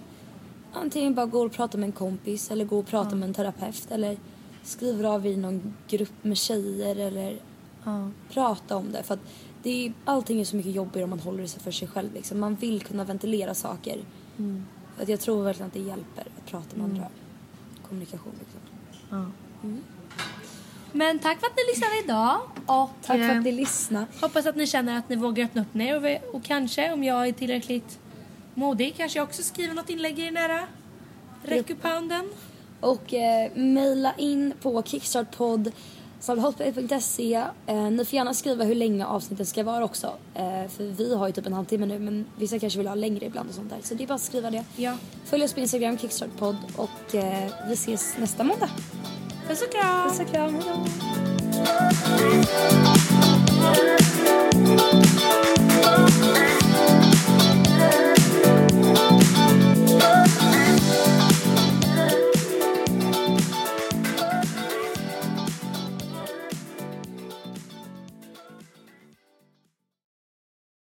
antingen 0.73 1.15
bara 1.15 1.27
går 1.27 1.47
och 1.47 1.53
pratar 1.53 1.79
med 1.79 1.87
en 1.87 1.93
kompis 1.93 2.51
eller 2.51 2.65
går 2.65 2.79
och 2.79 2.87
pratar 2.87 3.17
med 3.17 3.29
en 3.29 3.35
terapeut 3.35 3.87
eller 3.91 4.17
skriver 4.63 5.05
av 5.05 5.27
i 5.27 5.37
någon 5.37 5.75
grupp 5.89 6.25
med 6.25 6.37
tjejer 6.37 6.97
eller 6.97 7.41
Ja. 7.85 8.11
prata 8.31 8.77
om 8.77 8.93
det. 8.93 9.03
För 9.03 9.15
att 9.15 9.21
det 9.63 9.87
är, 9.87 9.93
allting 10.05 10.41
är 10.41 10.45
så 10.45 10.57
mycket 10.57 10.73
jobbigare 10.75 11.05
om 11.05 11.11
man 11.11 11.21
håller 11.21 11.47
sig 11.47 11.61
för 11.63 11.71
sig 11.71 11.89
själv. 11.89 12.15
Liksom. 12.15 12.41
Man 12.41 12.55
vill 12.55 12.81
kunna 12.83 13.05
ventilera 13.05 13.55
saker. 13.55 13.99
För 14.97 15.03
att 15.03 15.09
jag 15.09 15.21
tror 15.21 15.43
verkligen 15.45 15.67
att 15.67 15.73
det 15.75 15.81
hjälper 15.81 16.21
att 16.39 16.51
prata 16.51 16.77
med 16.77 16.85
andra. 16.85 17.07
Kommunikation 17.89 18.33
liksom. 18.39 18.61
ja. 19.11 19.25
Men 20.93 21.19
tack 21.19 21.41
för 21.41 21.47
att 21.47 21.53
ni 21.57 21.63
lyssnade 21.73 21.99
idag. 22.05 22.41
Och, 22.67 22.91
Tack 23.03 23.17
för 23.17 23.31
eh, 23.31 23.39
att 23.39 23.45
ni 23.45 23.53
lyssnade. 23.53 24.07
Hoppas 24.21 24.47
att 24.47 24.57
ni 24.57 24.67
känner 24.67 24.99
att 24.99 25.09
ni 25.09 25.17
vågar 25.17 25.45
öppna 25.45 25.63
upp 25.63 25.77
er 25.77 25.97
och, 25.97 26.05
vi- 26.05 26.21
och 26.33 26.45
kanske 26.45 26.93
om 26.93 27.05
jag 27.05 27.29
är 27.29 27.33
tillräckligt 27.33 27.99
modig 28.55 28.95
kanske 28.97 29.19
jag 29.19 29.29
också 29.29 29.43
skriver 29.43 29.75
något 29.75 29.91
inlägg 29.91 30.19
i 30.19 30.25
den 30.25 30.35
där 30.35 30.67
räck 31.43 31.71
upp 31.71 31.83
handen. 31.85 32.29
Och 32.81 33.15
eh, 33.15 33.51
mejla 33.57 34.15
in 34.15 34.53
på 34.63 34.83
kickstartpodd 34.83 35.73
hotmail.se. 36.27 37.35
Eh, 37.67 37.91
ni 37.91 38.05
får 38.05 38.15
gärna 38.15 38.35
skriva 38.35 38.65
hur 38.65 38.75
länge 38.75 39.07
avsnittet 39.07 39.49
ska 39.49 39.65
vara 39.65 39.85
också. 39.85 40.07
Eh, 40.35 40.69
för 40.69 40.85
vi 40.85 41.15
har 41.15 41.27
ju 41.27 41.33
typ 41.33 41.47
en 41.47 41.53
halvtimme 41.53 41.87
nu 41.87 41.99
men 41.99 42.27
vissa 42.37 42.59
kanske 42.59 42.79
vill 42.79 42.89
ha 42.89 42.95
längre 42.95 43.27
ibland 43.27 43.49
och 43.49 43.55
sånt 43.55 43.71
där. 43.71 43.79
Så 43.83 43.95
det 43.95 44.05
är 44.05 44.09
bara 44.09 44.15
att 44.15 44.21
skriva 44.21 44.51
det. 44.51 44.65
Ja. 44.77 44.97
Följ 45.25 45.45
oss 45.45 45.53
på 45.53 45.61
Instagram, 45.61 45.99
kickstartpodd 45.99 46.57
och 46.77 47.15
eh, 47.15 47.51
vi 47.69 47.73
ses 47.73 48.15
nästa 48.19 48.45
måndag. 48.45 48.71
Puss 49.49 49.63
och 49.63 49.73
kram! 49.73 50.09
Puss 50.09 50.21
och 50.21 50.27
kram, 50.27 50.55
hejdå! 50.55 50.81